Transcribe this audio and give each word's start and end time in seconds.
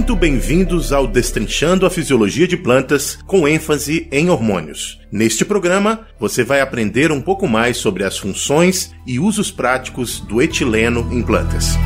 muito 0.00 0.16
bem-vindos 0.16 0.94
ao 0.94 1.06
Destrinchando 1.06 1.84
a 1.84 1.90
Fisiologia 1.90 2.48
de 2.48 2.56
Plantas 2.56 3.18
com 3.26 3.46
ênfase 3.46 4.08
em 4.10 4.30
hormônios. 4.30 4.98
Neste 5.12 5.44
programa, 5.44 6.06
você 6.18 6.42
vai 6.42 6.62
aprender 6.62 7.12
um 7.12 7.20
pouco 7.20 7.46
mais 7.46 7.76
sobre 7.76 8.02
as 8.02 8.16
funções 8.16 8.94
e 9.06 9.20
usos 9.20 9.50
práticos 9.50 10.18
do 10.18 10.40
etileno 10.40 11.06
em 11.12 11.22
plantas. 11.22 11.76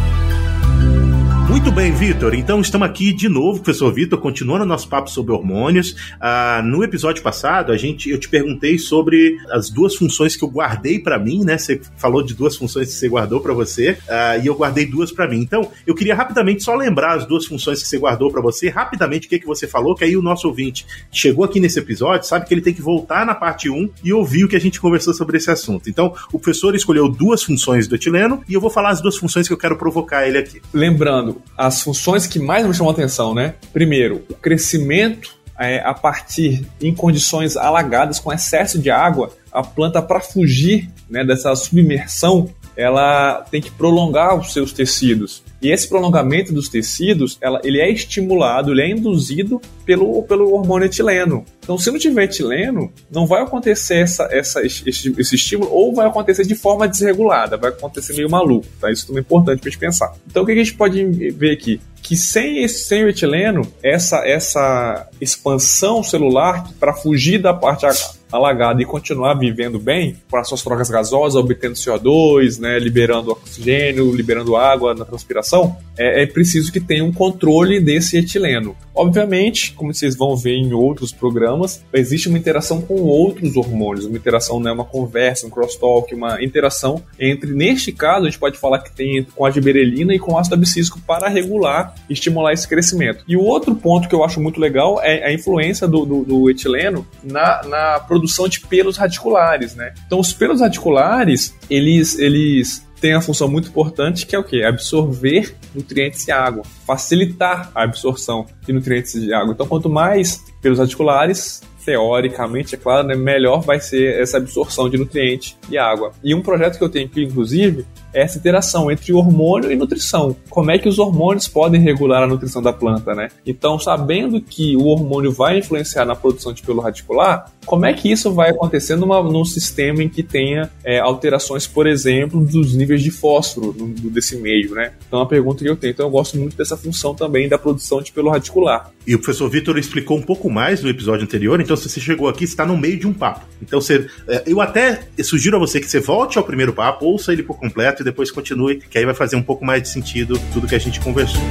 Muito 1.55 1.71
bem, 1.71 1.93
Vitor. 1.93 2.35
Então 2.35 2.61
estamos 2.61 2.85
aqui 2.85 3.13
de 3.13 3.29
novo, 3.29 3.61
professor 3.61 3.93
Vitor, 3.93 4.19
continuando 4.19 4.67
nosso 4.67 4.89
papo 4.89 5.09
sobre 5.09 5.33
hormônios. 5.33 5.95
Ah, 6.21 6.61
no 6.65 6.83
episódio 6.83 7.23
passado, 7.23 7.71
a 7.71 7.77
gente, 7.77 8.11
eu 8.11 8.19
te 8.19 8.29
perguntei 8.29 8.77
sobre 8.77 9.37
as 9.53 9.71
duas 9.71 9.95
funções 9.95 10.35
que 10.35 10.43
eu 10.43 10.49
guardei 10.49 10.99
para 10.99 11.17
mim, 11.17 11.45
né? 11.45 11.57
Você 11.57 11.81
falou 11.97 12.25
de 12.25 12.35
duas 12.35 12.57
funções 12.57 12.89
que 12.89 12.95
você 12.95 13.09
guardou 13.09 13.41
para 13.41 13.55
você, 13.55 13.97
ah, 14.09 14.37
e 14.37 14.49
eu 14.49 14.55
guardei 14.57 14.85
duas 14.85 15.13
para 15.13 15.29
mim. 15.29 15.39
Então, 15.39 15.71
eu 15.87 15.95
queria 15.95 16.13
rapidamente 16.13 16.65
só 16.65 16.75
lembrar 16.75 17.15
as 17.15 17.25
duas 17.25 17.47
funções 17.47 17.81
que 17.81 17.87
você 17.87 17.99
guardou 17.99 18.33
para 18.33 18.43
você, 18.43 18.69
rapidamente 18.69 19.29
o 19.29 19.31
que, 19.31 19.39
que 19.39 19.47
você 19.47 19.69
falou, 19.69 19.95
que 19.95 20.03
aí 20.03 20.17
o 20.17 20.23
nosso 20.23 20.49
ouvinte 20.49 20.85
chegou 21.13 21.45
aqui 21.45 21.61
nesse 21.61 21.79
episódio, 21.79 22.27
sabe 22.27 22.47
que 22.47 22.53
ele 22.53 22.63
tem 22.63 22.75
que 22.75 22.83
voltar 22.83 23.25
na 23.25 23.35
parte 23.35 23.71
1 23.71 23.91
e 24.03 24.13
ouvir 24.13 24.45
o 24.45 24.49
que 24.49 24.57
a 24.57 24.61
gente 24.61 24.81
conversou 24.81 25.15
sobre 25.15 25.37
esse 25.37 25.53
assunto. 25.53 25.89
Então, 25.89 26.13
o 26.33 26.39
professor 26.41 26.75
escolheu 26.75 27.09
duas 27.09 27.45
funções 27.45 27.87
do 27.87 27.95
etileno 27.95 28.43
e 28.49 28.55
eu 28.55 28.61
vou 28.61 28.71
falar 28.71 28.91
as 28.91 29.01
duas 29.01 29.17
funções 29.17 29.47
que 29.47 29.55
eu 29.55 29.59
quero 29.59 29.79
provocar 29.79 30.27
ele 30.27 30.37
aqui. 30.37 30.61
Lembrando, 30.73 31.44
as 31.57 31.83
funções 31.83 32.27
que 32.27 32.39
mais 32.39 32.67
me 32.67 32.75
chamam 32.75 32.91
a 32.91 32.93
atenção, 32.93 33.35
né? 33.35 33.55
Primeiro, 33.73 34.25
o 34.29 34.35
crescimento 34.35 35.37
é, 35.59 35.81
a 35.81 35.95
partir 35.95 36.67
em 36.81 36.95
condições 36.95 37.57
alagadas 37.57 38.19
com 38.19 38.33
excesso 38.33 38.79
de 38.79 38.91
água, 38.91 39.31
a 39.53 39.63
planta 39.63 40.03
para 40.03 40.21
fugir 40.21 40.91
né, 41.09 41.25
dessa 41.25 41.55
submersão, 41.55 42.51
ela 42.77 43.47
tem 43.51 43.63
que 43.63 43.71
prolongar 43.71 44.37
os 44.37 44.53
seus 44.53 44.73
tecidos. 44.73 45.45
E 45.63 45.71
esse 45.71 45.89
prolongamento 45.89 46.53
dos 46.53 46.69
tecidos, 46.69 47.39
ela, 47.41 47.61
ele 47.63 47.81
é 47.81 47.91
estimulado, 47.91 48.73
ele 48.73 48.83
é 48.83 48.91
induzido 48.91 49.61
pelo, 49.87 50.23
pelo 50.25 50.53
hormônio 50.53 50.87
etileno. 50.87 51.45
Então, 51.65 51.79
se 51.79 51.91
não 51.91 51.99
tiver 51.99 52.25
etileno, 52.25 52.93
não 53.11 53.27
vai 53.27 53.43
acontecer 53.43 53.97
essa, 53.97 54.29
essa, 54.31 54.65
esse, 54.65 54.87
esse 54.89 55.35
estímulo, 55.35 55.73
ou 55.73 55.95
vai 55.95 56.07
acontecer 56.07 56.45
de 56.45 56.55
forma 56.55 56.87
desregulada, 56.87 57.57
vai 57.57 57.71
acontecer 57.71 58.13
meio 58.13 58.31
maluco. 58.31 58.67
Tá? 58.79 58.91
Isso 58.91 59.07
também 59.07 59.21
é 59.21 59.25
importante 59.25 59.61
para 59.61 59.69
a 59.69 59.71
gente 59.71 59.81
pensar. 59.81 60.13
Então, 60.27 60.43
o 60.43 60.47
que 60.47 60.53
a 60.53 60.57
gente 60.57 60.75
pode 60.75 61.03
ver 61.31 61.53
aqui? 61.53 61.81
que 62.05 62.19
sem, 62.19 62.63
esse, 62.63 62.85
sem 62.85 63.03
o 63.03 63.09
etileno, 63.09 63.63
essa, 63.83 64.19
essa 64.29 65.09
expansão 65.19 66.03
celular, 66.03 66.71
para 66.79 66.93
fugir 66.93 67.39
da 67.41 67.55
parte 67.55 67.87
alagada 68.31 68.83
e 68.83 68.85
continuar 68.85 69.35
vivendo 69.35 69.79
bem, 69.79 70.17
para 70.29 70.45
suas 70.45 70.63
trocas 70.63 70.91
gasosas, 70.91 71.37
obtendo 71.37 71.75
CO2, 71.75 72.59
né, 72.61 72.79
liberando 72.79 73.31
oxigênio, 73.31 74.15
liberando 74.15 74.55
água 74.55 74.95
na 74.95 75.05
transpiração, 75.05 75.77
é, 75.97 76.23
é, 76.23 76.27
preciso 76.27 76.71
que 76.71 76.81
tenha 76.81 77.05
um 77.05 77.13
controle 77.13 77.81
desse 77.81 78.19
etileno. 78.19 78.77
Obviamente, 78.95 79.73
como 79.73 79.95
vocês 79.95 80.15
vão 80.15 80.37
ver 80.37 80.57
em 80.57 80.75
outros 80.75 81.11
programas, 81.11 81.54
existe 81.93 82.29
uma 82.29 82.39
interação 82.39 82.81
com 82.81 82.95
outros 83.03 83.57
hormônios, 83.57 84.05
uma 84.05 84.17
interação, 84.17 84.61
né, 84.61 84.71
uma 84.71 84.85
conversa, 84.85 85.47
um 85.47 85.51
crosstalk, 85.51 86.15
uma 86.15 86.43
interação 86.43 87.03
entre, 87.19 87.53
neste 87.53 87.93
caso, 87.93 88.27
a 88.27 88.31
gente 88.31 88.39
pode 88.39 88.59
falar 88.59 88.81
que 88.81 88.93
tem 88.93 89.25
com 89.35 89.45
a 89.45 89.51
giberelina 89.51 90.15
e 90.15 90.19
com 90.19 90.39
ácido 90.39 90.55
abscísico 90.55 91.01
para 91.07 91.29
regular 91.29 91.95
e 92.09 92.13
estimular 92.13 92.53
esse 92.53 92.67
crescimento. 92.67 93.25
E 93.27 93.37
o 93.37 93.43
outro 93.43 93.75
ponto 93.75 94.09
que 94.09 94.15
eu 94.15 94.25
acho 94.25 94.41
muito 94.41 94.61
legal 94.61 95.01
é 95.03 95.27
a 95.27 95.33
influência 95.33 95.87
do, 95.87 96.05
do, 96.05 96.25
do 96.25 96.51
etileno 96.51 97.07
na, 97.23 97.63
na 97.65 98.01
produção 98.01 98.49
de 98.49 98.61
pelos 98.61 98.97
radiculares, 98.97 99.75
né? 99.75 99.95
Então, 100.07 100.19
os 100.21 100.33
pelos 100.33 100.61
radiculares, 100.61 101.55
eles, 101.69 102.19
eles 102.19 102.85
têm 103.05 103.13
a 103.13 103.21
função 103.21 103.47
muito 103.49 103.69
importante 103.69 104.25
que 104.25 104.35
é 104.35 104.39
o 104.39 104.43
quê? 104.43 104.63
Absorver 104.63 105.55
nutrientes 105.75 106.27
e 106.27 106.33
água, 106.33 106.63
facilitar 106.87 107.71
a 107.75 107.83
absorção 107.83 108.47
de 108.67 108.73
nutrientes 108.73 109.21
de 109.21 109.35
água. 109.35 109.53
Então, 109.53 109.67
quanto 109.67 109.91
mais 109.91 110.43
pelos 110.63 110.79
radiculares, 110.79 111.61
teoricamente, 111.85 112.75
é 112.75 112.79
claro, 112.79 113.07
né, 113.07 113.15
melhor 113.15 113.61
vai 113.61 113.79
ser 113.79 114.19
essa 114.19 114.39
absorção 114.39 114.89
de 114.89 114.97
nutrientes 114.97 115.55
e 115.69 115.77
água. 115.77 116.13
E 116.25 116.35
um 116.35 116.41
projeto 116.41 116.79
que 116.79 116.85
eu 116.85 116.89
tenho 116.89 117.05
aqui, 117.05 117.23
inclusive, 117.23 117.85
essa 118.15 118.39
interação 118.39 118.91
entre 118.91 119.13
hormônio 119.13 119.71
e 119.71 119.77
nutrição. 119.77 120.37
Como 120.49 120.71
é 120.71 120.79
que 120.79 120.89
os 120.89 120.99
hormônios 120.99 121.49
podem 121.49 121.81
regular 121.81 122.23
a 122.23 122.27
nutrição 122.27 122.63
da 122.63 122.73
planta, 122.73 123.15
né? 123.15 123.29
Então, 123.45 123.79
sabendo 123.79 124.41
que 124.41 124.77
o 124.77 124.87
hormônio 124.87 125.33
vai 125.33 125.59
influenciar 125.59 126.05
na 126.05 126.15
produção 126.15 126.53
de 126.53 126.63
pelo 126.63 126.81
radicular, 126.81 127.51
como 127.67 127.87
é 127.87 127.93
que 127.93 128.11
isso 128.11 128.33
vai 128.33 128.51
acontecer 128.51 128.97
numa, 128.97 129.23
num 129.23 129.45
sistema 129.45 130.03
em 130.03 130.09
que 130.09 130.23
tenha 130.23 130.71
é, 130.85 131.01
alterações, 131.01 131.67
por 131.67 131.87
exemplo, 131.87 132.45
dos 132.45 132.75
níveis 132.75 133.03
de 133.03 133.11
fósforo 133.11 133.75
no, 133.77 134.11
desse 134.11 134.37
meio, 134.37 134.75
né? 134.75 134.93
Então, 135.07 135.19
é 135.19 135.23
uma 135.23 135.29
pergunta 135.29 135.65
que 135.65 135.69
eu 135.69 135.77
tenho. 135.77 135.91
Então, 135.91 136.07
eu 136.07 136.11
gosto 136.11 136.39
muito 136.39 136.57
dessa 136.57 136.77
função 136.77 137.15
também 137.15 137.49
da 137.49 137.59
produção 137.59 138.01
de 138.01 138.13
pelo 138.13 138.31
radicular. 138.31 138.91
E 139.07 139.15
o 139.15 139.19
professor 139.19 139.49
Vitor 139.51 139.77
explicou 139.77 140.17
um 140.17 140.23
pouco 140.23 140.49
mais 140.49 140.83
no 140.83 140.89
episódio 140.89 141.25
anterior, 141.25 141.61
então 141.61 141.77
se 141.77 141.89
você 141.89 142.01
chegou 142.01 142.29
aqui, 142.29 142.45
está 142.45 142.65
no 142.65 142.77
meio 142.77 142.99
de 142.99 143.07
um 143.07 143.13
papo. 143.13 143.45
Então, 143.61 143.81
você, 143.81 144.07
é, 144.29 144.45
eu 144.47 144.61
até 144.61 145.09
sugiro 145.23 145.57
a 145.57 145.61
você 145.61 145.81
que 145.81 145.89
você 145.89 146.01
volte 146.01 146.39
ao 146.39 146.45
primeiro 146.45 146.73
papo, 146.73 147.07
ouça 147.07 147.33
ele 147.33 147.43
por 147.43 147.59
completo 147.59 148.04
depois 148.05 148.31
continue, 148.31 148.77
que 148.77 148.99
aí 148.99 149.05
vai 149.05 149.15
fazer 149.15 149.37
um 149.37 149.43
pouco 149.43 149.65
mais 149.65 149.83
de 149.83 149.89
sentido 149.89 150.39
tudo 150.53 150.69
que 150.69 150.75
a 150.75 150.79
gente 150.79 151.01
conversou. 151.01 151.43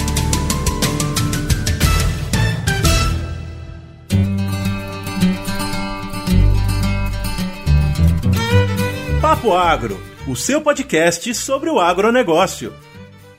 Papo 9.21 9.53
Agro, 9.53 9.99
o 10.27 10.35
seu 10.35 10.61
podcast 10.61 11.33
sobre 11.33 11.69
o 11.69 11.79
agronegócio. 11.79 12.73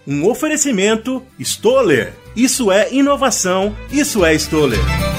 Um 0.07 0.29
oferecimento 0.29 1.23
Stoller. 1.39 2.13
Isso 2.35 2.73
é 2.73 2.93
inovação, 2.93 3.75
isso 3.93 4.25
é 4.25 4.35
Stoller. 4.35 5.14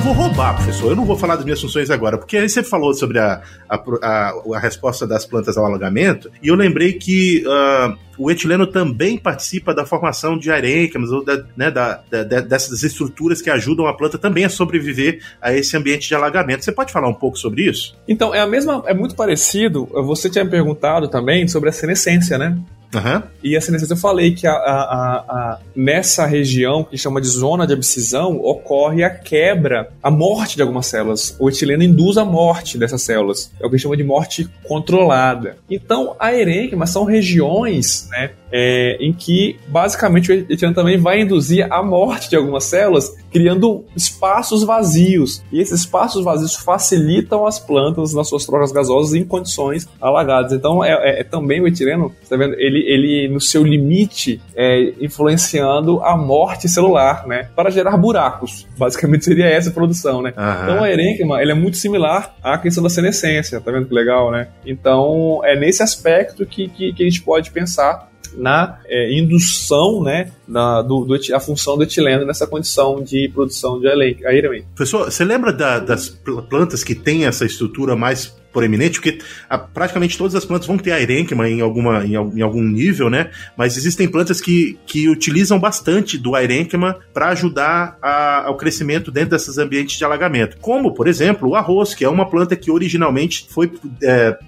Eu 0.00 0.04
vou 0.04 0.12
roubar, 0.14 0.54
professor. 0.54 0.92
Eu 0.92 0.96
não 0.96 1.04
vou 1.04 1.14
falar 1.14 1.36
das 1.36 1.44
minhas 1.44 1.60
funções 1.60 1.90
agora, 1.90 2.16
porque 2.16 2.38
aí 2.38 2.48
você 2.48 2.64
falou 2.64 2.94
sobre 2.94 3.18
a, 3.18 3.42
a, 3.68 3.76
a, 4.02 4.32
a 4.54 4.58
resposta 4.58 5.06
das 5.06 5.26
plantas 5.26 5.58
ao 5.58 5.66
alagamento, 5.66 6.30
e 6.42 6.48
eu 6.48 6.54
lembrei 6.54 6.94
que 6.94 7.44
uh, 7.46 7.94
o 8.20 8.30
etileno 8.30 8.66
também 8.66 9.16
participa 9.16 9.74
da 9.74 9.86
formação 9.86 10.38
de 10.38 10.50
arênquimas, 10.50 11.10
ou 11.10 11.24
da, 11.24 11.42
né, 11.56 11.70
da, 11.70 12.02
da, 12.10 12.22
dessas 12.22 12.82
estruturas 12.82 13.40
que 13.40 13.48
ajudam 13.48 13.86
a 13.86 13.96
planta 13.96 14.18
também 14.18 14.44
a 14.44 14.50
sobreviver 14.50 15.22
a 15.40 15.54
esse 15.54 15.74
ambiente 15.74 16.06
de 16.06 16.14
alagamento. 16.14 16.62
Você 16.62 16.70
pode 16.70 16.92
falar 16.92 17.08
um 17.08 17.14
pouco 17.14 17.38
sobre 17.38 17.62
isso? 17.62 17.96
Então, 18.06 18.34
é 18.34 18.40
a 18.40 18.46
mesma, 18.46 18.82
é 18.86 18.92
muito 18.92 19.14
parecido. 19.14 19.86
Você 20.04 20.28
tinha 20.28 20.46
perguntado 20.46 21.08
também 21.08 21.48
sobre 21.48 21.70
a 21.70 21.72
senescência, 21.72 22.36
né? 22.36 22.58
Uhum. 22.94 23.22
E 23.42 23.56
assim, 23.56 23.72
eu 23.88 23.96
falei 23.96 24.34
que 24.34 24.46
a, 24.46 24.52
a, 24.52 25.14
a, 25.28 25.58
nessa 25.74 26.26
região, 26.26 26.82
que 26.82 26.98
chama 26.98 27.20
de 27.20 27.28
zona 27.28 27.66
de 27.66 27.72
abscisão, 27.72 28.36
ocorre 28.36 29.04
a 29.04 29.10
quebra, 29.10 29.92
a 30.02 30.10
morte 30.10 30.56
de 30.56 30.62
algumas 30.62 30.86
células. 30.86 31.36
O 31.38 31.48
etileno 31.48 31.82
induz 31.82 32.16
a 32.16 32.24
morte 32.24 32.76
dessas 32.76 33.02
células. 33.02 33.52
É 33.60 33.66
o 33.66 33.70
que 33.70 33.78
chama 33.78 33.96
de 33.96 34.02
morte 34.02 34.48
controlada. 34.64 35.56
Então, 35.70 36.16
a 36.18 36.34
erênquima 36.34 36.86
são 36.86 37.04
regiões 37.04 38.08
né, 38.10 38.30
é, 38.52 38.96
em 39.00 39.12
que, 39.12 39.58
basicamente, 39.68 40.30
o 40.30 40.34
etileno 40.34 40.74
também 40.74 40.98
vai 40.98 41.20
induzir 41.20 41.66
a 41.72 41.82
morte 41.82 42.28
de 42.30 42.36
algumas 42.36 42.64
células, 42.64 43.16
criando 43.30 43.84
espaços 43.96 44.62
vazios. 44.62 45.42
E 45.52 45.60
esses 45.60 45.80
espaços 45.80 46.24
vazios 46.24 46.56
facilitam 46.56 47.46
as 47.46 47.58
plantas 47.58 48.12
nas 48.14 48.28
suas 48.28 48.44
trocas 48.44 48.72
gasosas 48.72 49.14
em 49.14 49.24
condições 49.24 49.88
alagadas. 50.00 50.52
Então, 50.52 50.84
é, 50.84 50.90
é, 50.90 51.20
é 51.20 51.24
também 51.24 51.60
o 51.60 51.66
etileno, 51.66 52.12
tá 52.28 52.36
vendo? 52.36 52.54
Ele 52.54 52.80
ele, 52.80 53.28
no 53.28 53.40
seu 53.40 53.62
limite, 53.62 54.40
é, 54.54 54.92
influenciando 55.00 56.02
a 56.02 56.16
morte 56.16 56.68
celular, 56.68 57.26
né? 57.26 57.48
Para 57.54 57.70
gerar 57.70 57.96
buracos. 57.96 58.66
Basicamente 58.76 59.24
seria 59.24 59.46
essa 59.46 59.70
a 59.70 59.72
produção, 59.72 60.22
né? 60.22 60.34
Uhum. 60.36 60.62
Então 60.62 60.84
a 60.84 60.90
erênquima, 60.90 61.40
ele 61.40 61.52
é 61.52 61.54
muito 61.54 61.76
similar 61.76 62.34
à 62.42 62.58
questão 62.58 62.82
da 62.82 62.90
senescência, 62.90 63.60
tá 63.60 63.70
vendo 63.70 63.86
que 63.86 63.94
legal, 63.94 64.30
né? 64.30 64.48
Então 64.66 65.40
é 65.44 65.58
nesse 65.58 65.82
aspecto 65.82 66.44
que, 66.44 66.68
que, 66.68 66.92
que 66.92 67.02
a 67.02 67.06
gente 67.06 67.22
pode 67.22 67.50
pensar 67.50 68.09
na 68.34 68.78
é, 68.86 69.12
indução, 69.12 70.02
né, 70.02 70.30
na, 70.46 70.82
do, 70.82 71.04
do, 71.04 71.34
a 71.34 71.40
função 71.40 71.76
do 71.76 71.82
etileno 71.82 72.24
nessa 72.24 72.46
condição 72.46 73.02
de 73.02 73.28
produção 73.28 73.80
de 73.80 73.88
aeramento. 73.88 74.66
Professor, 74.74 75.10
você 75.10 75.24
lembra 75.24 75.52
da, 75.52 75.78
das 75.78 76.08
plantas 76.48 76.84
que 76.84 76.94
têm 76.94 77.26
essa 77.26 77.44
estrutura 77.44 77.96
mais 77.96 78.34
proeminente, 78.52 79.00
porque 79.00 79.18
a, 79.48 79.58
praticamente 79.58 80.16
todas 80.16 80.34
as 80.34 80.44
plantas 80.44 80.66
vão 80.66 80.78
ter 80.78 80.92
a 80.92 81.00
erênquima 81.00 81.48
em, 81.48 81.60
alguma, 81.60 82.04
em, 82.04 82.12
em, 82.12 82.42
algum 82.42 82.62
nível, 82.62 83.08
né? 83.08 83.30
Mas 83.56 83.76
existem 83.76 84.08
plantas 84.08 84.40
que, 84.40 84.78
que 84.86 85.08
utilizam 85.08 85.58
bastante 85.58 86.18
do 86.18 86.36
erênquima 86.36 86.98
para 87.12 87.28
ajudar 87.28 87.98
a, 88.02 88.46
ao 88.46 88.56
crescimento 88.56 89.10
dentro 89.10 89.30
desses 89.30 89.58
ambientes 89.58 89.96
de 89.96 90.04
alagamento. 90.04 90.56
Como, 90.60 90.94
por 90.94 91.06
exemplo, 91.06 91.48
o 91.48 91.54
arroz, 91.54 91.94
que 91.94 92.04
é 92.04 92.08
uma 92.08 92.28
planta 92.28 92.56
que 92.56 92.70
originalmente 92.70 93.46
foi 93.50 93.72
é, 94.02 94.38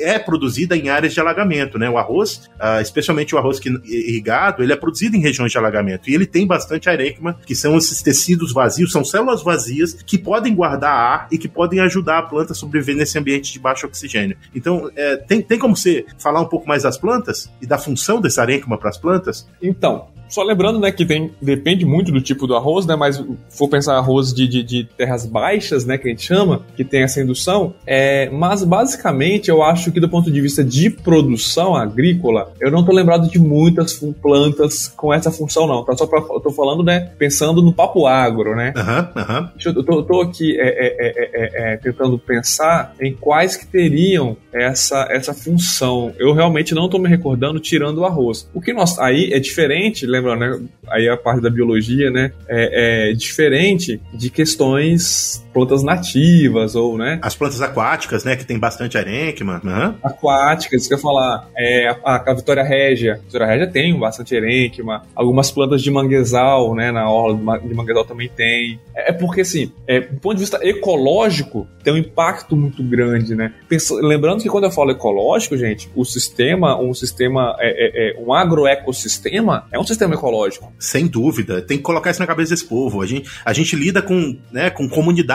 é 0.00 0.18
produzida 0.18 0.76
em 0.76 0.88
áreas 0.88 1.12
de 1.12 1.20
alagamento, 1.20 1.78
né? 1.78 1.88
O 1.88 1.98
arroz, 1.98 2.48
ah, 2.58 2.80
especialmente 2.80 3.34
o 3.34 3.38
arroz 3.38 3.60
irrigado, 3.84 4.62
ele 4.62 4.72
é 4.72 4.76
produzido 4.76 5.16
em 5.16 5.20
regiões 5.20 5.52
de 5.52 5.58
alagamento 5.58 6.08
e 6.08 6.14
ele 6.14 6.26
tem 6.26 6.46
bastante 6.46 6.88
arênquima, 6.88 7.38
que 7.46 7.54
são 7.54 7.76
esses 7.76 8.02
tecidos 8.02 8.52
vazios, 8.52 8.92
são 8.92 9.04
células 9.04 9.42
vazias 9.42 9.94
que 9.94 10.18
podem 10.18 10.54
guardar 10.54 10.92
ar 10.92 11.28
e 11.30 11.38
que 11.38 11.48
podem 11.48 11.80
ajudar 11.80 12.18
a 12.18 12.22
planta 12.22 12.52
a 12.52 12.56
sobreviver 12.56 12.96
nesse 12.96 13.18
ambiente 13.18 13.39
de 13.48 13.58
baixo 13.58 13.86
oxigênio. 13.86 14.36
Então, 14.54 14.90
é, 14.94 15.16
tem, 15.16 15.40
tem 15.40 15.58
como 15.58 15.76
você 15.76 16.04
falar 16.18 16.40
um 16.40 16.46
pouco 16.46 16.68
mais 16.68 16.82
das 16.82 16.98
plantas 16.98 17.50
e 17.60 17.66
da 17.66 17.78
função 17.78 18.20
desse 18.20 18.40
arênquima 18.40 18.76
para 18.76 18.90
as 18.90 18.98
plantas? 18.98 19.48
Então, 19.62 20.08
só 20.30 20.42
lembrando, 20.42 20.78
né, 20.78 20.90
que 20.90 21.04
tem, 21.04 21.30
depende 21.40 21.84
muito 21.84 22.10
do 22.10 22.20
tipo 22.20 22.46
do 22.46 22.56
arroz, 22.56 22.86
né, 22.86 22.96
mas 22.96 23.22
for 23.48 23.68
pensar 23.68 23.96
arroz 23.96 24.32
de, 24.32 24.48
de, 24.48 24.62
de, 24.62 24.84
terras 24.84 25.26
baixas, 25.26 25.84
né, 25.84 25.98
que 25.98 26.08
a 26.08 26.10
gente 26.10 26.22
chama, 26.22 26.62
que 26.76 26.84
tem 26.84 27.02
essa 27.02 27.20
indução, 27.20 27.74
é, 27.86 28.28
mas 28.30 28.64
basicamente 28.64 29.50
eu 29.50 29.62
acho 29.62 29.92
que 29.92 30.00
do 30.00 30.08
ponto 30.08 30.30
de 30.30 30.40
vista 30.40 30.64
de 30.64 30.90
produção 30.90 31.76
agrícola, 31.76 32.52
eu 32.60 32.70
não 32.70 32.84
tô 32.84 32.92
lembrado 32.92 33.28
de 33.28 33.38
muitas 33.38 34.00
plantas 34.22 34.88
com 34.96 35.12
essa 35.12 35.30
função 35.30 35.66
não, 35.66 35.84
tá? 35.84 35.96
Só 35.96 36.06
pra, 36.06 36.20
eu 36.20 36.40
tô 36.40 36.50
falando, 36.50 36.82
né, 36.82 37.10
pensando 37.18 37.62
no 37.62 37.72
papo 37.72 38.06
agro, 38.06 38.56
né? 38.56 38.72
Aham, 38.76 38.98
uhum, 38.98 39.22
aham. 39.22 39.40
Uhum. 39.40 39.48
Eu, 39.64 39.84
tô, 39.84 39.92
eu 39.98 40.02
tô 40.02 40.20
aqui 40.20 40.58
é 40.58 40.70
é, 40.70 40.86
é, 40.98 41.30
é, 41.32 41.72
é, 41.72 41.76
tentando 41.76 42.18
pensar 42.18 42.94
em 43.00 43.14
quais 43.14 43.56
que 43.56 43.66
teriam 43.66 44.36
essa, 44.52 45.06
essa 45.10 45.34
função. 45.34 46.12
Eu 46.18 46.32
realmente 46.32 46.74
não 46.74 46.88
tô 46.88 46.98
me 46.98 47.08
recordando 47.08 47.60
tirando 47.60 47.98
o 47.98 48.04
arroz. 48.04 48.48
O 48.54 48.60
que 48.60 48.72
nós, 48.72 48.98
aí 48.98 49.32
é 49.32 49.38
diferente, 49.38 50.06
lembra 50.06 50.19
lembra, 50.20 50.36
né? 50.36 50.60
Aí 50.88 51.08
a 51.08 51.16
parte 51.16 51.40
da 51.42 51.50
biologia, 51.50 52.10
né? 52.10 52.32
É, 52.48 53.10
é 53.10 53.12
diferente 53.12 54.00
de 54.12 54.30
questões 54.30 55.44
plantas 55.52 55.82
nativas 55.82 56.74
ou, 56.74 56.96
né? 56.96 57.18
As 57.22 57.34
plantas 57.34 57.60
aquáticas, 57.60 58.24
né? 58.24 58.36
Que 58.36 58.44
tem 58.44 58.58
bastante 58.58 58.96
arênquima. 58.96 59.60
Uhum. 59.64 59.94
Aquáticas, 60.02 60.80
isso 60.80 60.88
que 60.88 60.94
eu 60.94 60.98
ia 60.98 61.02
falar. 61.02 61.48
É, 61.56 61.88
a, 62.04 62.30
a 62.30 62.34
Vitória 62.34 62.62
Régia. 62.62 63.14
A 63.14 63.24
Vitória 63.24 63.46
Régia 63.46 63.66
tem 63.66 63.98
bastante 63.98 64.36
arênquima. 64.36 65.02
Algumas 65.14 65.50
plantas 65.50 65.82
de 65.82 65.90
manguezal, 65.90 66.74
né? 66.74 66.90
Na 66.90 67.10
orla 67.10 67.58
de 67.58 67.74
manguezal 67.74 68.04
também 68.04 68.28
tem. 68.28 68.80
É, 68.94 69.10
é 69.10 69.12
porque, 69.12 69.42
assim, 69.42 69.72
é, 69.86 70.00
do 70.00 70.20
ponto 70.20 70.34
de 70.34 70.40
vista 70.40 70.58
ecológico, 70.62 71.66
tem 71.82 71.92
um 71.92 71.98
impacto 71.98 72.56
muito 72.56 72.82
grande, 72.82 73.34
né? 73.34 73.52
Pensa, 73.68 73.94
lembrando 73.94 74.42
que 74.42 74.48
quando 74.48 74.64
eu 74.64 74.70
falo 74.70 74.90
ecológico, 74.90 75.56
gente, 75.56 75.90
o 75.94 76.04
sistema, 76.04 76.80
um 76.80 76.94
sistema, 76.94 77.56
é, 77.58 77.68
é, 77.68 78.10
é 78.10 78.20
um 78.20 78.32
agroecossistema, 78.32 79.66
é 79.72 79.78
um 79.78 79.84
sistema 79.84 80.14
ecológico. 80.14 80.72
Sem 80.78 81.06
dúvida. 81.06 81.62
Tem 81.62 81.76
que 81.76 81.82
colocar 81.82 82.10
isso 82.10 82.20
na 82.20 82.26
cabeça 82.26 82.50
desse 82.50 82.66
povo. 82.66 83.02
A 83.02 83.06
gente, 83.06 83.30
a 83.44 83.52
gente 83.52 83.76
lida 83.76 84.02
com, 84.02 84.36
né, 84.52 84.70
com 84.70 84.88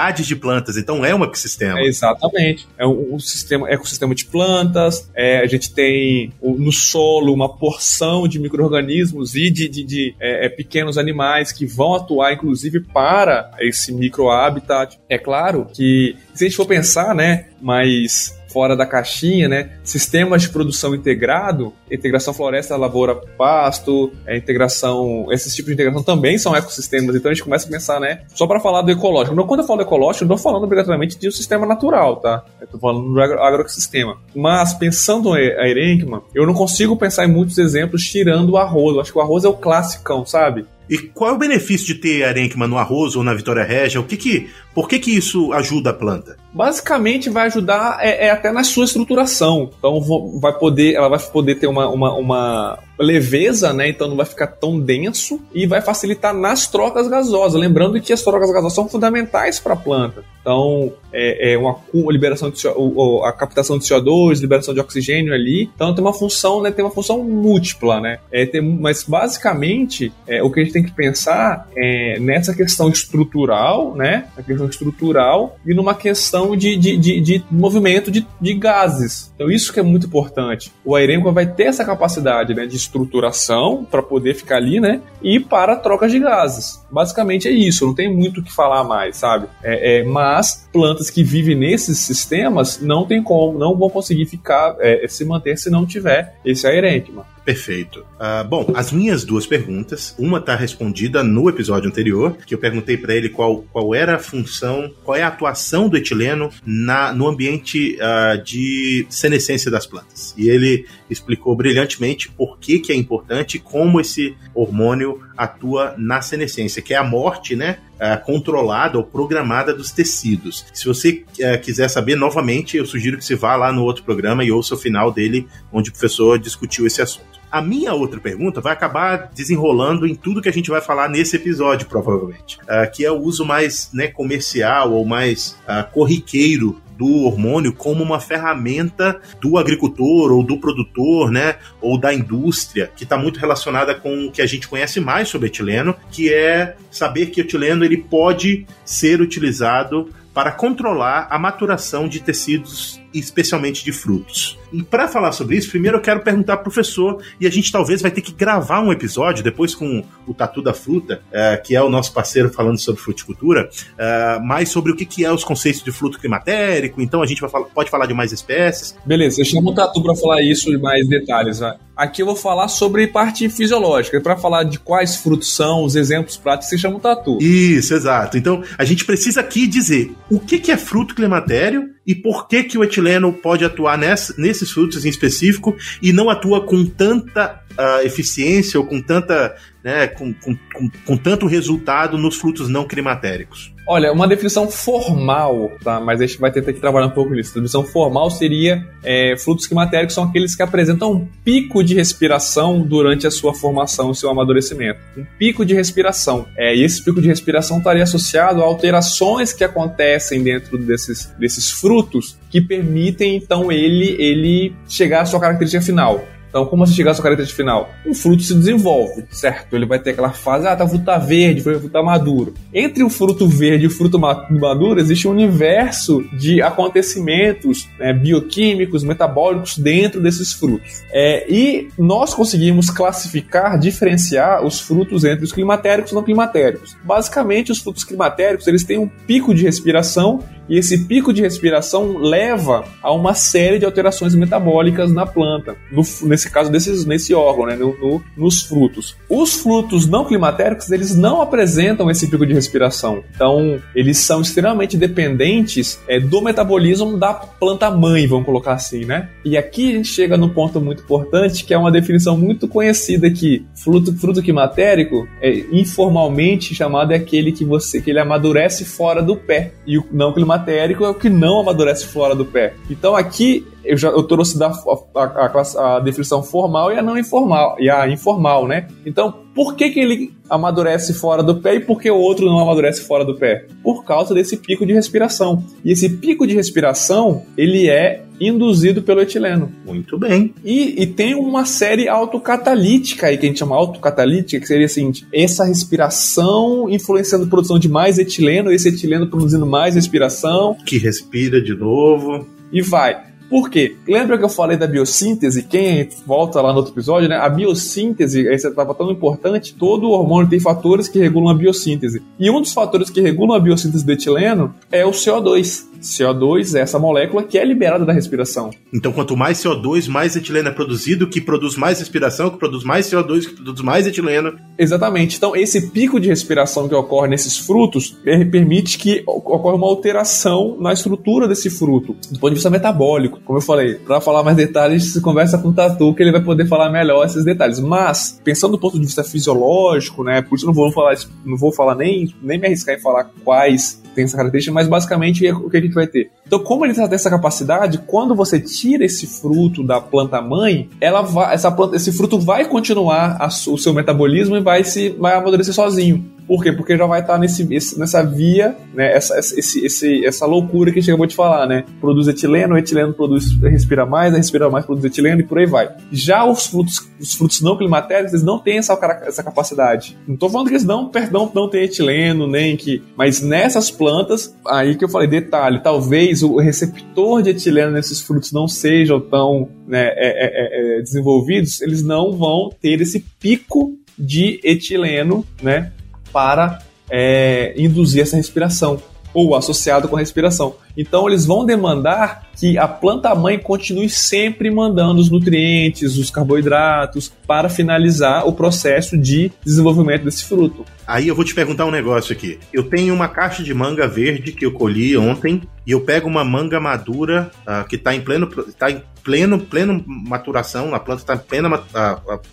comunidades 0.06 0.28
de 0.28 0.36
plantas, 0.36 0.78
então 0.78 1.04
é 1.06 1.14
um 1.16 1.24
ecossistema. 1.24 1.80
É, 1.80 1.86
exatamente. 1.86 2.68
É 2.78 2.86
um, 2.86 3.16
um, 3.16 3.20
sistema, 3.20 3.70
ecossistema 3.70 4.14
de 4.14 4.26
plantas, 4.26 5.10
é, 5.16 5.40
a 5.40 5.48
gente 5.48 5.74
tem 5.74 6.34
no 6.42 6.72
solo 6.72 7.34
uma 7.34 7.50
porção 7.50 8.28
de 8.28 8.40
micro-organismos 8.40 9.36
e 9.36 9.50
de, 9.50 9.68
de, 9.68 9.84
de 9.84 10.16
é, 10.20 10.46
é, 10.46 10.50
pequenos 10.50 10.98
animais 10.98 11.52
que 11.52 11.66
vão 11.66 11.96
atuar, 11.96 12.34
inclusive, 12.34 12.80
para 12.80 13.52
esse 13.60 13.92
micro-habitat. 13.92 15.00
É 15.10 15.18
claro 15.18 15.68
que, 15.74 16.16
se 16.34 16.46
a 16.46 16.48
gente 16.48 16.58
for 16.58 16.66
pensar, 16.66 17.16
né, 17.16 17.48
mas 17.62 18.38
fora 18.56 18.74
da 18.74 18.86
caixinha, 18.86 19.50
né? 19.50 19.72
Sistemas 19.84 20.44
de 20.44 20.50
produção 20.50 20.96
integrado, 20.96 21.74
integração 21.92 22.34
floresta, 22.34 22.78
lavoura, 22.78 23.14
pasto, 23.38 24.14
é, 24.26 24.38
integração, 24.38 25.28
esses 25.30 25.54
tipos 25.54 25.68
de 25.68 25.74
integração 25.74 26.02
também 26.02 26.38
são 26.38 26.56
ecossistemas. 26.56 27.18
Então 27.18 27.30
a 27.30 27.34
gente 27.34 27.44
começa 27.44 27.68
a 27.68 27.70
pensar, 27.70 28.00
né? 28.00 28.22
Só 28.34 28.48
para 28.48 28.62
falar 28.62 28.82
do 28.82 28.92
ecológico. 28.92 29.36
Quando 29.46 29.60
eu 29.60 29.68
falo 29.68 29.82
ecológico, 29.82 30.24
eu 30.24 30.30
não 30.30 30.36
estou 30.38 30.52
falando 30.52 30.64
obrigatoriamente 30.64 31.20
de 31.20 31.28
um 31.28 31.32
sistema 31.32 31.66
natural, 31.66 32.16
tá? 32.22 32.46
Eu 32.62 32.68
tô 32.68 32.80
falando 32.80 33.14
do 33.14 33.22
agro 33.22 33.44
agroecossistema. 33.44 34.18
Mas 34.34 34.74
pensando 34.74 35.34
a 35.34 35.68
Erenkman, 35.68 36.22
eu 36.34 36.48
não 36.48 36.54
consigo 36.54 36.96
pensar 36.96 37.26
em 37.26 37.32
muitos 37.32 37.58
exemplos 37.58 38.04
tirando 38.04 38.52
o 38.52 38.58
arroz. 38.58 38.96
Eu 38.96 39.02
acho 39.02 39.12
que 39.12 39.18
o 39.18 39.22
arroz 39.22 39.44
é 39.44 39.50
o 39.50 39.54
classicão, 39.54 40.26
sabe? 40.26 40.66
E 40.90 40.98
qual 40.98 41.32
é 41.32 41.34
o 41.34 41.38
benefício 41.38 41.88
de 41.88 41.96
ter 41.96 42.24
arenquima 42.24 42.68
no 42.68 42.78
arroz 42.78 43.16
ou 43.16 43.24
na 43.24 43.34
Vitória 43.34 43.64
Régia? 43.64 44.00
O 44.00 44.04
que 44.04 44.18
que, 44.18 44.50
por 44.74 44.88
que 44.88 45.00
que 45.00 45.16
isso 45.16 45.52
ajuda 45.54 45.90
a 45.90 45.94
planta? 45.94 46.38
Basicamente 46.54 47.30
vai 47.30 47.48
ajudar 47.48 47.98
é, 48.00 48.28
é 48.28 48.32
até 48.32 48.52
na 48.52 48.64
sua 48.64 48.86
estruturação. 48.86 49.72
Então 49.78 50.00
vai 50.40 50.54
poder, 50.58 50.94
ela 50.94 51.10
vai 51.10 51.20
poder 51.20 51.56
ter 51.56 51.68
uma, 51.68 51.90
uma, 51.90 52.14
uma 52.14 52.80
leveza, 53.00 53.74
né? 53.74 53.90
Então 53.90 54.08
não 54.08 54.16
vai 54.16 54.26
ficar 54.26 54.48
tão 54.48 54.80
denso 54.80 55.40
e 55.54 55.66
vai 55.66 55.82
facilitar 55.82 56.34
nas 56.34 56.68
trocas 56.68 57.08
gasosas. 57.08 57.60
Lembrando 57.60 58.00
que 58.02 58.14
as 58.14 58.22
trocas 58.22 58.52
gasosas 58.52 58.74
são 58.74 58.88
fundamentais 58.88 59.60
para 59.60 59.74
a 59.74 59.78
planta. 59.78 60.24
Então, 60.46 60.94
é, 61.12 61.54
é 61.54 61.58
uma 61.58 61.80
liberação 62.12 62.52
de 62.52 62.62
CO, 62.62 63.24
a 63.24 63.34
captação 63.34 63.80
de 63.80 63.86
CO2, 63.86 64.42
liberação 64.42 64.76
de 64.76 64.80
oxigênio 64.80 65.34
ali. 65.34 65.72
Então 65.74 65.96
tem 65.96 66.04
uma 66.04 66.14
função, 66.14 66.62
né? 66.62 66.70
Tem 66.70 66.86
uma 66.86 66.92
função 66.92 67.24
múltipla, 67.24 68.00
né? 68.00 68.20
É, 68.32 68.46
tem, 68.46 68.62
mas 68.62 69.04
basicamente 69.04 70.14
é, 70.28 70.44
o 70.44 70.52
que 70.52 70.60
a 70.60 70.64
gente 70.64 70.74
tem 70.74 70.84
que 70.84 70.92
pensar 70.92 71.68
é 71.76 72.20
nessa 72.20 72.54
questão 72.54 72.90
estrutural, 72.90 73.96
né? 73.96 74.28
A 74.38 74.44
questão 74.44 74.68
estrutural 74.68 75.58
e 75.66 75.74
numa 75.74 75.96
questão 75.96 76.56
de, 76.56 76.76
de, 76.76 76.96
de, 76.96 77.22
de 77.22 77.44
movimento 77.50 78.12
de, 78.12 78.28
de 78.40 78.54
gases. 78.54 79.32
Então 79.34 79.50
isso 79.50 79.74
que 79.74 79.80
é 79.80 79.84
muito 79.84 80.06
importante. 80.06 80.72
O 80.84 80.96
aerênco 80.96 81.32
vai 81.32 81.48
ter 81.48 81.64
essa 81.64 81.84
capacidade, 81.84 82.54
né? 82.54 82.68
De 82.68 82.76
estruturação 82.86 83.86
para 83.90 84.02
poder 84.02 84.36
ficar 84.36 84.58
ali, 84.58 84.80
né? 84.80 85.02
E 85.22 85.40
para 85.40 85.76
troca 85.76 86.08
de 86.08 86.20
gases. 86.20 86.84
Basicamente 86.92 87.48
é 87.48 87.52
isso. 87.52 87.86
Não 87.86 87.94
tem 87.94 88.14
muito 88.14 88.42
o 88.42 88.44
que 88.44 88.52
falar 88.52 88.84
mais, 88.84 89.18
sabe? 89.18 89.48
É, 89.64 90.00
é 90.00 90.04
mas 90.04 90.36
mas 90.36 90.68
plantas 90.72 91.10
que 91.10 91.24
vivem 91.24 91.56
nesses 91.56 92.00
sistemas 92.00 92.80
não 92.82 93.06
tem 93.06 93.24
como, 93.24 93.58
não 93.58 93.78
vão 93.78 93.90
conseguir 93.90 94.26
ficar, 94.26 94.76
é, 94.80 95.08
se 95.08 95.24
manter 95.24 95.58
se 95.58 95.70
não 95.70 95.86
tiver 95.86 96.36
esse 96.44 96.68
aerênquima. 96.68 97.26
Perfeito. 97.46 98.00
Uh, 98.00 98.44
bom, 98.50 98.72
as 98.74 98.92
minhas 98.92 99.24
duas 99.24 99.46
perguntas, 99.46 100.16
uma 100.18 100.40
está 100.40 100.56
respondida 100.56 101.24
no 101.24 101.48
episódio 101.48 101.88
anterior, 101.88 102.36
que 102.44 102.56
eu 102.56 102.58
perguntei 102.58 102.98
para 102.98 103.14
ele 103.14 103.30
qual, 103.30 103.64
qual 103.72 103.94
era 103.94 104.16
a 104.16 104.20
função, 104.20 104.92
qual 105.04 105.16
é 105.16 105.22
a 105.22 105.28
atuação 105.28 105.88
do 105.88 105.96
etileno 105.96 106.50
na, 106.66 107.14
no 107.14 107.28
ambiente 107.28 108.00
uh, 108.00 108.44
de 108.44 109.06
senescência 109.12 109.70
das 109.70 109.86
plantas. 109.86 110.34
E 110.36 110.50
ele 110.50 110.88
explicou 111.08 111.56
brilhantemente 111.56 112.32
por 112.32 112.58
que, 112.58 112.80
que 112.80 112.92
é 112.92 112.96
importante, 112.96 113.60
como 113.60 114.02
esse 114.02 114.36
hormônio 114.56 115.22
atua 115.38 115.94
na 116.00 116.22
senescência, 116.22 116.82
que 116.82 116.96
é 116.96 116.98
a 116.98 117.04
morte, 117.04 117.56
né? 117.56 117.78
Uh, 117.96 118.26
controlada 118.26 118.98
ou 118.98 119.04
programada 119.04 119.74
dos 119.74 119.92
tecidos. 119.92 120.66
Se 120.74 120.86
você 120.86 121.24
uh, 121.40 121.62
quiser 121.62 121.90
saber 121.90 122.16
novamente, 122.16 122.76
eu 122.76 122.86
sugiro 122.86 123.18
que 123.18 123.24
você 123.24 123.36
vá 123.36 123.56
lá 123.56 123.72
no 123.72 123.84
outro 123.84 124.04
programa 124.04 124.44
e 124.44 124.52
ouça 124.52 124.74
o 124.74 124.78
final 124.78 125.12
dele, 125.12 125.48
onde 125.72 125.92
o 125.92 125.94
professor 125.94 126.40
discutiu 126.40 126.88
esse 126.88 127.02
assunto. 127.02 127.35
A 127.56 127.62
minha 127.62 127.94
outra 127.94 128.20
pergunta 128.20 128.60
vai 128.60 128.74
acabar 128.74 129.32
desenrolando 129.34 130.06
em 130.06 130.14
tudo 130.14 130.42
que 130.42 130.50
a 130.50 130.52
gente 130.52 130.70
vai 130.70 130.82
falar 130.82 131.08
nesse 131.08 131.38
episódio, 131.38 131.88
provavelmente, 131.88 132.58
uh, 132.64 132.92
que 132.92 133.06
é 133.06 133.10
o 133.10 133.16
uso 133.18 133.46
mais 133.46 133.90
né, 133.94 134.10
comercial 134.10 134.92
ou 134.92 135.06
mais 135.06 135.58
uh, 135.64 135.90
corriqueiro 135.94 136.82
do 136.98 137.24
hormônio 137.24 137.72
como 137.72 138.04
uma 138.04 138.20
ferramenta 138.20 139.22
do 139.40 139.58
agricultor 139.58 140.34
ou 140.34 140.44
do 140.44 140.58
produtor, 140.58 141.32
né, 141.32 141.56
ou 141.80 141.98
da 141.98 142.14
indústria, 142.14 142.92
que 142.94 143.06
está 143.06 143.18
muito 143.18 143.40
relacionada 143.40 143.96
com 143.96 144.26
o 144.26 144.32
que 144.34 144.42
a 144.42 144.46
gente 144.46 144.68
conhece 144.68 145.00
mais 145.00 145.30
sobre 145.30 145.48
etileno, 145.48 145.96
que 146.12 146.34
é 146.34 146.76
saber 146.92 147.28
que 147.28 147.40
o 147.40 147.44
etileno 147.44 147.86
ele 147.86 148.00
pode 148.00 148.68
ser 148.84 149.22
utilizado 149.22 150.10
para 150.34 150.52
controlar 150.52 151.28
a 151.30 151.40
maturação 151.40 152.10
de 152.10 152.20
tecidos, 152.20 153.00
especialmente 153.20 153.84
de 153.84 153.92
frutos. 153.92 154.58
E 154.72 154.84
para 154.84 155.08
falar 155.08 155.32
sobre 155.32 155.58
isso, 155.58 155.70
primeiro 155.70 155.98
eu 155.98 156.02
quero 156.02 156.22
perguntar 156.22 156.58
pro 156.58 156.66
professor, 156.66 157.22
e 157.40 157.48
a 157.48 157.50
gente 157.50 157.72
talvez 157.72 158.02
vai 158.02 158.12
ter 158.12 158.22
que 158.22 158.34
gravar 158.34 158.82
um 158.82 158.92
episódio 158.92 159.44
depois 159.44 159.74
com 159.74 160.04
o 160.28 160.34
Tatu 160.34 160.62
da 160.62 160.74
Fruta, 160.74 161.22
é, 161.32 161.56
que 161.58 161.76
é 161.76 161.82
o 161.82 161.90
nosso 161.90 162.12
parceiro 162.14 162.50
falando 162.50 162.78
sobre 162.78 163.02
fruticultura, 163.02 163.70
é, 163.98 164.40
mais 164.40 164.70
sobre 164.70 164.92
o 164.92 164.96
que, 164.96 165.06
que 165.06 165.24
é 165.24 165.32
os 165.32 165.44
conceitos 165.44 165.82
de 165.82 165.92
fruto 165.92 166.20
climatérico. 166.20 167.02
Então 167.02 167.22
a 167.22 167.26
gente 167.26 167.40
vai 167.40 167.50
falar, 167.50 167.66
pode 167.66 167.90
falar 167.90 168.06
de 168.06 168.14
mais 168.14 168.32
espécies. 168.32 168.96
Beleza, 169.06 169.42
eu 169.42 169.46
chamo 169.46 169.70
o 169.70 169.74
Tatu 169.74 170.04
para 170.04 170.16
falar 170.16 170.42
isso 170.42 170.70
e 170.72 170.78
mais 170.78 171.08
detalhes. 171.08 171.60
Né? 171.60 171.76
Aqui 171.96 172.22
eu 172.22 172.26
vou 172.26 172.36
falar 172.36 172.68
sobre 172.68 173.08
parte 173.08 173.48
fisiológica, 173.48 174.20
para 174.20 174.36
falar 174.36 174.64
de 174.64 174.80
quais 174.80 175.16
frutos 175.16 175.56
são, 175.56 175.86
os 175.86 175.96
exemplos 175.96 176.36
práticos, 176.36 176.70
você 176.70 176.78
chama 176.78 176.98
o 176.98 177.00
Tatu. 177.00 177.38
Isso, 177.42 177.94
exato. 177.94 178.38
Então 178.38 178.62
a 178.78 178.84
gente 178.84 179.06
precisa 179.06 179.40
aqui 179.40 179.68
dizer 179.68 180.14
o 180.30 180.40
que, 180.40 180.60
que 180.60 180.72
é 180.72 180.78
fruto 180.78 181.16
climatério 181.16 181.95
e 182.06 182.14
por 182.14 182.48
que, 182.48 182.64
que 182.64 182.78
o 182.78 182.84
etileno 182.84 183.34
pode 183.34 183.66
atuar 183.66 183.98
nessa, 183.98 184.34
nesses 184.38 184.72
frutos 184.72 185.06
em 185.06 185.10
específico 185.10 185.76
e 186.02 186.14
não 186.14 186.30
atua 186.30 186.66
com 186.66 186.86
tanta 186.86 187.62
uh, 187.72 188.06
eficiência 188.06 188.80
ou 188.80 188.86
com 188.86 189.02
tanta 189.02 189.56
né, 189.86 190.08
com, 190.08 190.34
com, 190.34 190.58
com, 190.74 190.90
com 191.06 191.16
tanto 191.16 191.46
resultado 191.46 192.18
nos 192.18 192.38
frutos 192.38 192.68
não 192.68 192.88
climatéricos? 192.88 193.72
Olha, 193.88 194.12
uma 194.12 194.28
definição 194.28 194.68
formal, 194.68 195.72
tá? 195.84 196.00
Mas 196.00 196.20
a 196.20 196.26
gente 196.26 196.40
vai 196.40 196.52
tentar 196.52 196.72
aqui 196.72 196.80
trabalhar 196.80 197.06
um 197.06 197.12
pouco 197.12 197.36
nisso. 197.36 197.52
A 197.52 197.54
definição 197.54 197.84
formal 197.84 198.32
seria 198.32 198.84
é, 199.04 199.38
fluxos 199.38 199.68
climatéricos 199.68 200.16
são 200.16 200.24
aqueles 200.24 200.56
que 200.56 200.64
apresentam 200.64 201.12
um 201.12 201.28
pico 201.44 201.84
de 201.84 201.94
respiração 201.94 202.82
durante 202.82 203.28
a 203.28 203.32
sua 203.32 203.54
formação 203.54 204.12
seu 204.12 204.28
amadurecimento. 204.32 205.00
Um 205.16 205.24
pico 205.38 205.64
de 205.64 205.76
respiração. 205.76 206.48
É, 206.58 206.76
e 206.76 206.84
esse 206.84 207.04
pico 207.04 207.22
de 207.22 207.28
respiração 207.28 207.78
estaria 207.78 208.02
associado 208.02 208.64
a 208.64 208.66
alterações 208.66 209.54
que 209.54 209.64
acontecem 209.64 210.42
dentro 210.42 210.80
desses, 210.80 211.32
desses 211.38 211.70
frutos 211.70 212.40
que 212.50 212.60
permitem, 212.60 213.36
então, 213.36 213.72
ele, 213.72 214.16
ele 214.18 214.76
chegar 214.90 215.22
à 215.22 215.26
sua 215.26 215.40
característica 215.40 215.84
final. 215.84 216.26
Então, 216.56 216.66
como 216.68 216.88
você 216.88 216.94
chegar 216.94 217.12
à 217.12 217.14
sua 217.14 217.24
característica 217.24 217.62
final? 217.62 217.90
Um 218.08 218.14
fruto 218.14 218.42
se 218.42 218.56
desenvolve, 218.56 219.26
certo? 219.30 219.76
Ele 219.76 219.86
vai 219.86 220.00
ter 220.00 220.12
aquela 220.12 220.32
fase, 220.32 220.66
ah, 220.66 220.74
tá, 220.74 220.86
o 220.86 220.88
fruto 220.88 221.04
tá 221.04 221.18
verde, 221.18 221.60
o 221.60 221.64
fruto 221.66 221.90
tá 221.90 222.02
maduro. 222.02 222.54
Entre 222.74 223.04
o 223.04 223.10
fruto 223.10 223.46
verde 223.46 223.84
e 223.84 223.88
o 223.88 223.90
fruto 223.90 224.18
maduro, 224.18 224.98
existe 224.98 225.28
um 225.28 225.32
universo 225.32 226.24
de 226.32 226.62
acontecimentos 226.62 227.90
né, 228.00 228.14
bioquímicos, 228.14 229.04
metabólicos 229.04 229.78
dentro 229.78 230.22
desses 230.22 230.54
frutos. 230.54 231.04
É, 231.12 231.46
e 231.54 231.90
nós 231.98 232.34
conseguimos 232.34 232.90
classificar, 232.90 233.78
diferenciar 233.78 234.66
os 234.66 234.80
frutos 234.80 235.26
entre 235.26 235.44
os 235.44 235.52
climatéricos 235.52 236.14
e 236.14 236.16
não 236.16 236.24
climatéricos. 236.24 236.96
Basicamente, 237.04 237.74
os 237.74 237.80
frutos 237.80 238.06
climatéricos 238.06 238.66
eles 238.66 238.86
têm 238.86 238.98
um 238.98 239.10
pico 239.28 239.54
de 239.54 239.64
respiração 239.64 240.42
e 240.70 240.78
esse 240.78 241.06
pico 241.06 241.34
de 241.34 241.42
respiração 241.42 242.18
leva 242.18 242.84
a 243.02 243.12
uma 243.12 243.34
série 243.34 243.80
de 243.80 243.86
alterações 243.86 244.36
metabólicas 244.36 245.12
na 245.12 245.26
planta, 245.26 245.76
no, 245.92 246.02
nesse 246.28 246.50
caso 246.50 246.72
desses, 246.72 247.06
nesse 247.06 247.34
órgão, 247.34 247.66
né, 247.66 247.76
no, 247.76 247.96
no, 248.00 248.24
nos 248.36 248.64
frutos. 248.64 249.16
Os 249.30 249.56
frutos 249.56 250.08
não 250.08 250.26
climatéricos 250.26 250.92
eles 250.92 251.16
não 251.16 251.42
apresentam 251.42 252.10
esse 252.10 252.28
pico 252.28 252.46
de 252.46 252.54
respiração, 252.54 253.24
então 253.34 253.80
eles 253.94 254.18
são 254.18 254.42
extremamente 254.42 254.98
dependentes 254.98 256.00
é, 256.08 256.20
do 256.20 256.42
metabolismo 256.42 257.18
da 257.18 257.34
planta 257.34 257.92
mãe, 257.92 258.28
vamos 258.28 258.46
colocar 258.46 258.74
assim, 258.74 259.06
né? 259.06 259.30
E 259.44 259.58
aqui 259.58 259.92
a 259.92 259.98
gente 259.98 260.10
chega 260.10 260.38
num 260.38 260.50
ponto 260.50 260.82
muito 260.82 261.04
importante 261.04 261.64
que 261.64 261.74
é 261.74 261.78
uma 261.78 261.92
definição 261.92 262.38
muito 262.38 262.68
conhecida 262.68 263.30
que 263.30 263.66
fruto, 263.76 264.14
fruto 264.18 264.42
climatérico 264.42 265.28
é 265.42 265.66
informalmente 265.72 266.74
chamado 266.74 267.12
é 267.12 267.16
aquele 267.16 267.52
que 267.52 267.64
você 267.64 268.02
que 268.02 268.10
ele 268.10 268.20
amadurece 268.20 268.86
fora 268.86 269.22
do 269.22 269.36
pé 269.36 269.74
e 269.86 269.98
o 269.98 270.06
não 270.12 270.34
climatérico 270.34 270.55
matérico 270.56 271.04
é 271.04 271.10
o 271.10 271.14
que 271.14 271.30
não 271.30 271.60
amadurece 271.60 272.08
fora 272.08 272.34
do 272.34 272.46
pé. 272.46 272.76
Então 272.90 273.16
aqui 273.16 273.68
eu 273.86 273.98
já 273.98 274.10
eu 274.10 274.24
trouxe 274.24 274.58
da, 274.58 274.68
a, 274.68 275.20
a, 275.20 275.96
a, 275.96 276.00
definição 276.00 276.44
formal 276.44 276.92
e 276.92 276.98
a 276.98 277.02
não 277.02 277.18
informal 277.18 277.76
e 277.80 277.90
a 277.90 278.08
informal, 278.10 278.68
né? 278.68 278.88
Então, 279.06 279.34
por 279.54 279.76
que, 279.76 279.90
que 279.90 280.00
ele 280.00 280.34
amadurece 280.50 281.14
fora 281.14 281.42
do 281.42 281.62
pé 281.62 281.76
e 281.76 281.80
por 281.80 282.02
que 282.02 282.12
o 282.12 282.18
outro 282.18 282.46
não 282.46 282.60
amadurece 282.60 283.02
fora 283.02 283.24
do 283.24 283.36
pé? 283.36 283.68
Por 283.82 284.04
causa 284.04 284.34
desse 284.34 284.58
pico 284.58 284.86
de 284.86 284.94
respiração. 284.94 285.64
E 285.84 285.92
esse 285.92 286.10
pico 286.10 286.46
de 286.46 286.54
respiração, 286.54 287.44
ele 287.58 287.90
é 287.90 288.24
induzido 288.40 289.02
pelo 289.02 289.22
etileno. 289.22 289.72
Muito 289.86 290.18
bem. 290.18 290.54
E, 290.64 291.02
e 291.02 291.08
tem 291.08 291.36
uma 291.36 291.66
série 291.66 292.08
autocatalítica 292.08 293.28
aí, 293.28 293.38
que 293.38 293.46
a 293.46 293.50
gente 293.50 293.60
chama 293.60 293.76
autocatalítica, 293.76 294.60
que 294.60 294.68
seria 294.68 294.86
assim, 294.86 295.12
essa 295.34 295.64
respiração 295.64 296.90
influenciando 296.90 297.46
a 297.46 297.50
produção 297.50 297.80
de 297.80 297.88
mais 297.88 298.20
etileno, 298.20 298.72
esse 298.72 298.90
etileno 298.90 299.28
produzindo 299.28 299.66
mais 299.66 299.96
respiração. 299.96 300.76
Que 300.86 300.98
respira 300.98 301.62
de 301.62 301.74
novo. 301.74 302.46
E 302.72 302.82
vai. 302.82 303.35
Por 303.50 303.70
quê? 303.70 303.96
Lembra 304.08 304.38
que 304.38 304.44
eu 304.44 304.50
falei 304.50 304.78
da 304.78 304.88
biossíntese? 304.88 305.64
Quem 305.64 306.10
volta 306.26 306.62
lá 306.62 306.72
no 306.72 306.78
outro 306.78 306.94
episódio, 306.94 307.30
né? 307.30 307.38
A 307.38 307.50
biossíntese, 307.50 308.48
essa 308.48 308.68
etapa 308.70 308.94
tão 308.94 309.12
importante, 309.12 309.74
todo 309.74 310.10
hormônio 310.10 310.50
tem 310.50 310.60
fatores 310.60 311.08
que 311.08 311.20
regulam 311.20 311.50
a 311.50 311.54
biossíntese. 311.54 312.22
E 312.40 312.50
um 312.50 312.62
dos 312.62 312.74
fatores 312.74 313.10
que 313.10 313.22
regulam 313.22 313.56
a 313.56 313.60
biossíntese 313.60 314.06
do 314.06 314.12
etileno 314.12 314.74
é 314.92 315.06
o 315.06 315.12
CO2. 315.12 315.96
CO2 316.06 316.76
é 316.76 316.82
essa 316.82 317.00
molécula 317.00 317.44
que 317.44 317.58
é 317.58 317.66
liberada 317.66 318.06
da 318.06 318.14
respiração. 318.14 318.70
Então, 318.94 319.12
quanto 319.12 319.36
mais 319.36 319.58
CO2, 319.58 320.08
mais 320.08 320.36
etileno 320.36 320.70
é 320.70 320.72
produzido, 320.72 321.28
que 321.28 321.42
produz 321.42 321.76
mais 321.76 322.00
respiração, 322.00 322.50
que 322.50 322.58
produz 322.58 322.84
mais 322.84 323.08
CO2, 323.08 323.48
que 323.48 323.56
produz 323.56 323.82
mais 323.82 324.06
etileno. 324.06 324.54
Exatamente. 324.78 325.38
Então, 325.38 325.56
esse 325.56 325.90
pico 325.90 326.20
de 326.20 326.30
respiração 326.30 326.88
que 326.88 326.96
ocorre 326.96 327.28
nesses 327.28 327.58
frutos 327.58 328.16
permite 328.52 328.98
que 328.98 329.24
ocorra 329.26 329.76
uma 329.76 329.88
alteração 329.88 330.78
na 330.80 330.94
estrutura 330.94 331.48
desse 331.48 331.70
fruto, 331.70 332.16
do 332.32 332.40
ponto 332.40 332.50
de 332.50 332.56
vista 332.56 332.70
metabólico. 332.70 333.35
Como 333.44 333.58
eu 333.58 333.62
falei, 333.62 333.96
para 333.96 334.22
falar 334.22 334.44
mais 334.44 334.58
detalhes, 334.58 335.14
se 335.14 335.22
conversa 335.22 335.58
com 335.58 335.70
o 335.70 335.74
Tatu, 335.74 336.14
que 336.14 336.24
ele 336.24 336.32
vai 336.32 336.42
poder 336.42 336.68
falar 336.68 336.90
melhor 336.90 337.26
esses 337.26 337.44
detalhes. 337.44 337.80
Mas, 337.80 338.40
pensando 338.44 338.72
do 338.72 338.80
ponto 338.80 339.00
de 339.00 339.06
vista 339.06 339.24
fisiológico, 339.24 340.24
né, 340.24 340.42
por 340.42 340.56
isso 340.56 340.66
não 340.66 340.74
vou 340.74 340.92
falar, 340.92 341.16
não 341.46 341.58
vou 341.58 341.72
falar 341.72 341.96
nem, 341.96 342.34
nem 342.42 342.60
me 342.60 342.68
arriscar 342.68 342.96
em 342.96 343.02
falar 343.02 343.30
quais 343.44 344.02
tem 344.16 344.24
essa 344.24 344.38
característica, 344.38 344.74
mas 344.74 344.88
basicamente 344.88 345.52
o 345.52 345.70
que 345.70 345.78
a 345.78 345.82
gente 345.82 345.94
vai 345.94 346.08
ter. 346.08 346.32
Então, 346.48 346.60
como 346.60 346.86
ele 346.86 346.94
tem 346.94 347.04
essa 347.04 347.30
capacidade, 347.30 347.98
quando 348.08 348.34
você 348.34 348.60
tira 348.60 349.04
esse 349.04 349.28
fruto 349.28 349.84
da 349.84 350.00
planta 350.00 350.42
mãe, 350.42 350.90
ela 351.02 351.22
vai, 351.22 351.54
essa 351.54 351.70
planta, 351.70 351.98
esse 351.98 352.12
fruto 352.14 352.40
vai 352.40 352.66
continuar 352.66 353.38
a, 353.40 353.48
o 353.48 353.78
seu 353.78 353.94
metabolismo 353.94 354.56
e 354.56 354.62
vai 354.62 354.84
se 354.84 355.10
vai 355.10 355.36
amadurecer 355.36 355.74
sozinho. 355.74 356.26
Por 356.48 356.62
quê? 356.64 356.72
Porque 356.72 356.98
já 356.98 357.06
vai 357.06 357.22
estar 357.22 357.38
nesse, 357.38 357.68
nessa 357.98 358.24
via, 358.24 358.76
né, 358.94 359.14
essa, 359.14 359.38
esse, 359.40 359.86
esse, 359.86 360.26
essa 360.26 360.46
loucura 360.46 360.92
que 360.92 361.00
a 361.00 361.02
gente 361.02 361.12
acabou 361.12 361.26
de 361.26 361.36
falar, 361.36 361.68
né? 361.68 361.84
Produz 362.00 362.28
etileno, 362.28 362.76
o 362.76 362.78
etileno 362.78 363.14
produz, 363.14 363.58
respira 363.62 364.06
mais, 364.06 364.34
respira 364.34 364.70
mais, 364.70 364.86
produz 364.86 365.06
etileno 365.06 365.42
e 365.42 365.44
por 365.44 365.58
aí 365.58 365.66
vai. 365.66 365.90
Já 366.12 366.46
os 366.46 366.68
frutos, 366.68 367.10
os 367.20 367.34
frutos 367.34 367.62
não 367.62 367.78
climatéricos, 367.78 368.34
eles 368.34 368.46
não 368.46 368.60
têm 368.60 368.78
essa, 368.78 368.98
essa 369.24 369.44
capacidade. 369.44 370.18
Não 370.28 370.36
estou 370.36 370.50
falando 370.50 370.68
que 370.68 370.74
eles 370.74 370.86
não, 370.86 371.10
perdão, 371.10 371.52
não 371.54 371.70
têm 371.70 371.84
etileno, 371.84 372.48
nem 372.48 372.78
que. 372.78 373.02
Mas 373.18 373.42
nessas 373.42 373.90
plantas, 373.90 374.56
aí 374.68 374.96
que 374.96 375.04
eu 375.04 375.10
falei, 375.10 375.28
detalhe, 375.28 375.82
talvez 375.82 376.44
o 376.44 376.58
receptor 376.58 377.42
de 377.42 377.50
etileno 377.50 377.92
nesses 377.92 378.22
frutos 378.22 378.52
não 378.52 378.68
sejam 378.68 379.20
tão 379.20 379.70
né, 379.88 380.08
é, 380.08 380.18
é, 380.18 380.98
é, 380.98 381.02
desenvolvidos, 381.02 381.82
eles 381.82 382.04
não 382.04 382.34
vão 382.34 382.70
ter 382.82 383.02
esse 383.02 383.20
pico 383.40 383.98
de 384.18 384.60
etileno, 384.64 385.46
né? 385.62 385.92
Para 386.36 386.80
é, 387.10 387.74
induzir 387.78 388.22
essa 388.22 388.36
respiração 388.36 389.02
ou 389.34 389.56
associado 389.56 390.10
com 390.10 390.18
a 390.18 390.20
respiração. 390.20 390.76
Então 390.98 391.28
eles 391.28 391.46
vão 391.46 391.66
demandar 391.66 392.46
que 392.56 392.78
a 392.78 392.88
planta 392.88 393.36
mãe 393.36 393.60
continue 393.60 394.10
sempre 394.10 394.72
mandando 394.72 395.20
os 395.20 395.30
nutrientes, 395.30 396.18
os 396.18 396.32
carboidratos 396.32 397.32
para 397.46 397.70
finalizar 397.70 398.48
o 398.48 398.54
processo 398.54 399.18
de 399.18 399.52
desenvolvimento 399.64 400.24
desse 400.24 400.46
fruto. 400.46 400.86
Aí 401.06 401.28
eu 401.28 401.36
vou 401.36 401.46
te 401.46 401.54
perguntar 401.54 401.86
um 401.86 401.92
negócio 401.92 402.34
aqui. 402.34 402.58
Eu 402.74 402.84
tenho 402.84 403.14
uma 403.14 403.28
caixa 403.28 403.64
de 403.64 403.74
manga 403.74 404.08
verde 404.08 404.52
que 404.52 404.66
eu 404.66 404.72
colhi 404.72 405.16
ontem 405.18 405.62
e 405.86 405.92
eu 405.92 406.02
pego 406.02 406.28
uma 406.28 406.44
manga 406.44 406.80
madura 406.80 407.52
uh, 407.62 407.88
que 407.88 407.96
está 407.96 408.16
em 408.16 408.22
pleno 408.22 408.48
tá 408.48 408.90
em 408.90 409.04
pleno 409.24 409.60
pleno 409.60 410.04
maturação, 410.08 410.94
a 410.94 411.00
planta 411.00 411.22
está 411.22 411.36
em 411.36 411.40
plena 411.40 411.84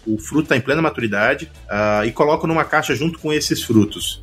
o 0.06 0.18
fruto 0.18 0.44
está 0.44 0.56
em 0.56 0.60
plena 0.60 0.82
maturidade 0.82 1.50
uh, 1.66 2.04
e 2.04 2.12
coloco 2.12 2.46
numa 2.46 2.64
caixa 2.64 2.94
junto 2.94 3.18
com 3.18 3.32
esses 3.32 3.62
frutos. 3.62 4.22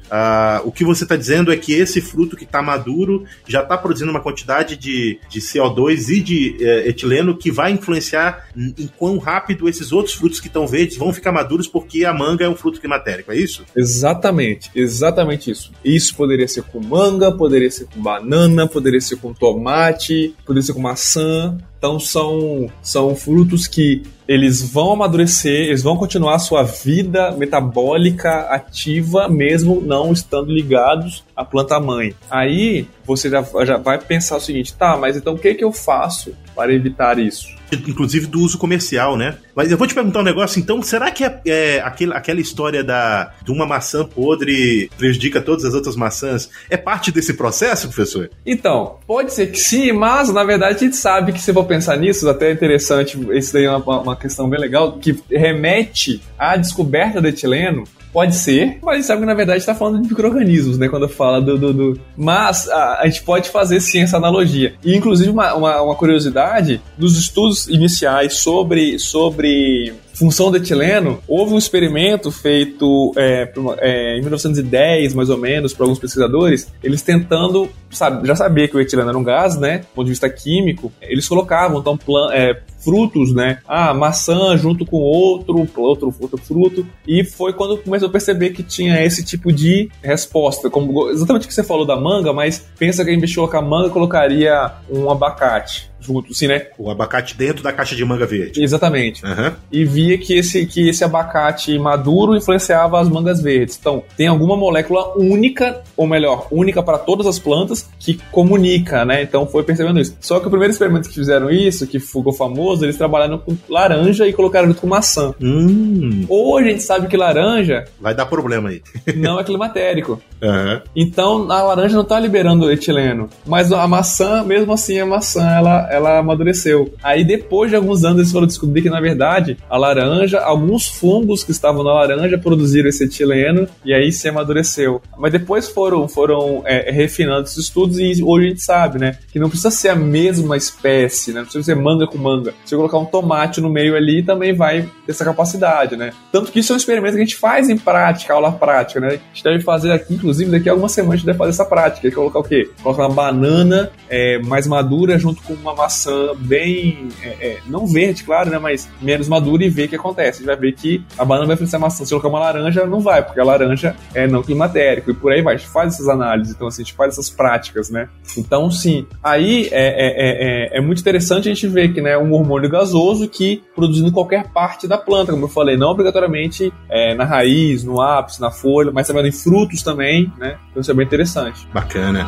o 0.63 0.71
que 0.71 0.83
você 0.83 1.03
está 1.03 1.15
dizendo 1.15 1.51
é 1.51 1.57
que 1.57 1.73
esse 1.73 2.01
fruto 2.01 2.35
que 2.35 2.43
está 2.43 2.61
maduro 2.61 3.25
já 3.47 3.61
está 3.61 3.77
produzindo 3.77 4.08
uma 4.11 4.21
quantidade 4.21 4.75
de, 4.75 5.19
de 5.29 5.39
CO2 5.39 6.09
e 6.09 6.19
de 6.19 6.57
eh, 6.59 6.89
etileno 6.89 7.37
que 7.37 7.51
vai 7.51 7.71
influenciar 7.71 8.49
em 8.55 8.87
quão 8.97 9.17
rápido 9.17 9.67
esses 9.67 9.91
outros 9.91 10.15
frutos 10.15 10.39
que 10.39 10.47
estão 10.47 10.67
verdes 10.67 10.97
vão 10.97 11.13
ficar 11.13 11.31
maduros 11.31 11.67
porque 11.67 12.05
a 12.05 12.13
manga 12.13 12.45
é 12.45 12.49
um 12.49 12.55
fruto 12.55 12.79
climatérico, 12.79 13.31
é 13.31 13.37
isso? 13.37 13.63
Exatamente, 13.75 14.69
exatamente 14.75 15.51
isso. 15.51 15.71
Isso 15.83 16.15
poderia 16.15 16.47
ser 16.47 16.63
com 16.63 16.79
manga, 16.79 17.31
poderia 17.31 17.71
ser 17.71 17.85
com 17.85 18.01
banana, 18.01 18.67
poderia 18.67 19.01
ser 19.01 19.17
com 19.17 19.33
tomate, 19.33 20.35
poderia 20.45 20.65
ser 20.65 20.73
com 20.73 20.81
maçã. 20.81 21.57
Então 21.79 21.97
são, 21.97 22.69
são 22.81 23.15
frutos 23.15 23.65
que 23.65 24.03
eles 24.27 24.61
vão 24.61 24.91
amadurecer, 24.91 25.69
eles 25.69 25.81
vão 25.81 25.95
continuar 25.95 26.35
a 26.35 26.39
sua 26.39 26.61
vida 26.61 27.31
metabólica 27.31 28.41
ativa, 28.41 29.29
mesmo 29.29 29.81
não 29.81 30.11
estando 30.11 30.51
ligados 30.51 31.23
à 31.33 31.43
planta 31.43 31.79
mãe. 31.79 32.13
Aí 32.29 32.85
você 33.05 33.29
já, 33.29 33.43
já 33.65 33.77
vai 33.77 33.97
pensar 33.97 34.35
o 34.35 34.41
seguinte: 34.41 34.73
tá, 34.73 34.97
mas 34.97 35.15
então 35.15 35.33
o 35.33 35.37
que, 35.39 35.55
que 35.55 35.63
eu 35.63 35.71
faço 35.71 36.35
para 36.59 36.73
evitar 36.73 37.17
isso? 37.17 37.47
Inclusive 37.71 38.27
do 38.27 38.41
uso 38.41 38.57
comercial, 38.57 39.15
né? 39.15 39.37
Mas 39.55 39.71
eu 39.71 39.77
vou 39.77 39.87
te 39.87 39.93
perguntar 39.93 40.19
um 40.19 40.23
negócio, 40.23 40.59
então, 40.59 40.81
será 40.81 41.09
que 41.09 41.23
é, 41.23 41.39
é 41.45 41.79
aquele, 41.79 42.13
aquela 42.13 42.41
história 42.41 42.83
da, 42.83 43.31
de 43.41 43.49
uma 43.49 43.65
maçã 43.65 44.03
podre 44.03 44.91
prejudica 44.97 45.39
todas 45.39 45.63
as 45.63 45.73
outras 45.73 45.95
maçãs 45.95 46.49
é 46.69 46.75
parte 46.75 47.13
desse 47.13 47.33
processo, 47.33 47.87
professor? 47.87 48.29
Então, 48.45 48.97
pode 49.07 49.33
ser 49.33 49.51
que 49.51 49.57
sim, 49.57 49.93
mas 49.93 50.33
na 50.33 50.43
verdade 50.43 50.75
a 50.75 50.79
gente 50.79 50.97
sabe 50.97 51.31
que 51.31 51.41
se 51.41 51.51
eu 51.51 51.55
vou 51.55 51.63
pensar 51.63 51.95
nisso, 51.95 52.27
até 52.27 52.49
é 52.49 52.51
interessante, 52.51 53.17
isso 53.31 53.53
daí 53.53 53.63
é 53.63 53.71
uma, 53.71 54.01
uma 54.01 54.15
questão 54.17 54.49
bem 54.49 54.59
legal, 54.59 54.97
que 54.97 55.17
remete 55.31 56.21
à 56.37 56.57
descoberta 56.57 57.21
do 57.21 57.27
etileno 57.29 57.85
Pode 58.11 58.35
ser, 58.35 58.79
mas 58.81 58.93
a 58.93 58.97
gente 58.97 59.05
sabe 59.05 59.21
que 59.21 59.27
na 59.27 59.33
verdade 59.33 59.59
está 59.59 59.75
falando 59.75 60.01
de 60.01 60.09
micro-organismos, 60.09 60.77
né? 60.77 60.89
Quando 60.89 61.07
fala 61.07 61.41
do. 61.41 61.57
do, 61.57 61.73
do... 61.73 61.99
Mas 62.17 62.67
a, 62.69 63.01
a, 63.01 63.05
gente 63.07 63.23
pode 63.23 63.49
fazer 63.49 63.79
sim 63.79 64.01
essa 64.01 64.17
analogia. 64.17 64.73
E 64.83 64.95
inclusive 64.95 65.29
uma, 65.29 65.53
uma, 65.53 65.81
uma 65.81 65.95
curiosidade, 65.95 66.81
dos 66.97 67.17
estudos 67.17 67.67
iniciais 67.67 68.35
sobre, 68.35 68.97
sobre 68.97 69.93
função 70.19 70.51
do 70.51 70.57
etileno, 70.57 71.23
houve 71.25 71.53
um 71.53 71.57
experimento 71.57 72.29
feito 72.29 73.13
é, 73.15 73.49
é, 73.77 74.17
em 74.17 74.21
1910, 74.21 75.13
mais 75.13 75.29
ou 75.29 75.37
menos, 75.37 75.73
por 75.73 75.83
alguns 75.83 75.97
pesquisadores, 75.97 76.67
eles 76.83 77.01
tentando, 77.01 77.69
sabe, 77.89 78.27
já 78.27 78.35
sabia 78.35 78.67
que 78.67 78.75
o 78.75 78.81
etileno 78.81 79.09
era 79.09 79.17
um 79.17 79.23
gás, 79.23 79.57
né, 79.57 79.77
do 79.77 79.85
ponto 79.95 80.05
de 80.05 80.11
vista 80.11 80.29
químico, 80.29 80.91
eles 81.01 81.25
colocavam, 81.25 81.79
então, 81.79 81.97
plan, 81.97 82.33
é, 82.33 82.61
frutos, 82.79 83.33
né? 83.33 83.59
Ah, 83.67 83.93
maçã 83.93 84.57
junto 84.57 84.85
com 84.85 84.97
outro, 84.97 85.67
outro, 85.77 86.13
outro 86.19 86.37
fruto. 86.37 86.85
E 87.07 87.23
foi 87.23 87.53
quando 87.53 87.77
começou 87.77 88.09
a 88.09 88.11
perceber 88.11 88.51
que 88.51 88.63
tinha 88.63 89.03
esse 89.03 89.23
tipo 89.23 89.51
de 89.51 89.89
resposta. 90.01 90.69
Como, 90.69 91.09
exatamente 91.09 91.45
o 91.45 91.47
que 91.47 91.53
você 91.53 91.63
falou 91.63 91.85
da 91.85 91.95
manga, 91.95 92.33
mas 92.33 92.65
pensa 92.77 93.03
que 93.03 93.15
vez 93.15 93.29
de 93.29 93.35
colocar 93.35 93.61
manga, 93.61 93.89
colocaria 93.89 94.71
um 94.89 95.09
abacate 95.09 95.89
junto, 95.99 96.31
assim, 96.31 96.47
né? 96.47 96.67
O 96.77 96.89
abacate 96.89 97.37
dentro 97.37 97.61
da 97.61 97.71
caixa 97.71 97.95
de 97.95 98.03
manga 98.03 98.25
verde. 98.25 98.63
Exatamente. 98.63 99.23
Uhum. 99.25 99.51
E 99.71 99.85
via 99.85 100.17
que 100.17 100.33
esse, 100.33 100.65
que 100.65 100.89
esse 100.89 101.03
abacate 101.03 101.77
maduro 101.77 102.35
influenciava 102.35 102.99
as 102.99 103.09
mangas 103.09 103.41
verdes. 103.41 103.77
Então, 103.79 104.03
tem 104.15 104.27
alguma 104.27 104.55
molécula 104.55 105.17
única, 105.17 105.81
ou 105.95 106.07
melhor, 106.07 106.47
única 106.51 106.81
para 106.81 106.97
todas 106.97 107.27
as 107.27 107.37
plantas, 107.37 107.89
que 107.99 108.19
comunica, 108.31 109.05
né? 109.05 109.21
Então 109.21 109.45
foi 109.45 109.63
percebendo 109.63 109.99
isso. 109.99 110.15
Só 110.19 110.39
que 110.39 110.47
o 110.47 110.49
primeiro 110.49 110.71
experimento 110.71 111.09
que 111.09 111.15
fizeram 111.15 111.49
isso, 111.49 111.85
que 111.85 111.99
ficou 111.99 112.33
famoso, 112.33 112.68
eles 112.81 112.97
trabalharam 112.97 113.37
com 113.37 113.55
laranja 113.67 114.27
e 114.27 114.33
colocaram 114.33 114.67
junto 114.67 114.81
com 114.81 114.87
maçã. 114.87 115.33
Hum. 115.41 116.25
Ou 116.27 116.57
a 116.57 116.63
gente 116.63 116.83
sabe 116.83 117.07
que 117.07 117.17
laranja. 117.17 117.85
Vai 117.99 118.13
dar 118.13 118.25
problema 118.25 118.69
aí. 118.69 118.81
não 119.15 119.39
é 119.39 119.43
climatérico. 119.43 120.21
Uhum. 120.41 120.81
Então 120.95 121.51
a 121.51 121.61
laranja 121.61 121.95
não 121.95 122.03
está 122.03 122.19
liberando 122.19 122.71
etileno. 122.71 123.29
Mas 123.45 123.71
a 123.71 123.87
maçã, 123.87 124.43
mesmo 124.43 124.71
assim, 124.71 124.99
a 124.99 125.05
maçã, 125.05 125.45
ela 125.45 125.87
ela 125.91 126.19
amadureceu. 126.19 126.93
Aí 127.03 127.23
depois 127.23 127.69
de 127.69 127.75
alguns 127.75 128.03
anos 128.03 128.19
eles 128.19 128.31
foram 128.31 128.47
descobrir 128.47 128.81
que 128.81 128.89
na 128.89 129.01
verdade 129.01 129.57
a 129.69 129.77
laranja, 129.77 130.39
alguns 130.39 130.87
fungos 130.87 131.43
que 131.43 131.51
estavam 131.51 131.83
na 131.83 131.93
laranja 131.93 132.37
produziram 132.37 132.89
esse 132.89 133.03
etileno 133.03 133.67
e 133.83 133.93
aí 133.93 134.11
se 134.11 134.27
amadureceu. 134.27 135.01
Mas 135.17 135.31
depois 135.31 135.67
foram 135.67 136.07
foram 136.07 136.63
é, 136.65 136.91
refinando 136.91 137.43
esses 137.43 137.57
estudos 137.57 137.99
e 137.99 138.23
hoje 138.23 138.45
a 138.45 138.49
gente 138.49 138.61
sabe, 138.61 138.99
né, 138.99 139.17
que 139.31 139.39
não 139.39 139.49
precisa 139.49 139.71
ser 139.71 139.89
a 139.89 139.95
mesma 139.95 140.57
espécie, 140.57 141.31
né, 141.31 141.39
não 141.39 141.45
precisa 141.45 141.63
ser 141.63 141.75
manga 141.75 142.07
com 142.07 142.17
manga. 142.17 142.53
Eu 142.73 142.79
colocar 142.79 142.97
um 142.97 143.05
tomate 143.05 143.61
no 143.61 143.69
meio 143.69 143.95
ali 143.95 144.23
também 144.23 144.53
vai 144.53 144.83
ter 145.05 145.11
essa 145.11 145.25
capacidade, 145.25 145.95
né. 145.95 146.11
Tanto 146.31 146.51
que 146.51 146.59
isso 146.59 146.71
é 146.71 146.75
um 146.75 146.77
experimento 146.77 147.13
que 147.13 147.21
a 147.21 147.25
gente 147.25 147.35
faz 147.35 147.69
em 147.69 147.77
prática, 147.77 148.33
aula 148.33 148.51
prática, 148.51 148.99
né. 148.99 149.07
A 149.07 149.33
gente 149.33 149.43
deve 149.43 149.63
fazer 149.63 149.91
aqui, 149.91 150.13
inclusive 150.13 150.51
daqui 150.51 150.69
a 150.69 150.71
algumas 150.71 150.91
semanas 150.91 151.15
a 151.15 151.17
gente 151.17 151.25
deve 151.25 151.37
fazer 151.37 151.49
essa 151.51 151.65
prática, 151.65 152.07
é 152.07 152.11
colocar 152.11 152.39
o 152.39 152.43
quê? 152.43 152.69
Colocar 152.81 153.07
uma 153.07 153.15
banana 153.15 153.91
é, 154.09 154.39
mais 154.39 154.67
madura 154.67 155.17
junto 155.17 155.41
com 155.43 155.53
uma 155.53 155.75
maçã 155.75 156.33
bem. 156.37 157.09
É, 157.21 157.27
é, 157.27 157.57
não 157.67 157.85
verde, 157.85 158.23
claro, 158.23 158.49
né? 158.49 158.59
Mas 158.59 158.89
menos 159.01 159.27
madura 159.27 159.63
e 159.63 159.69
ver 159.69 159.85
o 159.85 159.89
que 159.89 159.95
acontece. 159.95 160.29
A 160.29 160.39
gente 160.39 160.45
vai 160.45 160.55
ver 160.55 160.73
que 160.73 161.03
a 161.17 161.25
banana 161.25 161.47
vai 161.47 161.53
influenciar 161.55 161.77
a 161.77 161.81
maçã. 161.81 162.03
Se 162.03 162.11
colocar 162.11 162.27
uma 162.27 162.39
laranja, 162.39 162.85
não 162.85 162.99
vai, 162.99 163.23
porque 163.23 163.39
a 163.39 163.43
laranja 163.43 163.95
é 164.13 164.27
não 164.27 164.41
climatérico 164.41 165.11
e 165.11 165.13
por 165.13 165.31
aí 165.31 165.41
vai. 165.41 165.55
A 165.55 165.57
gente 165.57 165.69
faz 165.69 165.93
essas 165.93 166.07
análises, 166.07 166.53
então 166.53 166.67
assim, 166.67 166.81
a 166.81 166.85
gente 166.85 166.95
faz 166.95 167.13
essas 167.13 167.29
práticas, 167.29 167.89
né? 167.89 168.09
Então, 168.37 168.69
sim, 168.71 169.05
aí 169.23 169.69
é, 169.71 169.87
é, 169.87 170.75
é, 170.75 170.77
é 170.77 170.81
muito 170.81 170.99
interessante 170.99 171.49
a 171.49 171.53
gente 171.53 171.67
ver 171.67 171.93
que 171.93 172.01
né, 172.01 172.17
um 172.17 172.31
hormônio 172.33 172.58
gasoso 172.67 173.29
que 173.29 173.63
produzindo 173.75 174.11
qualquer 174.11 174.51
parte 174.51 174.87
da 174.87 174.97
planta, 174.97 175.31
como 175.31 175.45
eu 175.45 175.49
falei, 175.49 175.77
não 175.77 175.89
obrigatoriamente 175.89 176.73
é, 176.89 177.13
na 177.13 177.23
raiz, 177.23 177.83
no 177.83 178.01
ápice, 178.01 178.41
na 178.41 178.51
folha, 178.51 178.91
mas 178.91 179.07
também 179.07 179.27
em 179.27 179.31
frutos 179.31 179.83
também, 179.83 180.31
né? 180.37 180.57
Então 180.71 180.81
isso 180.81 180.91
é 180.91 180.93
bem 180.93 181.05
interessante. 181.05 181.67
Bacana. 181.73 182.27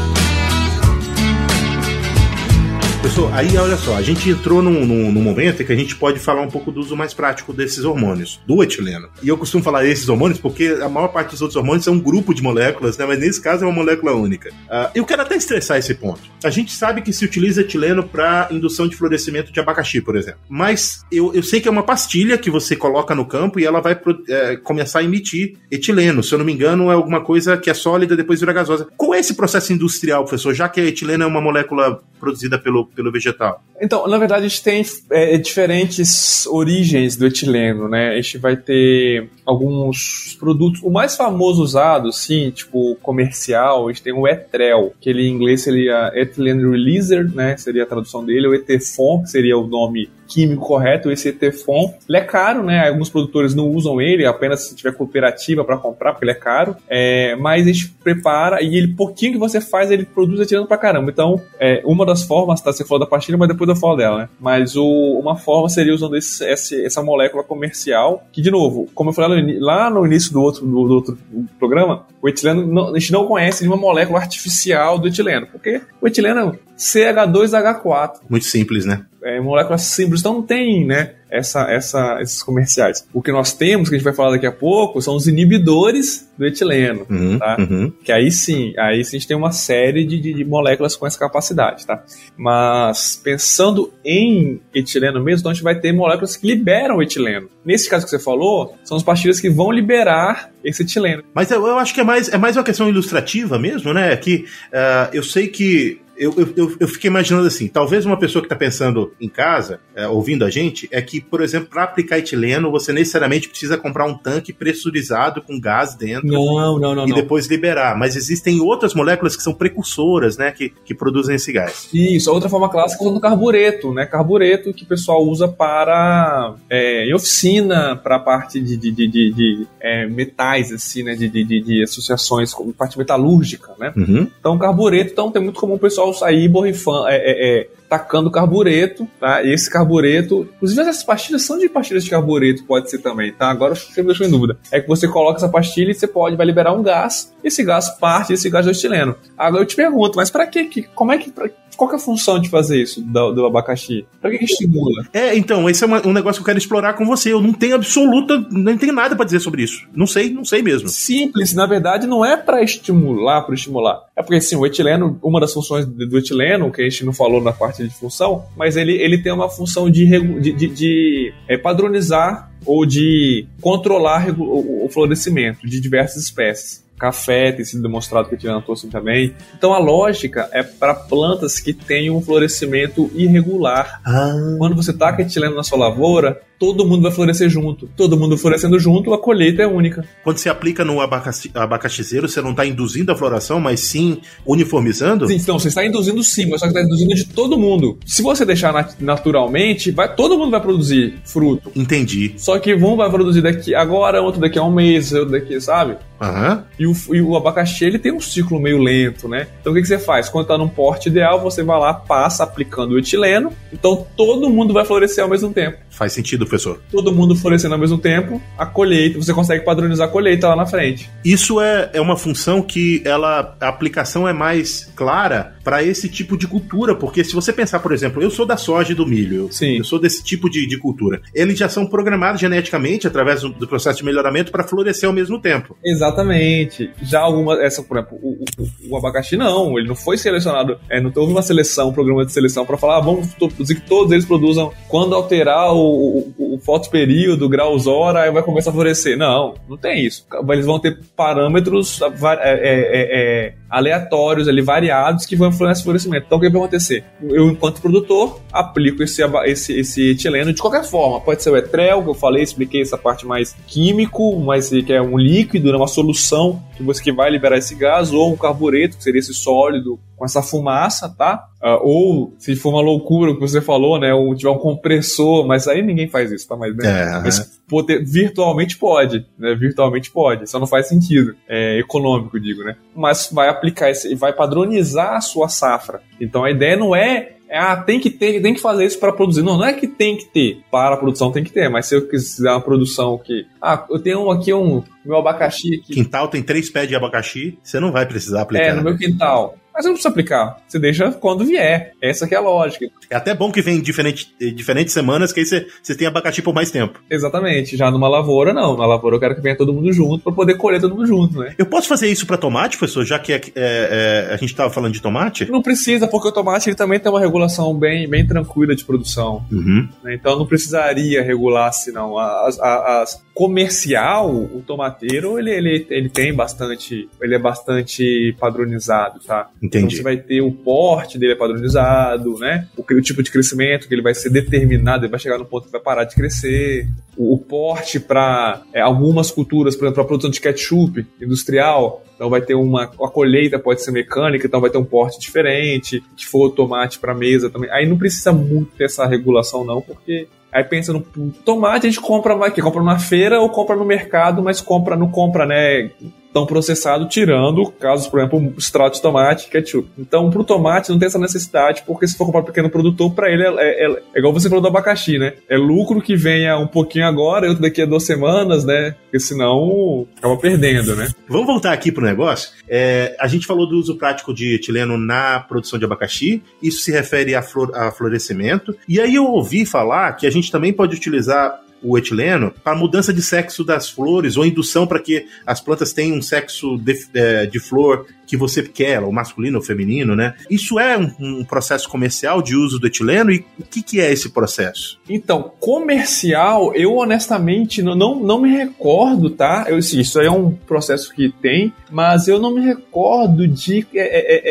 Professor, 3.01 3.33
aí 3.33 3.57
olha 3.57 3.77
só, 3.77 3.95
a 3.95 4.01
gente 4.03 4.29
entrou 4.29 4.61
num, 4.61 4.85
num, 4.85 5.11
num, 5.11 5.23
momento 5.23 5.63
em 5.63 5.65
que 5.65 5.73
a 5.73 5.75
gente 5.75 5.95
pode 5.95 6.19
falar 6.19 6.43
um 6.43 6.47
pouco 6.47 6.71
do 6.71 6.79
uso 6.79 6.95
mais 6.95 7.15
prático 7.15 7.51
desses 7.51 7.83
hormônios, 7.83 8.39
do 8.45 8.61
etileno. 8.61 9.09
E 9.23 9.27
eu 9.27 9.35
costumo 9.35 9.63
falar 9.63 9.83
esses 9.87 10.07
hormônios 10.07 10.39
porque 10.39 10.77
a 10.79 10.87
maior 10.87 11.07
parte 11.07 11.31
dos 11.31 11.41
outros 11.41 11.55
hormônios 11.55 11.87
é 11.87 11.91
um 11.91 11.99
grupo 11.99 12.31
de 12.31 12.43
moléculas, 12.43 12.99
né? 12.99 13.05
Mas 13.07 13.17
nesse 13.17 13.41
caso 13.41 13.63
é 13.63 13.67
uma 13.67 13.73
molécula 13.73 14.13
única. 14.13 14.49
Uh, 14.49 14.91
eu 14.93 15.03
quero 15.03 15.23
até 15.23 15.35
estressar 15.35 15.79
esse 15.79 15.95
ponto. 15.95 16.21
A 16.43 16.51
gente 16.51 16.73
sabe 16.73 17.01
que 17.01 17.11
se 17.11 17.25
utiliza 17.25 17.61
etileno 17.61 18.03
para 18.03 18.47
indução 18.51 18.87
de 18.87 18.95
florescimento 18.95 19.51
de 19.51 19.59
abacaxi, 19.59 19.99
por 19.99 20.15
exemplo. 20.15 20.41
Mas 20.47 21.03
eu, 21.11 21.33
eu 21.33 21.41
sei 21.41 21.59
que 21.59 21.67
é 21.67 21.71
uma 21.71 21.83
pastilha 21.83 22.37
que 22.37 22.51
você 22.51 22.75
coloca 22.75 23.15
no 23.15 23.25
campo 23.25 23.59
e 23.59 23.65
ela 23.65 23.81
vai 23.81 23.99
é, 24.29 24.57
começar 24.57 24.99
a 24.99 25.03
emitir 25.03 25.57
etileno. 25.71 26.21
Se 26.21 26.35
eu 26.35 26.37
não 26.37 26.45
me 26.45 26.53
engano, 26.53 26.91
é 26.91 26.93
alguma 26.93 27.21
coisa 27.21 27.57
que 27.57 27.71
é 27.71 27.73
sólida 27.73 28.15
depois 28.15 28.39
vira 28.39 28.53
gasosa. 28.53 28.87
Qual 28.95 29.15
é 29.15 29.19
esse 29.19 29.33
processo 29.33 29.73
industrial, 29.73 30.23
professor? 30.23 30.53
Já 30.53 30.69
que 30.69 30.79
a 30.79 30.85
etileno 30.85 31.23
é 31.23 31.27
uma 31.27 31.41
molécula 31.41 31.99
produzida 32.19 32.59
pelo 32.59 32.90
pelo 32.95 33.11
vegetal? 33.11 33.63
Então, 33.81 34.07
na 34.07 34.17
verdade, 34.17 34.45
a 34.45 34.47
gente 34.47 34.63
tem 34.63 34.85
é, 35.09 35.37
diferentes 35.37 36.45
origens 36.45 37.15
do 37.15 37.25
etileno, 37.25 37.89
né? 37.89 38.09
A 38.09 38.15
gente 38.15 38.37
vai 38.37 38.55
ter 38.55 39.29
alguns 39.45 40.37
produtos. 40.39 40.81
O 40.83 40.91
mais 40.91 41.15
famoso 41.15 41.63
usado, 41.63 42.11
sim, 42.11 42.51
tipo 42.51 42.95
comercial, 43.01 43.87
a 43.87 43.91
gente 43.91 44.03
tem 44.03 44.13
o 44.13 44.27
Etrel, 44.27 44.93
que 45.01 45.09
ele 45.09 45.27
em 45.27 45.31
inglês 45.31 45.63
seria 45.63 46.11
Ethylene 46.13 46.69
Releaser, 46.69 47.33
né? 47.33 47.57
Seria 47.57 47.83
a 47.83 47.87
tradução 47.87 48.23
dele, 48.23 48.47
o 48.47 48.53
Etefon, 48.53 49.23
que 49.23 49.29
seria 49.29 49.57
o 49.57 49.65
nome 49.65 50.09
químico 50.31 50.65
correto, 50.65 51.11
esse 51.11 51.29
Etefon. 51.29 51.93
Ele 52.07 52.17
é 52.17 52.21
caro, 52.21 52.63
né? 52.63 52.87
Alguns 52.87 53.09
produtores 53.09 53.53
não 53.53 53.69
usam 53.69 53.99
ele, 53.99 54.25
apenas 54.25 54.61
se 54.61 54.75
tiver 54.75 54.93
cooperativa 54.93 55.63
para 55.65 55.77
comprar, 55.77 56.13
porque 56.13 56.23
ele 56.23 56.31
é 56.31 56.35
caro. 56.35 56.75
É, 56.89 57.35
mas 57.35 57.67
a 57.67 57.71
gente 57.71 57.89
prepara 58.01 58.61
e 58.61 58.77
ele, 58.77 58.93
pouquinho 58.93 59.33
que 59.33 59.37
você 59.37 59.59
faz, 59.59 59.91
ele 59.91 60.05
produz 60.05 60.39
etileno 60.39 60.65
pra 60.65 60.77
caramba. 60.77 61.11
Então, 61.11 61.41
é, 61.59 61.81
uma 61.85 62.05
das 62.05 62.23
formas, 62.23 62.61
tá? 62.61 62.71
Você 62.71 62.85
falou 62.85 62.99
da 62.99 63.05
pastilha, 63.05 63.37
mas 63.37 63.49
depois 63.49 63.69
eu 63.69 63.75
falo 63.75 63.97
dela, 63.97 64.19
né? 64.19 64.29
Mas 64.39 64.75
o, 64.77 64.85
uma 65.19 65.35
forma 65.35 65.67
seria 65.67 65.93
usando 65.93 66.15
esse, 66.15 66.43
esse, 66.45 66.85
essa 66.85 67.03
molécula 67.03 67.43
comercial, 67.43 68.23
que, 68.31 68.41
de 68.41 68.49
novo, 68.49 68.89
como 68.95 69.09
eu 69.09 69.13
falei 69.13 69.59
lá 69.59 69.89
no 69.89 70.05
início 70.05 70.31
do 70.31 70.41
outro, 70.41 70.65
do, 70.65 70.87
do 70.87 70.93
outro 70.93 71.17
programa, 71.59 72.05
o 72.21 72.29
etileno, 72.29 72.65
não, 72.65 72.95
a 72.95 72.99
gente 72.99 73.11
não 73.11 73.25
conhece 73.25 73.63
nenhuma 73.63 73.81
molécula 73.81 74.19
artificial 74.19 74.97
do 74.97 75.07
etileno, 75.07 75.47
porque 75.47 75.81
o 75.99 76.07
etileno 76.07 76.57
CH2H4. 76.77 78.21
Muito 78.29 78.45
simples, 78.45 78.85
né? 78.85 79.05
É, 79.23 79.39
moléculas 79.39 79.83
simples, 79.83 80.21
então 80.21 80.33
não 80.35 80.41
tem, 80.41 80.85
né? 80.85 81.15
essa, 81.31 81.71
essa, 81.71 82.19
esses 82.21 82.43
comerciais. 82.43 83.07
O 83.13 83.21
que 83.21 83.31
nós 83.31 83.53
temos, 83.53 83.87
que 83.87 83.95
a 83.95 83.97
gente 83.97 84.03
vai 84.03 84.13
falar 84.13 84.31
daqui 84.31 84.45
a 84.45 84.51
pouco, 84.51 85.01
são 85.01 85.15
os 85.15 85.27
inibidores 85.27 86.29
do 86.37 86.45
etileno, 86.45 87.05
uhum, 87.09 87.39
tá? 87.39 87.55
Uhum. 87.57 87.91
Que 88.03 88.11
aí 88.11 88.29
sim, 88.31 88.73
aí 88.77 89.03
sim 89.05 89.15
a 89.15 89.19
gente 89.19 89.27
tem 89.27 89.37
uma 89.37 89.51
série 89.51 90.05
de, 90.05 90.19
de, 90.19 90.33
de, 90.33 90.43
moléculas 90.43 90.95
com 90.95 91.07
essa 91.07 91.17
capacidade, 91.17 91.85
tá? 91.85 92.03
Mas 92.35 93.19
pensando 93.23 93.93
em 94.03 94.59
etileno 94.73 95.23
mesmo, 95.23 95.39
então 95.39 95.51
a 95.51 95.53
gente 95.53 95.63
vai 95.63 95.79
ter 95.79 95.93
moléculas 95.93 96.35
que 96.35 96.45
liberam 96.45 97.01
etileno. 97.01 97.47
Nesse 97.63 97.89
caso 97.89 98.05
que 98.05 98.09
você 98.09 98.19
falou, 98.19 98.75
são 98.83 98.97
as 98.97 99.03
pastilhas 99.03 99.39
que 99.39 99.49
vão 99.49 99.71
liberar 99.71 100.51
esse 100.63 100.81
etileno. 100.81 101.23
Mas 101.33 101.49
eu, 101.49 101.65
eu 101.65 101.77
acho 101.77 101.93
que 101.93 102.01
é 102.01 102.03
mais, 102.03 102.27
é 102.27 102.37
mais 102.37 102.57
uma 102.57 102.63
questão 102.63 102.89
ilustrativa 102.89 103.57
mesmo, 103.57 103.93
né? 103.93 104.17
Que 104.17 104.45
uh, 104.73 105.13
eu 105.13 105.23
sei 105.23 105.47
que 105.47 106.01
eu, 106.21 106.53
eu, 106.55 106.75
eu 106.79 106.87
fiquei 106.87 107.09
imaginando 107.09 107.47
assim, 107.47 107.67
talvez 107.67 108.05
uma 108.05 108.15
pessoa 108.15 108.43
que 108.43 108.45
está 108.45 108.55
pensando 108.55 109.11
em 109.19 109.27
casa, 109.27 109.79
é, 109.95 110.07
ouvindo 110.07 110.45
a 110.45 110.51
gente, 110.51 110.87
é 110.91 111.01
que, 111.01 111.19
por 111.19 111.41
exemplo, 111.41 111.69
para 111.69 111.81
aplicar 111.81 112.19
etileno, 112.19 112.69
você 112.69 112.93
necessariamente 112.93 113.49
precisa 113.49 113.75
comprar 113.75 114.05
um 114.05 114.13
tanque 114.13 114.53
pressurizado 114.53 115.41
com 115.41 115.59
gás 115.59 115.95
dentro. 115.95 116.27
Não, 116.27 116.77
não, 116.77 116.93
não. 116.93 117.05
E 117.05 117.09
não. 117.09 117.15
depois 117.15 117.47
liberar. 117.47 117.97
Mas 117.97 118.15
existem 118.15 118.61
outras 118.61 118.93
moléculas 118.93 119.35
que 119.35 119.41
são 119.41 119.51
precursoras, 119.51 120.37
né, 120.37 120.51
que, 120.51 120.69
que 120.85 120.93
produzem 120.93 121.37
esse 121.37 121.51
gás. 121.51 121.89
Isso, 121.91 122.29
a 122.29 122.33
outra 122.33 122.49
forma 122.49 122.69
clássica 122.69 123.03
é 123.03 123.07
o 123.07 123.19
carbureto, 123.19 123.91
né? 123.91 124.05
Carbureto 124.05 124.71
que 124.73 124.83
o 124.83 124.87
pessoal 124.87 125.25
usa 125.25 125.47
para 125.47 126.53
é, 126.69 127.05
em 127.09 127.13
oficina, 127.15 127.95
para 127.95 128.17
a 128.17 128.19
parte 128.19 128.61
de, 128.61 128.77
de, 128.77 128.91
de, 128.91 129.07
de, 129.07 129.33
de 129.33 129.67
é, 129.79 130.05
metais, 130.05 130.71
assim, 130.71 131.01
né? 131.01 131.15
De, 131.15 131.27
de, 131.27 131.43
de, 131.43 131.61
de 131.61 131.83
associações, 131.83 132.53
parte 132.77 132.95
metalúrgica, 132.95 133.73
né? 133.79 133.91
Uhum. 133.97 134.27
Então, 134.39 134.57
carbureto, 134.59 135.11
então, 135.11 135.31
tem 135.31 135.41
muito 135.41 135.59
comum 135.59 135.73
o 135.73 135.79
pessoal 135.79 136.10
pessoal 136.11 136.31
sair 136.31 136.47
borrifando, 136.47 137.07
é, 137.07 137.17
é, 137.17 137.59
é, 137.59 137.67
tacando 137.91 138.31
carbureto, 138.31 139.05
tá? 139.19 139.43
E 139.43 139.53
esse 139.53 139.69
carbureto, 139.69 140.47
inclusive 140.55 140.79
essas 140.79 141.03
pastilhas 141.03 141.41
são 141.41 141.57
de 141.57 141.67
pastilhas 141.67 142.05
de 142.05 142.09
carbureto, 142.09 142.63
pode 142.63 142.89
ser 142.89 142.99
também, 142.99 143.33
tá? 143.33 143.49
Agora 143.49 143.75
você 143.75 144.01
me 144.01 144.07
deixou 144.07 144.25
em 144.25 144.29
dúvida. 144.29 144.57
É 144.71 144.79
que 144.79 144.87
você 144.87 145.09
coloca 145.09 145.39
essa 145.39 145.49
pastilha 145.49 145.91
e 145.91 145.93
você 145.93 146.07
pode, 146.07 146.37
vai 146.37 146.45
liberar 146.45 146.71
um 146.71 146.81
gás, 146.81 147.33
esse 147.43 147.61
gás 147.65 147.89
parte 147.89 148.29
desse 148.29 148.49
gás 148.49 148.63
do 148.63 148.71
estileno. 148.71 149.17
Agora 149.37 149.63
eu 149.63 149.67
te 149.67 149.75
pergunto, 149.75 150.15
mas 150.15 150.29
para 150.29 150.47
que, 150.47 150.83
como 150.95 151.11
é 151.11 151.17
que, 151.17 151.31
pra, 151.31 151.49
qual 151.75 151.89
que 151.89 151.95
é 151.95 151.99
a 151.99 152.01
função 152.01 152.39
de 152.39 152.49
fazer 152.49 152.81
isso 152.81 153.01
do, 153.01 153.31
do 153.31 153.45
abacaxi? 153.45 154.05
Pra 154.21 154.29
que, 154.29 154.37
que 154.37 154.45
estimula? 154.45 155.03
É, 155.11 155.35
então, 155.35 155.69
esse 155.69 155.83
é 155.83 155.87
uma, 155.87 156.05
um 156.05 156.13
negócio 156.13 156.39
que 156.39 156.43
eu 156.43 156.45
quero 156.45 156.57
explorar 156.57 156.93
com 156.93 157.05
você. 157.05 157.33
Eu 157.33 157.41
não 157.41 157.53
tenho 157.53 157.75
absoluta, 157.75 158.37
não 158.51 158.77
tenho 158.77 158.93
nada 158.93 159.15
para 159.15 159.25
dizer 159.25 159.39
sobre 159.39 159.63
isso. 159.63 159.87
Não 159.93 160.05
sei, 160.05 160.29
não 160.29 160.45
sei 160.45 160.61
mesmo. 160.61 160.89
Simples, 160.89 161.53
na 161.53 161.65
verdade, 161.65 162.07
não 162.07 162.23
é 162.23 162.37
para 162.37 162.61
estimular, 162.61 163.41
para 163.41 163.55
estimular. 163.55 164.03
É 164.15 164.21
porque, 164.21 164.35
assim, 164.35 164.55
o 164.55 164.65
etileno, 164.65 165.17
uma 165.23 165.39
das 165.39 165.53
funções 165.53 165.85
do 165.85 166.17
etileno, 166.17 166.71
que 166.71 166.81
a 166.81 166.89
gente 166.89 167.05
não 167.05 167.13
falou 167.13 167.41
na 167.41 167.51
parte 167.51 167.80
de 167.87 167.93
função, 167.93 168.45
mas 168.55 168.77
ele, 168.77 168.93
ele 168.93 169.17
tem 169.17 169.31
uma 169.31 169.49
função 169.49 169.89
de, 169.89 170.05
de, 170.39 170.53
de, 170.53 170.67
de 170.67 171.33
é, 171.47 171.57
padronizar 171.57 172.51
ou 172.65 172.85
de 172.85 173.47
controlar 173.59 174.29
o, 174.37 174.85
o 174.85 174.89
florescimento 174.89 175.67
de 175.67 175.79
diversas 175.79 176.23
espécies 176.23 176.81
café 177.01 177.51
tem 177.51 177.65
sido 177.65 177.81
demonstrado 177.81 178.29
que 178.29 178.35
etilenato 178.35 178.71
assim 178.71 178.87
também. 178.87 179.33
Então 179.57 179.73
a 179.73 179.79
lógica 179.79 180.47
é 180.53 180.61
para 180.61 180.93
plantas 180.93 181.59
que 181.59 181.73
têm 181.73 182.11
um 182.11 182.21
florescimento 182.21 183.09
irregular. 183.15 183.99
Ah. 184.05 184.55
Quando 184.59 184.75
você 184.75 184.93
taca 184.93 185.23
etileno 185.23 185.55
na 185.55 185.63
sua 185.63 185.79
lavoura, 185.79 186.39
todo 186.61 186.85
mundo 186.85 187.01
vai 187.01 187.11
florescer 187.11 187.49
junto. 187.49 187.89
Todo 187.97 188.15
mundo 188.15 188.37
florescendo 188.37 188.77
junto, 188.77 189.11
a 189.15 189.17
colheita 189.17 189.63
é 189.63 189.67
única. 189.67 190.05
Quando 190.23 190.37
você 190.37 190.47
aplica 190.47 190.85
no 190.85 191.01
abacaxi, 191.01 191.49
abacaxizeiro, 191.55 192.29
você 192.29 192.39
não 192.39 192.51
está 192.51 192.63
induzindo 192.63 193.11
a 193.11 193.15
floração, 193.15 193.59
mas 193.59 193.79
sim 193.79 194.19
uniformizando? 194.45 195.27
Sim, 195.27 195.37
então, 195.37 195.57
você 195.57 195.69
está 195.69 195.83
induzindo 195.83 196.23
sim, 196.23 196.45
mas 196.51 196.59
só 196.59 196.67
que 196.67 196.73
está 196.73 196.83
induzindo 196.83 197.15
de 197.15 197.25
todo 197.25 197.57
mundo. 197.57 197.97
Se 198.05 198.21
você 198.21 198.45
deixar 198.45 198.71
nat 198.71 198.93
naturalmente, 198.99 199.89
vai, 199.89 200.13
todo 200.13 200.37
mundo 200.37 200.51
vai 200.51 200.61
produzir 200.61 201.15
fruto. 201.25 201.71
Entendi. 201.75 202.35
Só 202.37 202.59
que 202.59 202.75
um 202.75 202.95
vai 202.95 203.09
produzir 203.09 203.41
daqui 203.41 203.73
agora, 203.73 204.21
outro 204.21 204.39
daqui 204.39 204.59
a 204.59 204.63
um 204.63 204.71
mês, 204.71 205.11
outro 205.13 205.31
daqui, 205.31 205.59
sabe? 205.59 205.97
Uhum. 206.21 206.63
E, 206.77 206.85
o, 206.85 206.93
e 207.15 207.21
o 207.21 207.35
abacaxi, 207.35 207.83
ele 207.83 207.97
tem 207.97 208.11
um 208.11 208.19
ciclo 208.19 208.59
meio 208.59 208.77
lento, 208.77 209.27
né? 209.27 209.47
Então 209.59 209.73
o 209.73 209.75
que, 209.75 209.81
que 209.81 209.87
você 209.87 209.97
faz? 209.97 210.29
Quando 210.29 210.43
está 210.43 210.57
num 210.59 210.69
porte 210.69 211.09
ideal, 211.09 211.41
você 211.41 211.63
vai 211.63 211.79
lá, 211.79 211.95
passa 211.95 212.43
aplicando 212.43 212.91
o 212.91 212.99
etileno, 212.99 213.51
então 213.73 214.05
todo 214.15 214.47
mundo 214.47 214.71
vai 214.71 214.85
florescer 214.85 215.23
ao 215.23 215.29
mesmo 215.29 215.51
tempo. 215.51 215.79
Faz 215.89 216.13
sentido, 216.13 216.45
professor. 216.51 216.81
Todo 216.91 217.13
mundo 217.13 217.33
florescendo 217.35 217.73
ao 217.73 217.79
mesmo 217.79 217.97
tempo, 217.97 218.41
a 218.57 218.65
colheita, 218.65 219.17
você 219.17 219.33
consegue 219.33 219.63
padronizar 219.63 220.09
a 220.09 220.11
colheita 220.11 220.49
lá 220.49 220.55
na 220.55 220.65
frente. 220.65 221.09
Isso 221.23 221.61
é, 221.61 221.89
é 221.93 222.01
uma 222.01 222.17
função 222.17 222.61
que 222.61 223.01
ela 223.05 223.55
a 223.59 223.69
aplicação 223.69 224.27
é 224.27 224.33
mais 224.33 224.91
clara 224.95 225.55
para 225.63 225.83
esse 225.83 226.09
tipo 226.09 226.37
de 226.37 226.47
cultura, 226.47 226.95
porque 226.95 227.23
se 227.23 227.33
você 227.33 227.53
pensar, 227.53 227.79
por 227.79 227.91
exemplo, 227.91 228.21
eu 228.21 228.29
sou 228.29 228.45
da 228.45 228.57
soja 228.57 228.91
e 228.91 228.95
do 228.95 229.05
milho, 229.05 229.47
Sim. 229.51 229.77
eu 229.77 229.83
sou 229.83 229.99
desse 229.99 230.23
tipo 230.23 230.49
de, 230.49 230.67
de 230.67 230.77
cultura. 230.77 231.21
Eles 231.33 231.57
já 231.57 231.69
são 231.69 231.85
programados 231.85 232.41
geneticamente 232.41 233.07
através 233.07 233.41
do, 233.41 233.49
do 233.49 233.67
processo 233.67 233.99
de 233.99 234.05
melhoramento 234.05 234.51
para 234.51 234.63
florescer 234.63 235.07
ao 235.07 235.13
mesmo 235.13 235.39
tempo. 235.39 235.77
Exatamente. 235.83 236.89
Já 237.01 237.21
alguma, 237.21 237.61
essa, 237.63 237.83
por 237.83 237.97
exemplo, 237.97 238.17
o, 238.21 238.45
o, 238.57 238.93
o 238.93 238.97
abacaxi 238.97 239.37
não, 239.37 239.77
ele 239.77 239.87
não 239.87 239.95
foi 239.95 240.17
selecionado, 240.17 240.79
é, 240.89 240.99
não 240.99 241.11
houve 241.15 241.31
uma 241.31 241.41
seleção, 241.41 241.89
um 241.89 241.93
programa 241.93 242.25
de 242.25 242.31
seleção 242.31 242.65
para 242.65 242.77
falar, 242.77 242.97
ah, 242.97 243.01
vamos 243.01 243.33
produzir 243.35 243.75
que 243.75 243.87
todos 243.87 244.11
eles 244.11 244.25
produzam 244.25 244.71
quando 244.87 245.15
alterar 245.15 245.73
o, 245.73 246.33
o, 246.37 246.55
o 246.55 246.59
fotoperíodo, 246.59 247.49
graus 247.49 247.87
hora, 247.87 248.21
aí 248.21 248.31
vai 248.31 248.43
começar 248.43 248.71
a 248.71 248.73
florescer. 248.73 249.17
Não, 249.17 249.55
não 249.67 249.77
tem 249.77 250.05
isso. 250.05 250.25
Eles 250.49 250.65
vão 250.65 250.79
ter 250.79 250.99
parâmetros 251.15 252.01
é, 252.01 252.05
é, 252.05 252.53
é, 252.53 253.47
é, 253.47 253.53
aleatórios 253.69 254.47
ali, 254.47 254.61
variados, 254.61 255.25
que 255.25 255.35
vão 255.35 255.50
esse 255.71 255.83
florescimento. 255.83 256.25
Então 256.25 256.37
o 256.37 256.41
que 256.41 256.49
vai 256.49 256.61
acontecer? 256.61 257.03
Eu, 257.21 257.49
enquanto 257.49 257.81
produtor, 257.81 258.39
aplico 258.51 259.03
esse, 259.03 259.21
esse, 259.45 259.79
esse 259.79 260.11
etileno 260.11 260.53
de 260.53 260.61
qualquer 260.61 260.83
forma. 260.83 261.19
Pode 261.21 261.43
ser 261.43 261.51
o 261.51 261.57
etrel, 261.57 262.03
que 262.03 262.09
eu 262.09 262.13
falei, 262.13 262.43
expliquei 262.43 262.81
essa 262.81 262.97
parte 262.97 263.25
mais 263.25 263.55
químico, 263.67 264.39
mas 264.39 264.69
que 264.69 264.93
é 264.93 265.01
um 265.01 265.17
líquido, 265.17 265.71
né, 265.71 265.77
uma 265.77 265.87
solução 265.87 266.61
que 266.81 266.87
você 266.87 267.01
que 267.01 267.11
vai 267.11 267.29
liberar 267.29 267.57
esse 267.57 267.75
gás, 267.75 268.11
ou 268.11 268.33
um 268.33 268.37
carbureto, 268.37 268.97
que 268.97 269.03
seria 269.03 269.19
esse 269.19 269.33
sólido 269.33 269.99
com 270.17 270.25
essa 270.25 270.41
fumaça, 270.41 271.09
tá? 271.09 271.47
Uh, 271.61 271.79
ou 271.81 272.33
se 272.37 272.55
for 272.55 272.69
uma 272.69 272.81
loucura 272.81 273.31
o 273.31 273.35
que 273.35 273.41
você 273.41 273.61
falou, 273.61 273.99
né? 273.99 274.13
Ou 274.13 274.35
tiver 274.35 274.51
um 274.51 274.57
compressor, 274.57 275.47
mas 275.47 275.67
aí 275.67 275.81
ninguém 275.81 276.07
faz 276.07 276.31
isso, 276.31 276.47
tá? 276.47 276.55
Mas, 276.55 276.75
né? 276.75 276.87
é, 276.87 277.21
mas 277.21 277.59
poder, 277.67 278.03
virtualmente 278.03 278.77
pode, 278.77 279.25
né? 279.37 279.55
Virtualmente 279.55 280.11
pode, 280.11 280.49
só 280.49 280.59
não 280.59 280.67
faz 280.67 280.87
sentido. 280.87 281.35
É 281.47 281.79
econômico, 281.79 282.39
digo, 282.39 282.63
né? 282.63 282.75
Mas 282.95 283.29
vai 283.31 283.49
aplicar 283.49 283.89
esse, 283.89 284.13
vai 284.15 284.33
padronizar 284.33 285.15
a 285.15 285.21
sua 285.21 285.49
safra. 285.49 286.01
Então 286.19 286.43
a 286.43 286.51
ideia 286.51 286.77
não 286.77 286.95
é 286.95 287.33
ah, 287.51 287.75
tem 287.75 287.99
que 287.99 288.09
ter, 288.09 288.41
tem 288.41 288.53
que 288.53 288.61
fazer 288.61 288.85
isso 288.85 288.97
para 288.97 289.11
produzir. 289.11 289.41
Não, 289.41 289.57
não 289.57 289.65
é 289.65 289.73
que 289.73 289.85
tem 289.85 290.15
que 290.15 290.25
ter. 290.25 290.61
Para 290.71 290.95
a 290.95 290.97
produção 290.97 291.31
tem 291.31 291.43
que 291.43 291.51
ter, 291.51 291.69
mas 291.69 291.85
se 291.85 291.95
eu 291.95 292.07
quiser 292.07 292.51
uma 292.51 292.61
produção 292.61 293.17
que. 293.17 293.45
Ah, 293.61 293.85
eu 293.89 293.99
tenho 293.99 294.29
aqui 294.31 294.53
um. 294.53 294.83
Meu 295.05 295.17
abacaxi 295.17 295.75
aqui. 295.75 295.93
Quintal 295.93 296.27
tem 296.27 296.41
três 296.41 296.69
pés 296.69 296.87
de 296.87 296.95
abacaxi, 296.95 297.57
você 297.63 297.79
não 297.79 297.91
vai 297.91 298.05
precisar 298.05 298.41
aplicar. 298.41 298.65
É, 298.65 298.73
no 298.73 298.83
meu 298.83 298.97
quintal. 298.97 299.55
Mas 299.73 299.85
não 299.85 299.93
precisa 299.93 300.09
aplicar. 300.09 300.57
Você 300.67 300.77
deixa 300.77 301.11
quando 301.13 301.45
vier. 301.45 301.93
Essa 302.01 302.27
que 302.27 302.35
é 302.35 302.37
a 302.37 302.41
lógica. 302.41 302.87
É 303.09 303.15
até 303.15 303.33
bom 303.33 303.51
que 303.51 303.61
vem 303.61 303.77
em 303.77 303.81
diferente, 303.81 304.27
diferentes 304.53 304.93
semanas, 304.93 305.31
que 305.31 305.39
aí 305.39 305.45
você, 305.45 305.65
você 305.81 305.95
tem 305.95 306.07
abacaxi 306.07 306.41
por 306.41 306.53
mais 306.53 306.69
tempo. 306.71 306.99
Exatamente. 307.09 307.77
Já 307.77 307.89
numa 307.89 308.09
lavoura, 308.09 308.53
não. 308.53 308.75
Na 308.75 308.85
lavoura 308.85 309.15
eu 309.15 309.19
quero 309.19 309.35
que 309.35 309.41
venha 309.41 309.55
todo 309.55 309.73
mundo 309.73 309.91
junto 309.93 310.23
para 310.23 310.33
poder 310.33 310.55
colher 310.55 310.81
todo 310.81 310.93
mundo 310.93 311.07
junto, 311.07 311.39
né? 311.39 311.55
Eu 311.57 311.65
posso 311.65 311.87
fazer 311.87 312.07
isso 312.09 312.27
para 312.27 312.37
tomate, 312.37 312.77
professor? 312.77 313.05
Já 313.05 313.17
que 313.17 313.31
é, 313.31 313.35
é, 313.35 313.41
é, 313.55 314.33
a 314.33 314.37
gente 314.37 314.51
estava 314.51 314.69
falando 314.69 314.93
de 314.93 315.01
tomate? 315.01 315.49
Não 315.49 315.61
precisa, 315.61 316.07
porque 316.07 316.27
o 316.27 316.31
tomate 316.31 316.69
ele 316.69 316.75
também 316.75 316.99
tem 316.99 317.09
uma 317.09 317.19
regulação 317.19 317.73
bem, 317.73 318.09
bem 318.09 318.27
tranquila 318.27 318.75
de 318.75 318.83
produção. 318.83 319.45
Uhum. 319.51 319.87
Né? 320.03 320.15
Então 320.15 320.37
não 320.37 320.45
precisaria 320.45 321.23
regular, 321.23 321.71
senão. 321.71 322.17
As, 322.17 322.59
as, 322.59 322.85
as 322.85 323.23
comercial, 323.51 324.33
o 324.33 324.63
tomateiro, 324.65 325.37
ele, 325.37 325.51
ele, 325.51 325.87
ele 325.89 326.09
tem 326.09 326.33
bastante. 326.33 327.09
Ele 327.21 327.35
é 327.35 327.39
bastante 327.39 328.33
padronizado, 328.39 329.19
tá? 329.19 329.49
Entendi. 329.61 329.85
Então 329.85 329.89
você 329.89 330.01
vai 330.01 330.15
ter 330.15 330.41
o 330.41 330.51
porte 330.51 331.19
dele 331.19 331.33
é 331.33 331.35
padronizado, 331.35 332.39
né? 332.39 332.67
O, 332.77 332.81
o, 332.81 333.01
tipo 333.01 333.21
de 333.21 333.29
crescimento 333.29 333.87
que 333.87 333.93
ele 333.93 334.01
vai 334.01 334.13
ser 334.13 334.29
determinado, 334.29 335.03
ele 335.03 335.11
vai 335.11 335.19
chegar 335.19 335.37
no 335.37 335.45
ponto 335.45 335.65
que 335.65 335.71
vai 335.71 335.81
parar 335.81 336.05
de 336.05 336.15
crescer. 336.15 336.87
O, 337.17 337.35
o 337.35 337.37
porte 337.37 337.99
para 337.99 338.61
é, 338.73 338.79
algumas 338.79 339.29
culturas, 339.29 339.75
por 339.75 339.83
exemplo, 339.83 339.95
para 339.95 340.03
a 340.03 340.07
produção 340.07 340.31
de 340.31 340.39
ketchup 340.39 341.05
industrial, 341.21 342.03
então 342.15 342.29
vai 342.29 342.41
ter 342.41 342.55
uma. 342.55 342.83
A 342.83 343.09
colheita 343.09 343.59
pode 343.59 343.81
ser 343.81 343.91
mecânica, 343.91 344.47
então 344.47 344.61
vai 344.61 344.69
ter 344.69 344.77
um 344.77 344.85
porte 344.85 345.19
diferente. 345.19 346.01
Se 346.15 346.25
for 346.25 346.49
tomate 346.51 346.99
para 346.99 347.13
mesa 347.13 347.49
também. 347.49 347.69
Aí 347.69 347.85
não 347.85 347.97
precisa 347.97 348.31
muito 348.31 348.77
dessa 348.77 349.05
regulação, 349.05 349.65
não, 349.65 349.81
porque 349.81 350.27
Aí 350.51 350.63
pensa 350.63 350.91
no 350.91 351.01
tomate, 351.45 351.87
a 351.87 351.89
gente 351.89 352.01
compra 352.01 352.51
que 352.51 352.61
compra 352.61 352.83
na 352.83 352.99
feira 352.99 353.39
ou 353.39 353.49
compra 353.49 353.75
no 353.75 353.85
mercado, 353.85 354.43
mas 354.43 354.59
compra 354.59 354.97
não 354.97 355.09
compra, 355.09 355.45
né, 355.45 355.91
tão 356.33 356.45
processado, 356.45 357.07
tirando 357.07 357.71
casos, 357.71 358.07
por 358.07 358.19
exemplo, 358.19 358.53
extrato 358.57 358.95
de 358.95 359.01
tomate, 359.01 359.49
ketchup. 359.49 359.87
Então, 359.97 360.29
pro 360.29 360.43
tomate 360.43 360.89
não 360.89 360.99
tem 360.99 361.07
essa 361.07 361.19
necessidade, 361.19 361.83
porque 361.85 362.07
se 362.07 362.17
for 362.17 362.25
comprar 362.25 362.41
um 362.41 362.45
pequeno 362.45 362.69
produtor, 362.69 363.13
para 363.13 363.29
ele 363.31 363.43
é, 363.43 363.53
é, 363.57 363.85
é, 363.85 364.01
é, 364.15 364.19
igual 364.19 364.33
você 364.33 364.49
falou 364.49 364.61
do 364.61 364.67
abacaxi, 364.67 365.17
né? 365.17 365.33
É 365.49 365.57
lucro 365.57 366.01
que 366.01 366.15
venha 366.15 366.57
um 366.57 366.67
pouquinho 366.67 367.05
agora 367.05 367.45
e 367.45 367.49
outro 367.49 367.61
daqui 367.61 367.81
a 367.81 367.85
duas 367.85 368.03
semanas, 368.03 368.65
né? 368.65 368.95
Porque 369.03 369.19
senão 369.19 370.07
acaba 370.17 370.37
perdendo, 370.37 370.95
né? 370.95 371.09
Vamos 371.27 371.47
voltar 371.47 371.73
aqui 371.73 371.91
pro 371.91 372.05
negócio. 372.05 372.51
É, 372.67 373.15
a 373.19 373.27
gente 373.27 373.45
falou 373.45 373.67
do 373.67 373.77
uso 373.77 373.97
prático 373.97 374.33
de 374.33 374.55
etileno 374.55 374.97
na 374.97 375.39
produção 375.39 375.77
de 375.77 375.85
abacaxi, 375.85 376.41
isso 376.61 376.81
se 376.81 376.91
refere 376.91 377.35
a, 377.35 377.41
flor, 377.41 377.71
a 377.75 377.91
florescimento. 377.91 378.75
E 378.87 378.99
aí 378.99 379.15
eu 379.15 379.25
ouvi 379.25 379.65
falar 379.65 380.13
que 380.13 380.25
a 380.25 380.31
gente 380.31 380.51
também 380.51 380.71
pode 380.71 380.95
utilizar 380.95 381.59
o 381.83 381.97
etileno 381.97 382.53
para 382.63 382.77
mudança 382.77 383.13
de 383.13 383.21
sexo 383.21 383.63
das 383.63 383.89
flores 383.89 384.37
ou 384.37 384.45
indução 384.45 384.85
para 384.85 384.99
que 384.99 385.25
as 385.45 385.59
plantas 385.59 385.93
tenham 385.93 386.17
um 386.17 386.21
sexo 386.21 386.77
de, 386.77 386.97
é, 387.13 387.45
de, 387.45 387.59
flor 387.59 388.05
que 388.25 388.37
você 388.37 388.63
quer, 388.63 389.01
o 389.01 389.11
masculino 389.11 389.57
ou 389.57 389.63
feminino, 389.63 390.15
né? 390.15 390.35
Isso 390.49 390.79
é 390.79 390.97
um, 390.97 391.11
um, 391.19 391.43
processo 391.43 391.89
comercial 391.89 392.41
de 392.41 392.55
uso 392.55 392.79
do 392.79 392.87
etileno 392.87 393.31
e 393.31 393.43
o 393.59 393.63
que, 393.63 393.81
que 393.81 393.99
é 393.99 394.11
esse 394.11 394.29
processo? 394.29 394.99
Então, 395.09 395.51
comercial, 395.59 396.73
eu 396.73 396.95
honestamente 396.95 397.81
não, 397.81 397.95
não, 397.95 398.19
não 398.19 398.41
me 398.41 398.49
recordo, 398.49 399.29
tá? 399.29 399.65
Eu, 399.67 399.77
isso 399.77 400.21
é 400.21 400.31
um 400.31 400.51
processo 400.51 401.13
que 401.13 401.29
tem, 401.41 401.73
mas 401.89 402.27
eu 402.27 402.39
não 402.39 402.53
me 402.53 402.61
recordo 402.61 403.47
de 403.47 403.85
é, 403.93 403.99
é, 403.99 404.41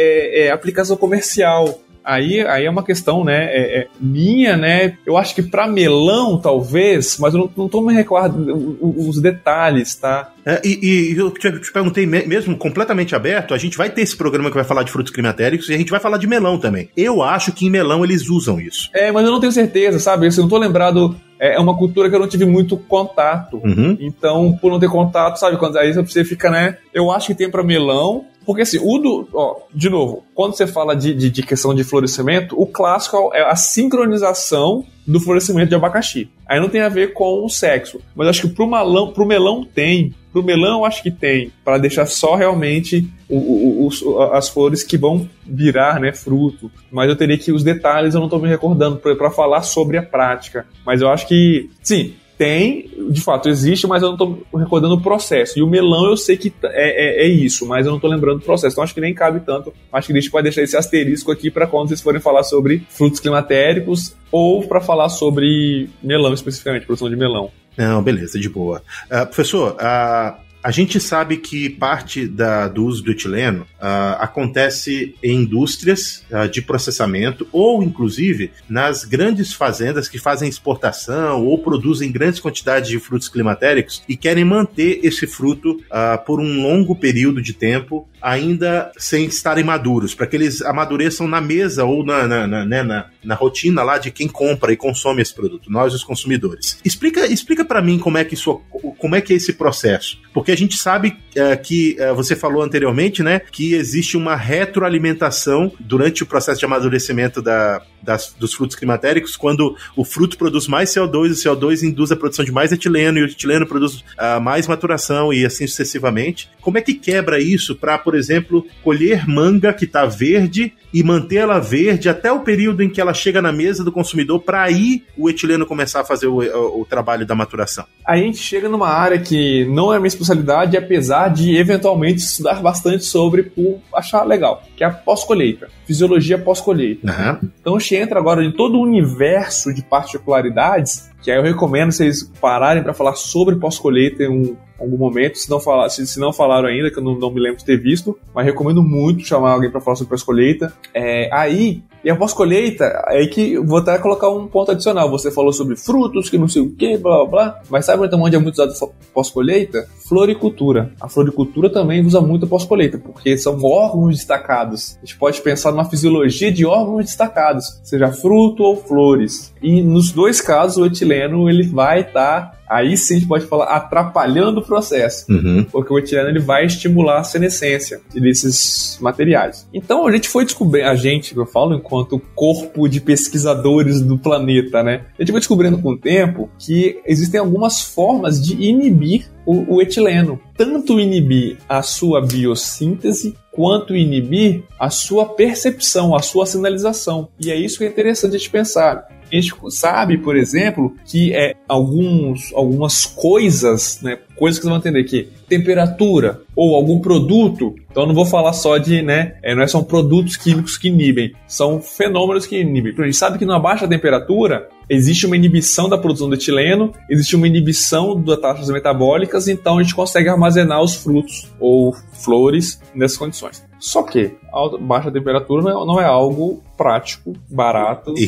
é, 0.43 0.47
é 0.47 0.51
aplicação 0.51 0.97
comercial. 0.97 1.81
Aí, 2.04 2.40
aí 2.40 2.64
é 2.64 2.70
uma 2.70 2.82
questão, 2.82 3.24
né, 3.24 3.46
é, 3.50 3.80
é 3.80 3.86
minha, 4.00 4.56
né? 4.56 4.96
Eu 5.06 5.16
acho 5.16 5.34
que 5.34 5.42
para 5.42 5.66
melão, 5.66 6.38
talvez, 6.38 7.18
mas 7.18 7.34
eu 7.34 7.40
não, 7.40 7.50
não 7.56 7.68
tô 7.68 7.80
me 7.80 7.92
recordando 7.94 8.78
os 8.80 9.20
detalhes, 9.20 9.94
tá? 9.94 10.32
É, 10.44 10.60
e, 10.64 11.12
e, 11.12 11.16
eu 11.16 11.30
te, 11.30 11.52
te 11.60 11.72
perguntei 11.72 12.06
mesmo, 12.06 12.56
completamente 12.56 13.14
aberto, 13.14 13.54
a 13.54 13.58
gente 13.58 13.76
vai 13.76 13.90
ter 13.90 14.02
esse 14.02 14.16
programa 14.16 14.50
que 14.50 14.56
vai 14.56 14.64
falar 14.64 14.82
de 14.82 14.90
frutos 14.90 15.12
climatéricos 15.12 15.68
e 15.68 15.74
a 15.74 15.78
gente 15.78 15.90
vai 15.90 16.00
falar 16.00 16.18
de 16.18 16.26
melão 16.26 16.58
também. 16.58 16.88
Eu 16.96 17.22
acho 17.22 17.52
que 17.52 17.66
em 17.66 17.70
melão 17.70 18.04
eles 18.04 18.28
usam 18.28 18.60
isso. 18.60 18.88
É, 18.94 19.12
mas 19.12 19.24
eu 19.24 19.32
não 19.32 19.40
tenho 19.40 19.52
certeza, 19.52 19.98
sabe? 19.98 20.26
Eu 20.26 20.42
não 20.42 20.48
tô 20.48 20.58
lembrado 20.58 21.14
é, 21.40 21.55
é 21.55 21.59
uma 21.59 21.76
cultura 21.76 22.11
que 22.11 22.14
eu 22.14 22.20
não 22.20 22.29
tive 22.29 22.44
muito 22.44 22.76
contato. 22.76 23.57
Uhum. 23.64 23.96
Então, 23.98 24.57
por 24.61 24.70
não 24.70 24.79
ter 24.79 24.90
contato, 24.90 25.38
sabe? 25.38 25.57
Quando 25.57 25.79
aí 25.79 25.92
você 25.92 26.22
fica, 26.22 26.50
né? 26.50 26.76
Eu 26.92 27.11
acho 27.11 27.29
que 27.29 27.35
tem 27.35 27.50
para 27.50 27.64
melão, 27.64 28.26
porque 28.44 28.62
assim, 28.62 28.79
o 28.79 28.98
do. 28.98 29.29
Ó, 29.33 29.57
de 29.74 29.88
novo, 29.88 30.22
quando 30.35 30.55
você 30.55 30.66
fala 30.66 30.94
de, 30.94 31.14
de, 31.14 31.31
de, 31.31 31.42
questão 31.42 31.74
de 31.74 31.83
florescimento, 31.83 32.61
o 32.61 32.66
clássico 32.66 33.31
é 33.33 33.42
a 33.42 33.57
sincronização 33.57 34.85
do 35.11 35.20
florescimento 35.20 35.68
de 35.68 35.75
abacaxi. 35.75 36.29
Aí 36.46 36.61
não 36.61 36.68
tem 36.68 36.81
a 36.81 36.88
ver 36.88 37.12
com 37.12 37.44
o 37.44 37.49
sexo. 37.49 38.01
Mas 38.14 38.29
acho 38.29 38.42
que 38.42 38.55
pro 38.55 38.66
melão, 38.66 39.12
pro 39.12 39.27
melão 39.27 39.64
tem. 39.64 40.14
Pro 40.33 40.42
melão 40.42 40.85
acho 40.85 41.03
que 41.03 41.11
tem. 41.11 41.53
para 41.64 41.79
deixar 41.79 42.07
só 42.07 42.37
realmente 42.37 43.09
o, 43.29 43.37
o, 43.37 43.88
o, 43.88 44.23
as 44.33 44.49
flores 44.49 44.83
que 44.83 44.96
vão 44.96 45.29
virar 45.44 46.01
né, 46.01 46.12
fruto. 46.12 46.70
Mas 46.90 47.09
eu 47.09 47.16
teria 47.16 47.37
que 47.37 47.53
os 47.53 47.64
detalhes 47.64 48.14
eu 48.14 48.20
não 48.20 48.29
tô 48.29 48.38
me 48.38 48.49
recordando 48.49 48.96
para 48.96 49.31
falar 49.31 49.62
sobre 49.62 49.99
a 49.99 50.03
prática. 50.03 50.66
Mas 50.87 51.01
eu 51.01 51.09
acho 51.09 51.27
que, 51.27 51.68
sim, 51.83 52.14
Tem, 52.40 52.88
de 53.11 53.20
fato, 53.20 53.50
existe, 53.50 53.87
mas 53.87 54.03
eu 54.03 54.09
não 54.09 54.14
estou 54.14 54.46
recordando 54.59 54.94
o 54.94 55.00
processo. 55.03 55.59
E 55.59 55.62
o 55.62 55.66
melão 55.66 56.07
eu 56.07 56.16
sei 56.16 56.38
que 56.38 56.50
é, 56.64 57.24
é, 57.24 57.26
é 57.26 57.29
isso, 57.29 57.66
mas 57.66 57.85
eu 57.85 57.90
não 57.90 57.98
estou 57.98 58.09
lembrando 58.09 58.38
do 58.38 58.44
processo. 58.46 58.72
Então 58.72 58.83
acho 58.83 58.94
que 58.94 59.00
nem 59.03 59.12
cabe 59.12 59.40
tanto. 59.40 59.74
Acho 59.92 60.07
que 60.07 60.14
a 60.14 60.16
gente 60.18 60.31
pode 60.31 60.44
deixar 60.44 60.62
esse 60.62 60.74
asterisco 60.74 61.31
aqui 61.31 61.50
para 61.50 61.66
quando 61.66 61.88
vocês 61.88 62.00
forem 62.00 62.18
falar 62.18 62.42
sobre 62.42 62.83
frutos 62.88 63.20
climatéricos 63.20 64.16
ou 64.33 64.66
para 64.66 64.81
falar 64.81 65.11
sobre 65.11 65.90
melão 66.03 66.33
especificamente, 66.33 66.87
produção 66.87 67.11
de 67.11 67.16
melão. 67.16 67.50
Não, 67.76 68.03
beleza, 68.03 68.40
de 68.40 68.48
boa. 68.48 68.83
Uh, 69.11 69.26
professor, 69.26 69.72
uh, 69.72 70.40
a 70.62 70.70
gente 70.70 71.01
sabe 71.01 71.38
que 71.38 71.70
parte 71.70 72.27
da, 72.27 72.68
do 72.68 72.85
uso 72.85 73.03
do 73.03 73.11
etileno 73.11 73.62
uh, 73.62 74.16
acontece 74.18 75.14
em 75.23 75.42
indústrias 75.42 76.25
uh, 76.31 76.49
de 76.49 76.61
processamento 76.61 77.49
ou, 77.51 77.83
inclusive, 77.83 78.51
nas 78.68 79.05
grandes 79.05 79.55
fazendas 79.55 80.09
que 80.09 80.18
fazem 80.18 80.49
exportação 80.49 81.46
ou 81.46 81.59
produzem 81.59 82.12
grandes 82.12 82.40
quantidades 82.40 82.90
de 82.90 82.99
frutos 82.99 83.29
climatéricos 83.29 84.03
e 84.09 84.16
querem 84.16 84.44
manter 84.44 85.01
esse 85.03 85.27
fruto 85.27 85.73
uh, 85.73 86.23
por 86.27 86.40
um 86.40 86.62
longo 86.62 86.94
período 86.94 87.40
de 87.40 87.55
tempo, 87.55 88.07
ainda 88.20 88.90
sem 88.96 89.26
estarem 89.26 89.64
maduros, 89.64 90.14
para 90.14 90.26
que 90.26 90.37
eles 90.37 90.62
amadureçam 90.62 91.26
na 91.26 91.40
mesa 91.40 91.85
ou 91.85 92.04
na, 92.04 92.26
na, 92.26 92.46
na, 92.46 92.64
né, 92.64 92.83
na, 92.83 93.06
na 93.24 93.35
rotina 93.35 93.83
lá 93.83 93.98
de 93.98 94.11
quem 94.11 94.28
compra 94.28 94.72
e 94.72 94.76
consome 94.76 95.22
esse 95.22 95.35
produto, 95.35 95.70
nós 95.70 95.94
os 95.94 96.04
consumidores. 96.04 96.78
Explica, 96.85 97.26
explica 97.26 97.64
para 97.64 97.83
mim 97.83 97.98
como 97.98 98.18
é 98.18 98.24
que 98.24 98.35
isso, 98.35 98.61
como 98.98 99.14
é 99.14 99.20
que 99.20 99.33
é 99.33 99.37
esse 99.37 99.52
processo, 99.52 100.18
porque 100.33 100.52
a 100.52 100.56
gente 100.56 100.76
sabe 100.76 101.16
uh, 101.37 101.62
que 101.62 101.96
uh, 102.00 102.14
você 102.14 102.37
falou 102.37 102.62
anteriormente, 102.62 103.22
né, 103.22 103.40
que 103.50 103.74
existe 103.74 104.16
uma 104.16 104.37
retroalimentação 104.37 105.72
durante 105.78 106.22
o 106.22 106.26
processo 106.26 106.59
de 106.59 106.64
amadurecimento 106.64 107.42
da, 107.42 107.83
das, 108.02 108.35
dos 108.38 108.54
frutos 108.54 108.76
climatéricos, 108.76 109.37
quando 109.37 109.76
o 109.96 110.04
fruto 110.04 110.37
produz 110.37 110.66
mais 110.66 110.90
CO2, 110.90 111.30
o 111.30 111.35
CO2 111.35 111.83
induz 111.83 112.11
a 112.11 112.16
produção 112.16 112.44
de 112.44 112.52
mais 112.52 112.72
etileno 112.72 113.18
e 113.18 113.22
o 113.22 113.26
etileno 113.26 113.66
produz 113.66 113.96
uh, 113.96 114.40
mais 114.40 114.66
maturação 114.66 115.33
e 115.33 115.44
assim 115.44 115.66
sucessivamente. 115.66 116.50
Como 116.61 116.78
é 116.78 116.80
que 116.80 116.94
quebra 116.94 117.40
isso 117.40 117.74
para, 117.74 117.98
por 118.11 118.18
exemplo, 118.18 118.66
colher 118.83 119.25
manga 119.29 119.73
que 119.73 119.85
está 119.85 120.05
verde 120.05 120.73
e 120.92 121.01
mantê-la 121.01 121.61
verde 121.61 122.09
até 122.09 122.33
o 122.33 122.40
período 122.40 122.83
em 122.83 122.90
que 122.90 123.01
ela 123.01 123.14
chega 123.14 123.40
na 123.40 123.53
mesa 123.53 123.85
do 123.85 123.92
consumidor 123.92 124.40
para 124.40 124.64
aí 124.64 125.05
o 125.16 125.31
etileno 125.31 125.64
começar 125.64 126.01
a 126.01 126.05
fazer 126.05 126.27
o, 126.27 126.40
o, 126.40 126.81
o 126.81 126.85
trabalho 126.85 127.25
da 127.25 127.37
maturação? 127.37 127.85
A 128.05 128.16
gente 128.16 128.38
chega 128.38 128.68
numa 128.68 128.88
área 128.88 129.20
que 129.20 129.64
não 129.66 129.94
é 129.94 129.99
minha 129.99 130.09
especialidade, 130.09 130.77
apesar 130.77 131.29
de 131.29 131.57
eventualmente 131.57 132.18
estudar 132.18 132.61
bastante 132.61 133.05
sobre 133.05 133.44
por 133.44 133.79
achar 133.94 134.25
legal, 134.25 134.64
que 134.77 134.83
é 134.83 134.88
a 134.88 134.90
pós-colheita, 134.90 135.68
fisiologia 135.87 136.37
pós-colheita. 136.37 137.07
Uhum. 137.07 137.51
Então 137.61 137.77
a 137.77 137.79
gente 137.79 137.94
entra 137.94 138.18
agora 138.18 138.44
em 138.44 138.51
todo 138.51 138.77
o 138.77 138.83
universo 138.83 139.73
de 139.73 139.85
particularidades 139.85 141.09
que 141.23 141.31
aí 141.31 141.37
eu 141.37 141.42
recomendo 141.42 141.92
vocês 141.92 142.23
pararem 142.40 142.83
para 142.83 142.94
falar 142.94 143.14
sobre 143.14 143.57
pós-colheita 143.57 144.23
em 144.23 144.29
um, 144.29 144.57
algum 144.81 144.97
momento, 144.97 145.38
se 145.38 145.49
não, 145.51 145.61
falar, 145.61 145.88
se, 145.88 146.07
se 146.07 146.19
não 146.19 146.33
falaram 146.33 146.69
ainda, 146.69 146.90
que 146.90 146.99
eu 146.99 147.03
não, 147.03 147.19
não, 147.19 147.31
me 147.31 147.40
lembro 147.40 147.59
de 147.59 147.64
ter 147.64 147.77
visto, 147.77 148.19
mas 148.35 148.47
recomendo 148.47 148.83
muito 148.83 149.25
chamar 149.25 149.53
alguém 149.53 149.71
para 149.71 149.81
falar 149.81 149.97
sobre 149.97 150.11
pós-colheita. 150.11 150.73
É, 150.95 151.29
aí, 151.33 151.83
e 152.03 152.11
a 152.11 152.16
pós-colheita, 152.16 152.85
é 153.09 153.19
aí 153.19 153.29
que 153.29 153.59
vou 153.59 153.79
até 153.79 153.99
colocar 153.99 154.31
um 154.31 154.47
ponto 154.47 154.71
adicional. 154.71 155.11
Você 155.11 155.31
falou 155.31 155.53
sobre 155.53 155.77
frutos, 155.77 156.31
que 156.31 156.38
não 156.38 156.49
sei 156.49 156.62
o 156.62 156.71
que, 156.75 156.97
blá 156.97 157.19
blá 157.19 157.27
blá, 157.27 157.62
mas 157.69 157.85
sabe 157.85 158.09
onde 158.14 158.37
é 158.37 158.38
muito 158.38 158.55
usado 158.55 158.73
pós-colheita? 159.12 159.87
Floricultura. 160.09 160.93
A 161.01 161.09
floricultura 161.09 161.69
também 161.69 162.05
usa 162.05 162.21
muito 162.21 162.47
pós-colheita, 162.47 162.99
porque 162.99 163.37
são 163.37 163.62
órgãos 163.62 164.16
destacados. 164.16 164.97
A 164.97 165.07
gente 165.07 165.19
pode 165.19 165.40
pensar 165.43 165.71
numa 165.73 165.85
fisiologia 165.85 166.51
de 166.51 166.64
órgãos 166.64 167.05
destacados, 167.05 167.81
seja 167.85 168.09
fruto 168.09 168.62
ou 168.62 168.77
flores. 168.77 169.53
E 169.62 169.83
nos 169.83 170.11
dois 170.11 170.40
casos, 170.40 170.79
o 170.79 170.87
etileno 170.87 171.49
ele 171.49 171.64
vai 171.64 172.01
estar 172.01 172.51
tá 172.51 172.60
aí 172.70 172.96
sim 172.96 173.14
a 173.14 173.18
gente 173.18 173.28
pode 173.28 173.46
falar 173.46 173.64
atrapalhando 173.64 174.61
o 174.61 174.64
processo, 174.64 175.26
uhum. 175.28 175.66
porque 175.70 175.92
o 175.92 175.98
etileno 175.98 176.28
ele 176.28 176.38
vai 176.38 176.64
estimular 176.64 177.18
a 177.18 177.24
senescência 177.24 178.00
desses 178.14 178.96
materiais. 179.00 179.68
Então 179.74 180.06
a 180.06 180.12
gente 180.12 180.28
foi 180.28 180.44
descobrir, 180.44 180.83
a 180.83 180.94
gente, 180.94 181.35
que 181.35 181.40
eu 181.40 181.46
falo 181.46 181.74
enquanto 181.74 182.20
corpo 182.35 182.88
de 182.88 183.00
pesquisadores 183.00 184.00
do 184.00 184.16
planeta, 184.16 184.83
né? 184.83 185.06
A 185.18 185.22
gente 185.22 185.33
foi 185.33 185.40
descobrindo 185.40 185.78
com 185.78 185.90
o 185.90 185.98
tempo 185.98 186.48
que 186.59 187.00
existem 187.04 187.40
algumas 187.40 187.83
formas 187.83 188.40
de 188.40 188.54
inibir 188.62 189.26
o, 189.44 189.76
o 189.76 189.83
etileno. 189.83 190.40
Tanto 190.56 191.00
inibir 191.00 191.56
a 191.68 191.83
sua 191.83 192.24
biossíntese 192.24 193.35
quanto 193.50 193.96
inibir 193.96 194.62
a 194.78 194.90
sua 194.90 195.26
percepção, 195.26 196.14
a 196.14 196.20
sua 196.20 196.46
sinalização. 196.46 197.28
E 197.40 197.50
é 197.50 197.56
isso 197.56 197.78
que 197.78 197.85
é 197.85 197.88
interessante 197.88 198.37
a 198.37 198.38
gente 198.38 198.50
pensar. 198.50 199.06
A 199.33 199.37
gente 199.37 199.55
sabe, 199.71 200.19
por 200.19 200.37
exemplo, 200.37 200.95
que 201.05 201.33
é 201.33 201.55
alguns, 201.69 202.53
algumas 202.55 203.05
coisas, 203.05 204.01
né, 204.03 204.19
coisas 204.37 204.59
que 204.59 204.64
você 204.64 204.71
vai 204.71 204.79
entender 204.79 205.05
que 205.05 205.29
temperatura 205.49 206.43
ou 206.57 206.75
algum 206.75 207.01
produto, 207.01 207.75
então 207.90 208.07
não 208.07 208.14
vou 208.14 208.25
falar 208.25 208.53
só 208.53 208.79
de, 208.79 209.03
né, 209.03 209.35
é, 209.43 209.55
não 209.55 209.62
é 209.62 209.66
são 209.66 209.85
produtos 209.85 210.37
químicos 210.37 210.77
que 210.77 210.88
inibem, 210.88 211.33
são 211.47 211.81
fenômenos 211.81 212.47
que 212.47 212.59
inibem. 212.59 212.95
A 212.99 213.05
gente 213.05 213.16
sabe 213.16 213.38
que 213.38 213.45
numa 213.45 213.61
baixa 213.61 213.87
temperatura 213.87 214.69
existe 214.88 215.27
uma 215.27 215.37
inibição 215.37 215.88
da 215.88 215.97
produção 215.97 216.29
de 216.29 216.35
etileno, 216.35 216.93
existe 217.09 217.37
uma 217.37 217.47
inibição 217.47 218.21
das 218.21 218.40
taxas 218.40 218.69
metabólicas, 218.69 219.47
então 219.47 219.79
a 219.79 219.83
gente 219.83 219.95
consegue 219.95 220.29
armazenar 220.29 220.83
os 220.83 220.95
frutos 220.95 221.49
ou 221.61 221.95
flores 222.12 222.81
nessas 222.95 223.16
condições. 223.16 223.69
Só 223.81 224.03
que 224.03 224.37
alta, 224.53 224.79
baixa 224.79 225.11
temperatura 225.11 225.62
não 225.62 225.71
é, 225.71 225.87
não 225.87 226.01
é, 226.01 226.05
algo 226.05 226.62
prático, 226.77 227.35
barato. 227.51 228.14
E, 228.16 228.27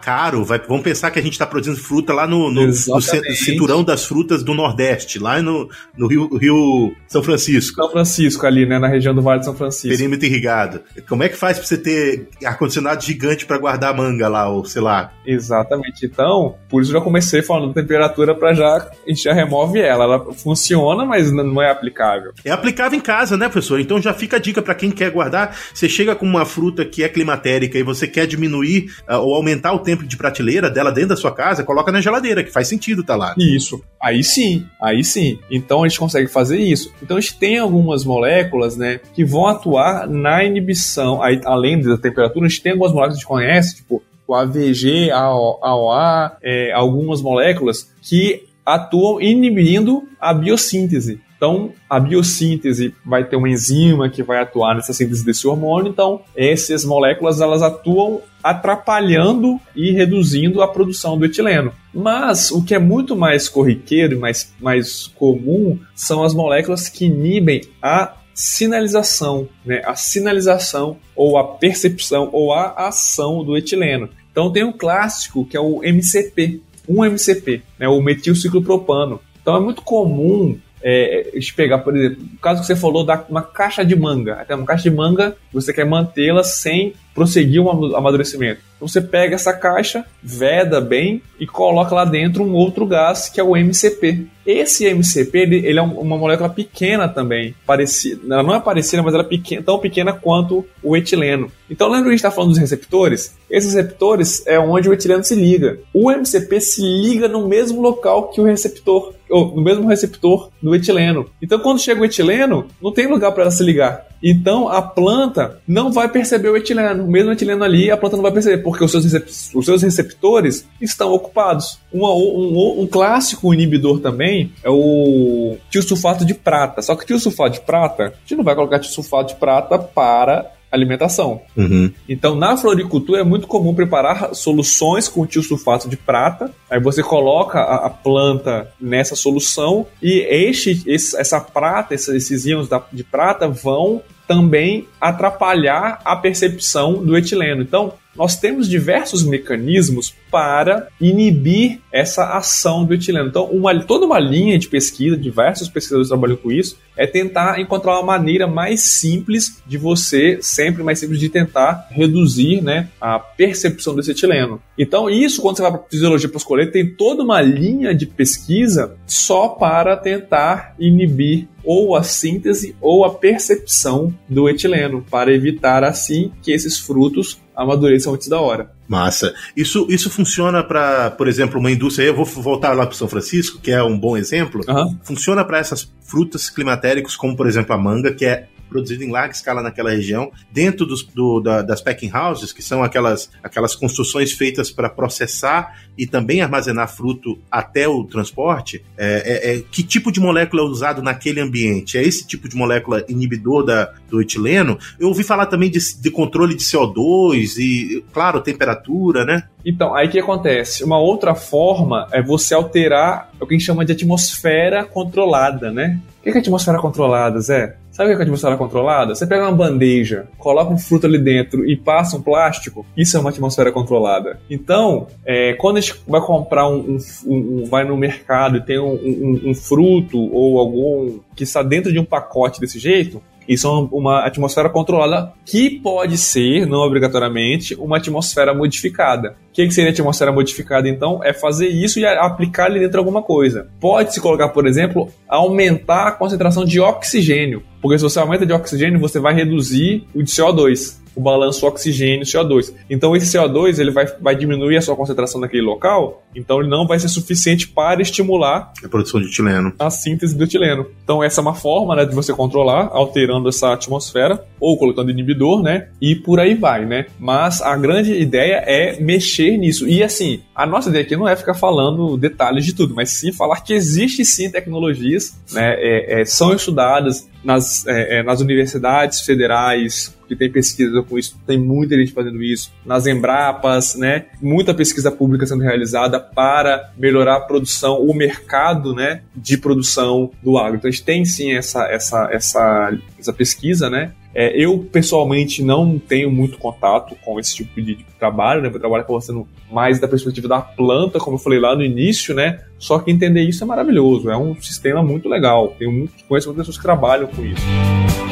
caro, 0.00 0.44
vai, 0.44 0.58
vamos 0.66 0.82
pensar 0.82 1.10
que 1.10 1.18
a 1.18 1.22
gente 1.22 1.34
está 1.34 1.46
produzindo 1.46 1.76
fruta 1.76 2.12
lá 2.12 2.26
no, 2.26 2.50
no, 2.50 2.66
no, 2.66 2.72
cinturão 2.72 3.84
das 3.84 4.06
frutas 4.06 4.42
do 4.42 4.54
Nordeste, 4.54 5.18
lá 5.18 5.42
no, 5.42 5.68
no 5.96 6.06
Rio, 6.06 6.36
Rio, 6.36 6.94
São 7.06 7.22
Francisco. 7.22 7.76
São 7.76 7.90
Francisco, 7.90 8.46
ali, 8.46 8.64
né, 8.64 8.78
na 8.78 8.88
região 8.88 9.14
do 9.14 9.20
Vale 9.20 9.40
de 9.40 9.44
São 9.44 9.54
Francisco. 9.54 9.94
Perímetro 9.94 10.26
irrigado. 10.26 10.80
Como 11.06 11.22
é 11.22 11.28
que 11.28 11.36
faz 11.36 11.58
para 11.58 11.66
você 11.66 11.76
ter 11.76 12.28
ar-condicionado 12.44 13.04
gigante 13.04 13.44
para 13.44 13.58
guardar 13.58 13.94
manga 13.94 14.26
lá, 14.26 14.48
ou 14.48 14.64
sei 14.64 14.80
lá? 14.80 15.12
Exatamente. 15.26 16.06
Então, 16.06 16.54
por 16.70 16.80
isso 16.80 16.90
eu 16.92 16.98
já 16.98 17.04
comecei 17.04 17.42
falando 17.42 17.74
temperatura 17.74 18.34
para 18.34 18.54
já, 18.54 18.76
a 18.76 19.08
gente 19.08 19.22
já 19.22 19.34
remove 19.34 19.80
ela. 19.80 20.04
Ela 20.04 20.32
funciona, 20.32 21.04
mas 21.04 21.30
não 21.30 21.60
é 21.60 21.70
aplicável. 21.70 22.32
É 22.42 22.50
aplicável 22.50 22.98
em 22.98 23.02
casa, 23.02 23.36
né, 23.36 23.48
professor? 23.48 23.78
Então 23.80 24.00
já 24.00 24.14
fica 24.14 24.36
a 24.36 24.40
dica 24.40 24.62
para 24.62 24.74
quem 24.82 24.90
quer 24.90 25.12
guardar, 25.12 25.56
você 25.72 25.88
chega 25.88 26.16
com 26.16 26.26
uma 26.26 26.44
fruta 26.44 26.84
que 26.84 27.04
é 27.04 27.08
climatérica 27.08 27.78
e 27.78 27.84
você 27.84 28.08
quer 28.08 28.26
diminuir 28.26 28.90
uh, 29.08 29.14
ou 29.18 29.36
aumentar 29.36 29.72
o 29.72 29.78
tempo 29.78 30.04
de 30.04 30.16
prateleira 30.16 30.68
dela 30.68 30.90
dentro 30.90 31.10
da 31.10 31.16
sua 31.16 31.32
casa, 31.32 31.62
coloca 31.62 31.92
na 31.92 32.00
geladeira, 32.00 32.42
que 32.42 32.50
faz 32.50 32.66
sentido 32.66 33.04
tá 33.04 33.14
lá. 33.14 33.32
Isso. 33.38 33.80
Aí 34.02 34.24
sim, 34.24 34.66
aí 34.80 35.04
sim. 35.04 35.38
Então 35.48 35.84
a 35.84 35.88
gente 35.88 36.00
consegue 36.00 36.26
fazer 36.26 36.58
isso. 36.58 36.92
Então 37.00 37.16
a 37.16 37.20
gente 37.20 37.38
tem 37.38 37.58
algumas 37.58 38.04
moléculas, 38.04 38.76
né, 38.76 38.98
que 39.14 39.24
vão 39.24 39.46
atuar 39.46 40.08
na 40.08 40.42
inibição, 40.42 41.22
aí, 41.22 41.40
além 41.44 41.80
da 41.80 41.96
temperatura, 41.96 42.46
a 42.46 42.48
gente 42.48 42.60
tem 42.60 42.72
algumas 42.72 42.92
moléculas 42.92 43.18
que 43.18 43.18
a 43.18 43.22
gente 43.22 43.28
conhece, 43.28 43.76
tipo 43.76 44.02
o 44.26 44.34
AVG, 44.34 45.10
AOA, 45.10 46.38
é, 46.42 46.72
algumas 46.72 47.20
moléculas 47.20 47.88
que 48.00 48.44
atuam 48.64 49.20
inibindo 49.20 50.08
a 50.20 50.32
biossíntese. 50.32 51.20
Então, 51.42 51.72
a 51.90 51.98
biossíntese 51.98 52.94
vai 53.04 53.24
ter 53.24 53.34
uma 53.34 53.50
enzima 53.50 54.08
que 54.08 54.22
vai 54.22 54.38
atuar 54.38 54.76
nessa 54.76 54.92
síntese 54.92 55.24
desse 55.24 55.44
hormônio. 55.44 55.90
Então, 55.90 56.20
essas 56.36 56.84
moléculas 56.84 57.40
elas 57.40 57.62
atuam 57.62 58.22
atrapalhando 58.40 59.60
e 59.74 59.90
reduzindo 59.90 60.62
a 60.62 60.68
produção 60.68 61.18
do 61.18 61.24
etileno. 61.24 61.72
Mas 61.92 62.52
o 62.52 62.62
que 62.62 62.76
é 62.76 62.78
muito 62.78 63.16
mais 63.16 63.48
corriqueiro 63.48 64.14
e 64.14 64.18
mais, 64.18 64.54
mais 64.60 65.08
comum 65.08 65.80
são 65.96 66.22
as 66.22 66.32
moléculas 66.32 66.88
que 66.88 67.06
inibem 67.06 67.62
a 67.82 68.14
sinalização, 68.32 69.48
né? 69.66 69.82
a 69.84 69.96
sinalização 69.96 70.96
ou 71.16 71.36
a 71.36 71.54
percepção 71.54 72.30
ou 72.32 72.52
a 72.52 72.86
ação 72.86 73.42
do 73.42 73.56
etileno. 73.56 74.08
Então 74.30 74.52
tem 74.52 74.62
um 74.62 74.72
clássico 74.72 75.44
que 75.44 75.56
é 75.56 75.60
o 75.60 75.82
MCP, 75.82 76.60
um 76.88 77.04
MCP, 77.04 77.62
né? 77.80 77.88
o 77.88 78.00
metilciclopropano. 78.00 79.18
Então 79.42 79.56
é 79.56 79.60
muito 79.60 79.82
comum 79.82 80.56
é, 80.82 81.30
pegar, 81.54 81.78
por 81.78 81.96
exemplo, 81.96 82.24
o 82.34 82.38
caso 82.38 82.60
que 82.60 82.66
você 82.66 82.76
falou 82.76 83.04
da 83.04 83.24
uma 83.28 83.42
caixa 83.42 83.84
de 83.84 83.94
manga. 83.94 84.34
Até 84.34 84.54
uma 84.54 84.66
caixa 84.66 84.84
de 84.84 84.96
manga, 84.96 85.36
você 85.52 85.72
quer 85.72 85.84
mantê-la 85.84 86.42
sem 86.42 86.94
prosseguir 87.14 87.60
um 87.60 87.94
amadurecimento. 87.96 88.60
Então 88.76 88.88
você 88.88 89.00
pega 89.00 89.36
essa 89.36 89.52
caixa, 89.52 90.04
veda 90.20 90.80
bem 90.80 91.22
e 91.38 91.46
coloca 91.46 91.94
lá 91.94 92.04
dentro 92.04 92.42
um 92.42 92.52
outro 92.52 92.84
gás 92.84 93.28
que 93.28 93.40
é 93.40 93.44
o 93.44 93.56
MCP. 93.56 94.26
Esse 94.44 94.86
MCP 94.86 95.38
ele, 95.38 95.56
ele 95.64 95.78
é 95.78 95.82
uma 95.82 96.18
molécula 96.18 96.48
pequena 96.48 97.08
também, 97.08 97.54
parecida. 97.64 98.34
Ela 98.34 98.42
não 98.42 98.54
é 98.54 98.60
parecida, 98.60 99.00
mas 99.00 99.14
ela 99.14 99.22
é 99.22 99.26
pequena, 99.26 99.62
tão 99.62 99.78
pequena 99.78 100.12
quanto 100.12 100.66
o 100.82 100.96
etileno. 100.96 101.50
Então 101.70 101.86
lembra 101.86 102.04
que 102.04 102.08
a 102.08 102.12
gente 102.12 102.18
está 102.18 102.30
falando 102.30 102.50
dos 102.50 102.58
receptores? 102.58 103.36
Esses 103.48 103.72
receptores 103.72 104.44
é 104.46 104.58
onde 104.58 104.88
o 104.88 104.92
etileno 104.92 105.22
se 105.22 105.36
liga. 105.36 105.78
O 105.94 106.10
MCP 106.10 106.60
se 106.60 106.82
liga 106.82 107.28
no 107.28 107.46
mesmo 107.46 107.80
local 107.80 108.30
que 108.30 108.40
o 108.40 108.44
receptor, 108.44 109.14
ou 109.30 109.54
no 109.54 109.62
mesmo 109.62 109.86
receptor 109.86 110.50
do 110.60 110.74
etileno. 110.74 111.30
Então 111.40 111.60
quando 111.60 111.80
chega 111.80 112.00
o 112.00 112.04
etileno, 112.04 112.66
não 112.82 112.92
tem 112.92 113.06
lugar 113.06 113.30
para 113.30 113.42
ela 113.42 113.50
se 113.52 113.62
ligar 113.62 114.11
Então 114.22 114.68
a 114.68 114.80
planta 114.80 115.60
não 115.66 115.92
vai 115.92 116.08
perceber 116.08 116.48
o 116.48 116.56
etileno. 116.56 117.06
Mesmo 117.06 117.30
o 117.30 117.32
etileno 117.32 117.64
ali, 117.64 117.90
a 117.90 117.96
planta 117.96 118.16
não 118.16 118.22
vai 118.22 118.32
perceber, 118.32 118.62
porque 118.62 118.84
os 118.84 118.90
seus, 118.90 119.04
recep 119.04 119.28
os 119.54 119.64
seus 119.64 119.82
receptores 119.82 120.66
estão 120.80 121.12
ocupados. 121.12 121.78
Um, 121.92 122.04
um, 122.06 122.82
um, 122.82 122.86
clássico 122.86 123.52
inibidor 123.52 124.00
também 124.00 124.52
é 124.62 124.70
o 124.70 125.56
tiosulfato 125.70 126.24
de 126.24 126.34
prata. 126.34 126.82
Só 126.82 126.94
que 126.94 127.06
tiosulfato 127.06 127.54
de 127.54 127.60
prata, 127.60 128.04
a 128.04 128.20
gente 128.20 128.36
não 128.36 128.44
vai 128.44 128.54
colocar 128.54 128.78
tiosulfato 128.78 129.34
de 129.34 129.40
prata 129.40 129.78
para 129.78 130.50
alimentação. 130.72 131.42
Uhum. 131.54 131.92
Então, 132.08 132.34
na 132.34 132.56
floricultura 132.56 133.20
é 133.20 133.24
muito 133.24 133.46
comum 133.46 133.74
preparar 133.74 134.34
soluções 134.34 135.06
com 135.06 135.26
tiosulfato 135.26 135.86
de 135.86 135.98
prata. 135.98 136.50
Aí 136.70 136.80
você 136.80 137.02
coloca 137.02 137.58
a, 137.58 137.86
a 137.86 137.90
planta 137.90 138.72
nessa 138.80 139.14
solução 139.14 139.86
e 140.02 140.20
este, 140.20 140.82
esse, 140.86 141.14
essa 141.18 141.38
prata, 141.38 141.94
esses, 141.94 142.08
esses 142.08 142.46
íons 142.46 142.68
da, 142.68 142.82
de 142.90 143.04
prata 143.04 143.46
vão 143.46 144.00
também 144.26 144.88
atrapalhar 145.00 146.00
a 146.04 146.16
percepção 146.16 147.04
do 147.04 147.16
etileno. 147.16 147.62
Então, 147.62 147.94
nós 148.16 148.36
temos 148.36 148.68
diversos 148.68 149.24
mecanismos 149.24 150.14
para 150.30 150.88
inibir 151.00 151.80
essa 151.92 152.36
ação 152.36 152.84
do 152.84 152.94
etileno. 152.94 153.28
Então, 153.28 153.44
uma, 153.46 153.78
toda 153.84 154.06
uma 154.06 154.18
linha 154.18 154.58
de 154.58 154.68
pesquisa, 154.68 155.16
diversos 155.16 155.68
pesquisadores 155.68 156.08
trabalham 156.08 156.36
com 156.36 156.50
isso, 156.50 156.78
é 156.96 157.06
tentar 157.06 157.60
encontrar 157.60 157.94
uma 157.94 158.02
maneira 158.02 158.46
mais 158.46 158.80
simples 158.82 159.62
de 159.66 159.78
você, 159.78 160.38
sempre 160.40 160.82
mais 160.82 160.98
simples 160.98 161.20
de 161.20 161.28
tentar 161.28 161.88
reduzir 161.90 162.62
né, 162.62 162.88
a 163.00 163.18
percepção 163.18 163.94
desse 163.94 164.10
etileno. 164.10 164.60
Então, 164.78 165.08
isso, 165.08 165.40
quando 165.40 165.56
você 165.56 165.62
vai 165.62 165.72
para 165.72 165.82
fisiologia 165.90 166.28
para 166.28 166.38
escolher, 166.38 166.70
tem 166.70 166.94
toda 166.94 167.22
uma 167.22 167.40
linha 167.40 167.94
de 167.94 168.06
pesquisa 168.06 168.96
só 169.06 169.48
para 169.48 169.96
tentar 169.96 170.74
inibir 170.78 171.48
ou 171.64 171.94
a 171.94 172.02
síntese 172.02 172.74
ou 172.80 173.04
a 173.04 173.14
percepção 173.14 174.12
do 174.28 174.48
etileno, 174.48 175.04
para 175.10 175.32
evitar 175.32 175.84
assim 175.84 176.32
que 176.42 176.52
esses 176.52 176.78
frutos 176.78 177.40
amadureçam 177.56 178.14
antes 178.14 178.28
da 178.28 178.40
hora. 178.40 178.70
Massa. 178.88 179.34
Isso, 179.56 179.86
isso 179.88 180.10
funciona 180.10 180.62
para, 180.62 181.10
por 181.10 181.28
exemplo, 181.28 181.58
uma 181.58 181.70
indústria. 181.70 182.06
Eu 182.06 182.14
vou 182.14 182.24
voltar 182.24 182.72
lá 182.74 182.86
para 182.86 182.96
São 182.96 183.08
Francisco, 183.08 183.60
que 183.60 183.70
é 183.70 183.82
um 183.82 183.98
bom 183.98 184.16
exemplo. 184.16 184.62
Uhum. 184.68 184.98
Funciona 185.02 185.44
para 185.44 185.58
essas 185.58 185.90
frutas 186.02 186.50
climatéricas, 186.50 187.16
como 187.16 187.36
por 187.36 187.46
exemplo 187.46 187.74
a 187.74 187.78
manga, 187.78 188.12
que 188.12 188.24
é 188.24 188.48
produzido 188.72 189.04
em 189.04 189.10
larga 189.10 189.34
escala 189.34 189.62
naquela 189.62 189.90
região, 189.90 190.32
dentro 190.50 190.86
dos, 190.86 191.04
do, 191.04 191.40
da, 191.40 191.60
das 191.60 191.82
packing 191.82 192.10
houses, 192.12 192.52
que 192.52 192.62
são 192.62 192.82
aquelas, 192.82 193.30
aquelas 193.42 193.74
construções 193.74 194.32
feitas 194.32 194.70
para 194.70 194.88
processar 194.88 195.76
e 195.96 196.06
também 196.06 196.40
armazenar 196.40 196.88
fruto 196.88 197.38
até 197.50 197.86
o 197.86 198.04
transporte, 198.04 198.82
é, 198.96 199.50
é, 199.52 199.56
é, 199.56 199.62
que 199.70 199.82
tipo 199.82 200.10
de 200.10 200.20
molécula 200.20 200.62
é 200.62 200.64
usado 200.64 201.02
naquele 201.02 201.40
ambiente? 201.40 201.98
É 201.98 202.02
esse 202.02 202.26
tipo 202.26 202.48
de 202.48 202.56
molécula 202.56 203.04
inibidor 203.08 203.64
da, 203.64 203.92
do 204.08 204.20
etileno? 204.20 204.78
Eu 204.98 205.08
ouvi 205.08 205.22
falar 205.22 205.46
também 205.46 205.70
de, 205.70 205.78
de 206.00 206.10
controle 206.10 206.54
de 206.54 206.64
CO2 206.64 207.58
e, 207.58 208.04
claro, 208.12 208.40
temperatura, 208.40 209.24
né? 209.24 209.44
Então, 209.64 209.94
aí 209.94 210.08
que 210.08 210.18
acontece? 210.18 210.82
Uma 210.82 210.98
outra 210.98 211.34
forma 211.34 212.08
é 212.10 212.22
você 212.22 212.54
alterar 212.54 213.30
o 213.40 213.46
que 213.46 213.54
a 213.54 213.58
gente 213.58 213.66
chama 213.66 213.84
de 213.84 213.92
atmosfera 213.92 214.84
controlada, 214.84 215.70
né? 215.70 216.00
O 216.20 216.22
que 216.22 216.30
é 216.30 216.38
atmosfera 216.38 216.78
controlada, 216.78 217.40
Zé? 217.40 217.76
Sabe 217.92 218.10
o 218.10 218.16
que 218.16 218.22
é 218.22 218.24
atmosfera 218.24 218.56
controlada? 218.56 219.14
Você 219.14 219.26
pega 219.26 219.42
uma 219.42 219.52
bandeja, 219.52 220.26
coloca 220.38 220.72
um 220.72 220.78
fruto 220.78 221.06
ali 221.06 221.18
dentro 221.18 221.68
e 221.68 221.76
passa 221.76 222.16
um 222.16 222.22
plástico, 222.22 222.86
isso 222.96 223.18
é 223.18 223.20
uma 223.20 223.28
atmosfera 223.28 223.70
controlada. 223.70 224.40
Então, 224.48 225.06
é, 225.26 225.52
quando 225.52 225.76
a 225.76 225.80
gente 225.80 226.02
vai 226.08 226.22
comprar 226.22 226.66
um, 226.66 226.96
um, 227.26 227.34
um, 227.34 227.64
vai 227.66 227.84
no 227.84 227.94
mercado 227.94 228.56
e 228.56 228.62
tem 228.62 228.78
um, 228.78 229.50
um 229.50 229.54
fruto 229.54 230.18
ou 230.18 230.58
algum 230.58 231.20
que 231.36 231.44
está 231.44 231.62
dentro 231.62 231.92
de 231.92 231.98
um 231.98 232.04
pacote 232.04 232.60
desse 232.60 232.78
jeito, 232.78 233.22
isso 233.48 233.66
é 233.66 233.96
uma 233.96 234.26
atmosfera 234.26 234.68
controlada 234.68 235.32
que 235.44 235.70
pode 235.70 236.16
ser, 236.16 236.66
não 236.66 236.78
obrigatoriamente, 236.78 237.74
uma 237.74 237.96
atmosfera 237.96 238.54
modificada. 238.54 239.36
O 239.50 239.52
que, 239.52 239.70
seria 239.70 239.90
atmosfera 239.90 240.32
modificada, 240.32 240.88
então? 240.88 241.20
É 241.22 241.32
fazer 241.32 241.68
isso 241.68 241.98
e 241.98 242.06
aplicar 242.06 242.66
ali 242.66 242.80
dentro 242.80 242.98
alguma 242.98 243.22
coisa. 243.22 243.68
Pode-se 243.80 244.20
colocar, 244.20 244.48
por 244.48 244.66
exemplo, 244.66 245.10
aumentar 245.28 246.08
a 246.08 246.12
concentração 246.12 246.64
de 246.64 246.80
oxigênio. 246.80 247.62
Porque 247.80 247.98
se 247.98 248.04
você 248.04 248.18
aumenta 248.18 248.46
de 248.46 248.52
oxigênio, 248.52 248.98
você 248.98 249.18
vai 249.18 249.34
reduzir 249.34 250.04
o 250.14 250.22
de 250.22 250.30
CO2 250.30 251.01
o 251.14 251.20
balanço 251.20 251.66
oxigênio 251.66 252.24
CO2. 252.24 252.72
Então 252.88 253.14
esse 253.16 253.36
CO2 253.36 253.78
ele 253.78 253.90
vai, 253.90 254.06
vai 254.20 254.34
diminuir 254.34 254.76
a 254.76 254.82
sua 254.82 254.96
concentração 254.96 255.40
naquele 255.40 255.62
local, 255.62 256.22
então 256.34 256.60
ele 256.60 256.68
não 256.68 256.86
vai 256.86 256.98
ser 256.98 257.08
suficiente 257.08 257.68
para 257.68 258.02
estimular 258.02 258.72
a 258.82 258.88
produção 258.88 259.20
de 259.20 259.26
etileno, 259.26 259.72
a 259.78 259.90
síntese 259.90 260.36
do 260.36 260.44
etileno. 260.44 260.86
Então 261.02 261.22
essa 261.22 261.40
é 261.40 261.42
uma 261.42 261.54
forma 261.54 261.94
né, 261.96 262.04
de 262.04 262.14
você 262.14 262.32
controlar, 262.32 262.88
alterando 262.92 263.48
essa 263.48 263.72
atmosfera 263.72 264.44
ou 264.58 264.78
colocando 264.78 265.10
inibidor, 265.10 265.62
né? 265.62 265.88
E 266.00 266.14
por 266.14 266.38
aí 266.40 266.54
vai, 266.54 266.84
né? 266.86 267.06
Mas 267.18 267.60
a 267.60 267.76
grande 267.76 268.12
ideia 268.14 268.62
é 268.66 269.00
mexer 269.00 269.56
nisso. 269.56 269.88
E 269.88 270.02
assim, 270.02 270.40
a 270.54 270.66
nossa 270.66 270.88
ideia 270.88 271.04
aqui 271.04 271.16
não 271.16 271.28
é 271.28 271.34
ficar 271.34 271.54
falando 271.54 272.16
detalhes 272.16 272.64
de 272.64 272.74
tudo, 272.74 272.94
mas 272.94 273.10
sim 273.10 273.32
falar 273.32 273.60
que 273.60 273.72
existe 273.72 274.24
sim 274.24 274.50
tecnologias, 274.50 275.36
né? 275.52 275.74
É, 275.78 276.20
é, 276.20 276.24
são 276.24 276.54
estudadas 276.54 277.28
nas, 277.42 277.86
é, 277.86 278.18
é 278.18 278.22
nas 278.22 278.40
universidades 278.40 279.22
federais, 279.22 280.16
que 280.32 280.38
tem 280.38 280.50
pesquisa 280.50 281.02
com 281.02 281.18
isso, 281.18 281.38
tem 281.46 281.58
muita 281.58 281.96
gente 281.96 282.12
fazendo 282.12 282.42
isso, 282.42 282.72
nas 282.84 283.06
Embrapas, 283.06 283.94
né? 283.94 284.26
Muita 284.40 284.74
pesquisa 284.74 285.10
pública 285.10 285.46
sendo 285.46 285.62
realizada 285.62 286.18
para 286.18 286.92
melhorar 286.96 287.36
a 287.36 287.40
produção, 287.40 288.00
o 288.00 288.14
mercado, 288.14 288.94
né, 288.94 289.22
de 289.34 289.56
produção 289.56 290.30
do 290.42 290.58
agro. 290.58 290.76
Então 290.76 290.88
a 290.88 290.90
gente 290.90 291.04
tem 291.04 291.24
sim 291.24 291.52
essa, 291.52 291.84
essa, 291.86 292.28
essa, 292.32 292.98
essa 293.18 293.32
pesquisa, 293.32 293.90
né? 293.90 294.12
É, 294.34 294.56
eu, 294.58 294.78
pessoalmente, 294.78 295.62
não 295.62 295.98
tenho 295.98 296.30
muito 296.30 296.56
contato 296.56 297.14
com 297.22 297.38
esse 297.38 297.54
tipo 297.56 297.80
de, 297.80 297.96
de 297.96 298.04
trabalho, 298.18 298.62
né? 298.62 298.70
Meu 298.70 298.80
trabalho 298.80 299.02
acaba 299.02 299.20
sendo 299.20 299.46
mais 299.70 299.98
da 299.98 300.08
perspectiva 300.08 300.48
da 300.48 300.60
planta, 300.60 301.18
como 301.18 301.36
eu 301.36 301.40
falei 301.40 301.58
lá 301.58 301.76
no 301.76 301.84
início, 301.84 302.34
né? 302.34 302.60
Só 302.78 302.98
que 302.98 303.10
entender 303.10 303.42
isso 303.42 303.62
é 303.62 303.66
maravilhoso, 303.66 304.30
é 304.30 304.36
um 304.36 304.54
sistema 304.60 305.02
muito 305.02 305.28
legal. 305.28 305.74
Tenho 305.78 305.92
muito, 305.92 306.12
conheço 306.26 306.48
muitas 306.48 306.66
pessoas 306.66 306.78
que 306.78 306.82
trabalham 306.82 307.26
com 307.26 307.44
isso. 307.44 308.31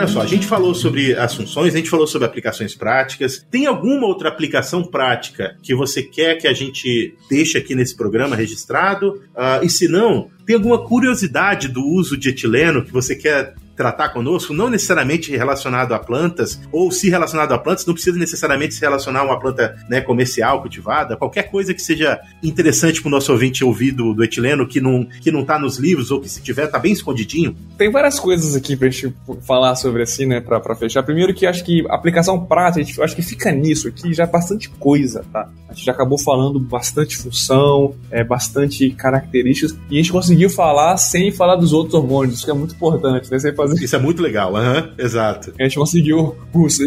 Olha 0.00 0.08
só, 0.08 0.22
a 0.22 0.26
gente 0.26 0.46
falou 0.46 0.74
sobre 0.74 1.14
as 1.14 1.34
funções, 1.34 1.74
a 1.74 1.76
gente 1.76 1.90
falou 1.90 2.06
sobre 2.06 2.26
aplicações 2.26 2.74
práticas. 2.74 3.44
Tem 3.50 3.66
alguma 3.66 4.06
outra 4.06 4.28
aplicação 4.28 4.82
prática 4.82 5.56
que 5.62 5.74
você 5.74 6.02
quer 6.02 6.36
que 6.36 6.48
a 6.48 6.52
gente 6.52 7.14
deixe 7.28 7.58
aqui 7.58 7.74
nesse 7.74 7.94
programa 7.94 8.34
registrado? 8.34 9.22
Uh, 9.34 9.64
e 9.64 9.68
se 9.68 9.88
não, 9.88 10.30
tem 10.46 10.56
alguma 10.56 10.78
curiosidade 10.78 11.68
do 11.68 11.84
uso 11.84 12.16
de 12.16 12.30
etileno 12.30 12.84
que 12.84 12.92
você 12.92 13.14
quer 13.14 13.54
tratar 13.80 14.10
conosco, 14.10 14.52
não 14.52 14.68
necessariamente 14.68 15.34
relacionado 15.34 15.94
a 15.94 15.98
plantas, 15.98 16.60
ou 16.70 16.90
se 16.90 17.08
relacionado 17.08 17.52
a 17.52 17.58
plantas, 17.58 17.86
não 17.86 17.94
precisa 17.94 18.18
necessariamente 18.18 18.74
se 18.74 18.80
relacionar 18.82 19.20
a 19.20 19.24
uma 19.24 19.40
planta 19.40 19.74
né, 19.88 20.02
comercial, 20.02 20.60
cultivada, 20.60 21.16
qualquer 21.16 21.44
coisa 21.44 21.72
que 21.72 21.80
seja 21.80 22.20
interessante 22.42 23.00
para 23.00 23.08
o 23.08 23.10
nosso 23.10 23.32
ouvinte 23.32 23.64
ouvir 23.64 23.92
do, 23.92 24.12
do, 24.12 24.22
etileno, 24.22 24.68
que 24.68 24.82
não, 24.82 25.06
que 25.22 25.32
não 25.32 25.46
tá 25.46 25.58
nos 25.58 25.78
livros, 25.78 26.10
ou 26.10 26.20
que 26.20 26.28
se 26.28 26.42
tiver, 26.42 26.66
tá 26.66 26.78
bem 26.78 26.92
escondidinho. 26.92 27.56
Tem 27.78 27.90
várias 27.90 28.20
coisas 28.20 28.54
aqui 28.54 28.76
pra 28.76 28.90
gente 28.90 29.14
falar 29.46 29.74
sobre 29.76 30.02
assim, 30.02 30.26
né, 30.26 30.42
pra 30.42 30.76
fechar. 30.76 31.02
Primeiro 31.02 31.32
que 31.32 31.46
acho 31.46 31.64
que 31.64 31.82
aplicação 31.88 32.44
prática, 32.44 32.82
a 32.82 32.84
gente, 32.84 33.00
acho 33.00 33.16
que 33.16 33.22
fica 33.22 33.50
nisso 33.50 33.88
aqui 33.88 34.12
já 34.12 34.24
é 34.24 34.26
bastante 34.26 34.68
coisa, 34.68 35.24
tá? 35.32 35.48
A 35.70 35.72
gente 35.72 35.86
já 35.86 35.92
acabou 35.92 36.18
falando 36.18 36.60
bastante 36.60 37.16
função, 37.16 37.94
é, 38.10 38.22
bastante 38.22 38.90
características, 38.90 39.74
e 39.90 39.94
a 39.94 40.02
gente 40.02 40.12
conseguiu 40.12 40.50
falar 40.50 40.98
sem 40.98 41.32
falar 41.32 41.56
dos 41.56 41.72
outros 41.72 41.94
hormônios, 41.94 42.36
isso 42.36 42.44
que 42.44 42.50
é 42.50 42.54
muito 42.54 42.74
importante, 42.74 43.30
né? 43.30 43.38
Sem 43.38 43.54
fazer 43.54 43.69
fazer. 43.72 43.84
Isso 43.84 43.96
é 43.96 43.98
muito 43.98 44.22
legal, 44.22 44.54
uhum, 44.54 44.90
exato. 44.98 45.52
A 45.58 45.62
gente 45.62 45.76
conseguiu 45.76 46.36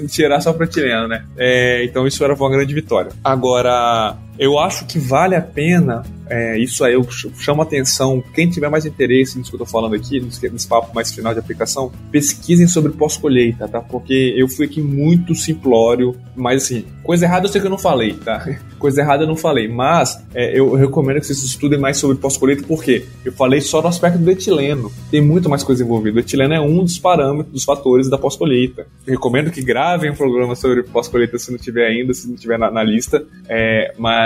tirar 0.10 0.42
só 0.42 0.54
pra 0.54 0.66
etileno, 0.66 1.08
né? 1.08 1.26
É, 1.38 1.84
então 1.86 2.06
isso 2.08 2.24
era 2.24 2.34
uma 2.34 2.50
grande 2.50 2.74
vitória. 2.74 3.12
Agora, 3.24 4.16
Eu 4.38 4.58
acho 4.58 4.86
que 4.86 4.98
vale 4.98 5.36
a 5.36 5.42
pena, 5.42 6.04
é, 6.30 6.58
isso 6.58 6.84
aí 6.84 6.94
eu 6.94 7.08
chamo 7.10 7.62
a 7.62 7.66
atenção, 7.66 8.24
quem 8.34 8.50
tiver 8.50 8.70
mais 8.70 8.86
interesse 8.86 9.38
nisso 9.38 9.52
que 9.52 9.56
eu 9.56 9.64
estou 9.64 9.68
falando 9.68 9.96
aqui, 9.96 10.20
nesse 10.20 10.68
papo 10.68 10.94
mais 10.94 11.14
final 11.14 11.34
de 11.34 11.40
aplicação, 11.40 11.92
pesquisem 12.12 12.68
sobre 12.68 12.92
pós-colheita, 12.94 13.68
tá? 13.68 13.82
Porque 13.82 14.34
eu 14.36 14.48
fui 14.48 14.66
aqui 14.66 14.82
muito 14.82 15.36
simplório, 15.36 16.16
mas 16.36 16.64
assim, 16.64 16.86
coisa 17.04 17.26
errada 17.26 17.46
eu 17.46 17.52
sei 17.52 17.62
que 17.62 17.68
eu 17.68 17.72
não 17.72 17.78
falei, 17.78 18.14
tá? 18.14 18.44
Coisa 18.84 19.00
errada 19.00 19.24
eu 19.24 19.28
não 19.28 19.38
falei, 19.38 19.70
mas 19.70 20.22
é, 20.34 20.60
eu 20.60 20.74
recomendo 20.74 21.22
que 21.22 21.26
vocês 21.26 21.42
estudem 21.42 21.80
mais 21.80 21.96
sobre 21.96 22.18
pós-colheita, 22.18 22.66
porque 22.68 23.06
eu 23.24 23.32
falei 23.32 23.62
só 23.62 23.82
no 23.82 23.88
aspecto 23.88 24.20
do 24.20 24.30
etileno, 24.30 24.92
tem 25.10 25.22
muito 25.22 25.50
mais 25.50 25.64
coisa 25.64 25.86
envolvida. 25.86 26.18
O 26.18 26.20
etileno 26.20 26.54
é 26.54 26.60
um 26.60 26.84
dos 26.84 27.00
parâmetros, 27.00 27.54
dos 27.54 27.64
fatores 27.64 28.10
da 28.10 28.18
pós-colheita. 28.18 28.86
Recomendo 29.08 29.52
que 29.52 29.62
gravem 29.62 30.12
um 30.12 30.16
programa 30.16 30.54
sobre 30.54 30.84
pós-colheita 30.84 31.40
se 31.40 31.50
não 31.50 31.58
tiver 31.58 31.88
ainda, 31.88 32.14
se 32.14 32.28
não 32.28 32.36
tiver 32.36 32.60
na, 32.60 32.70
na 32.70 32.84
lista, 32.84 33.26
é, 33.48 33.94
mas 33.98 34.23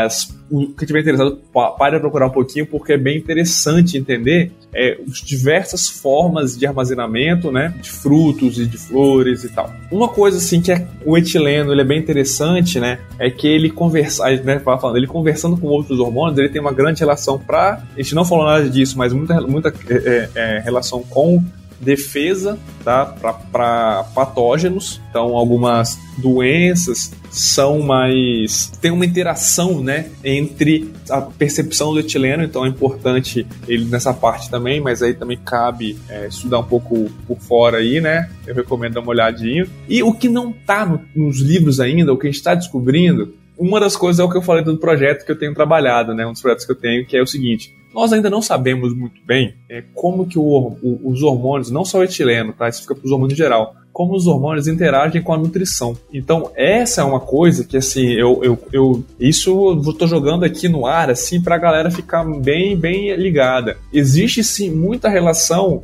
o 0.49 0.67
que 0.67 0.85
tiver 0.85 1.01
interessado, 1.01 1.39
pare 1.77 1.99
procurar 1.99 2.27
um 2.27 2.31
pouquinho, 2.31 2.65
porque 2.65 2.93
é 2.93 2.97
bem 2.97 3.17
interessante 3.17 3.97
entender 3.97 4.51
é, 4.73 4.97
as 5.09 5.17
diversas 5.19 5.87
formas 5.87 6.57
de 6.57 6.65
armazenamento, 6.65 7.51
né, 7.51 7.73
de 7.81 7.89
frutos 7.89 8.57
e 8.59 8.65
de 8.65 8.77
flores 8.77 9.43
e 9.43 9.49
tal. 9.49 9.71
Uma 9.91 10.07
coisa 10.07 10.37
assim 10.37 10.61
que 10.61 10.71
é, 10.71 10.87
o 11.05 11.17
etileno 11.17 11.71
ele 11.71 11.81
é 11.81 11.85
bem 11.85 11.99
interessante, 11.99 12.79
né, 12.79 12.99
é 13.19 13.29
que 13.29 13.47
ele 13.47 13.69
conversa, 13.69 14.29
né, 14.43 14.59
falando, 14.59 14.97
ele 14.97 15.07
conversando 15.07 15.57
com 15.57 15.67
outros 15.67 15.99
hormônios, 15.99 16.37
ele 16.37 16.49
tem 16.49 16.61
uma 16.61 16.73
grande 16.73 16.99
relação 16.99 17.37
para, 17.37 17.83
a 17.95 18.01
gente 18.01 18.15
não 18.15 18.23
falou 18.23 18.45
nada 18.45 18.69
disso, 18.69 18.97
mas 18.97 19.11
muita, 19.11 19.41
muita 19.41 19.73
é, 19.89 20.29
é, 20.35 20.57
é 20.57 20.59
relação 20.59 21.03
com 21.03 21.43
defesa 21.79 22.57
tá, 22.83 23.05
para 23.05 24.03
patógenos. 24.15 25.01
Então, 25.09 25.35
algumas 25.35 25.97
doenças 26.17 27.11
são 27.29 27.79
mais. 27.79 28.71
tem 28.81 28.91
uma 28.91 29.05
interação 29.05 29.81
né, 29.83 30.09
entre 30.23 30.91
a 31.09 31.21
percepção 31.21 31.93
do 31.93 31.99
etileno, 31.99 32.43
então 32.43 32.65
é 32.65 32.69
importante 32.69 33.45
ele 33.67 33.85
nessa 33.85 34.13
parte 34.13 34.49
também, 34.49 34.81
mas 34.81 35.01
aí 35.01 35.13
também 35.13 35.37
cabe 35.37 35.97
é, 36.09 36.27
estudar 36.27 36.59
um 36.59 36.63
pouco 36.63 37.11
por 37.27 37.39
fora 37.39 37.77
aí, 37.77 38.01
né? 38.01 38.29
Eu 38.45 38.55
recomendo 38.55 38.93
dar 38.93 39.01
uma 39.01 39.11
olhadinha. 39.11 39.67
E 39.87 40.01
o 40.01 40.13
que 40.13 40.27
não 40.27 40.49
está 40.49 40.85
no, 40.85 41.01
nos 41.15 41.39
livros 41.39 41.79
ainda, 41.79 42.11
o 42.11 42.17
que 42.17 42.27
a 42.27 42.29
gente 42.29 42.39
está 42.39 42.55
descobrindo, 42.55 43.33
uma 43.57 43.79
das 43.79 43.95
coisas 43.95 44.19
é 44.19 44.23
o 44.23 44.29
que 44.29 44.37
eu 44.37 44.41
falei 44.41 44.63
do 44.63 44.77
projeto 44.77 45.25
que 45.25 45.31
eu 45.31 45.37
tenho 45.37 45.53
trabalhado, 45.53 46.13
né? 46.13 46.25
Um 46.25 46.31
dos 46.31 46.41
projetos 46.41 46.65
que 46.65 46.71
eu 46.71 46.75
tenho, 46.75 47.05
que 47.05 47.17
é 47.17 47.21
o 47.21 47.27
seguinte: 47.27 47.73
nós 47.97 48.13
ainda 48.13 48.29
não 48.29 48.43
sabemos 48.43 48.95
muito 48.95 49.19
bem 49.25 49.55
é, 49.67 49.83
como 49.95 50.27
que 50.27 50.37
o, 50.37 50.43
o, 50.43 51.09
os 51.09 51.23
hormônios, 51.23 51.71
não 51.71 51.83
só 51.83 51.97
o 51.97 52.03
etileno, 52.03 52.53
tá? 52.53 52.69
Isso 52.69 52.83
fica 52.83 52.93
para 52.93 53.03
os 53.03 53.11
hormônios 53.11 53.33
em 53.33 53.41
geral, 53.41 53.75
como 53.97 54.15
os 54.15 54.27
hormônios 54.27 54.67
interagem 54.67 55.23
com 55.23 55.33
a 55.33 55.37
nutrição. 55.39 55.97
Então, 56.13 56.51
essa 56.55 57.01
é 57.01 57.03
uma 57.03 57.19
coisa 57.19 57.63
que, 57.63 57.75
assim, 57.75 58.11
eu, 58.11 58.41
eu, 58.43 58.59
eu 58.71 59.03
isso 59.19 59.81
eu 59.83 59.91
tô 59.91 60.05
jogando 60.05 60.45
aqui 60.45 60.69
no 60.69 60.85
ar, 60.85 61.09
assim, 61.09 61.41
para 61.41 61.55
a 61.55 61.57
galera 61.57 61.89
ficar 61.89 62.23
bem, 62.23 62.77
bem 62.77 63.15
ligada. 63.15 63.75
Existe, 63.91 64.43
sim, 64.43 64.69
muita 64.69 65.09
relação, 65.09 65.81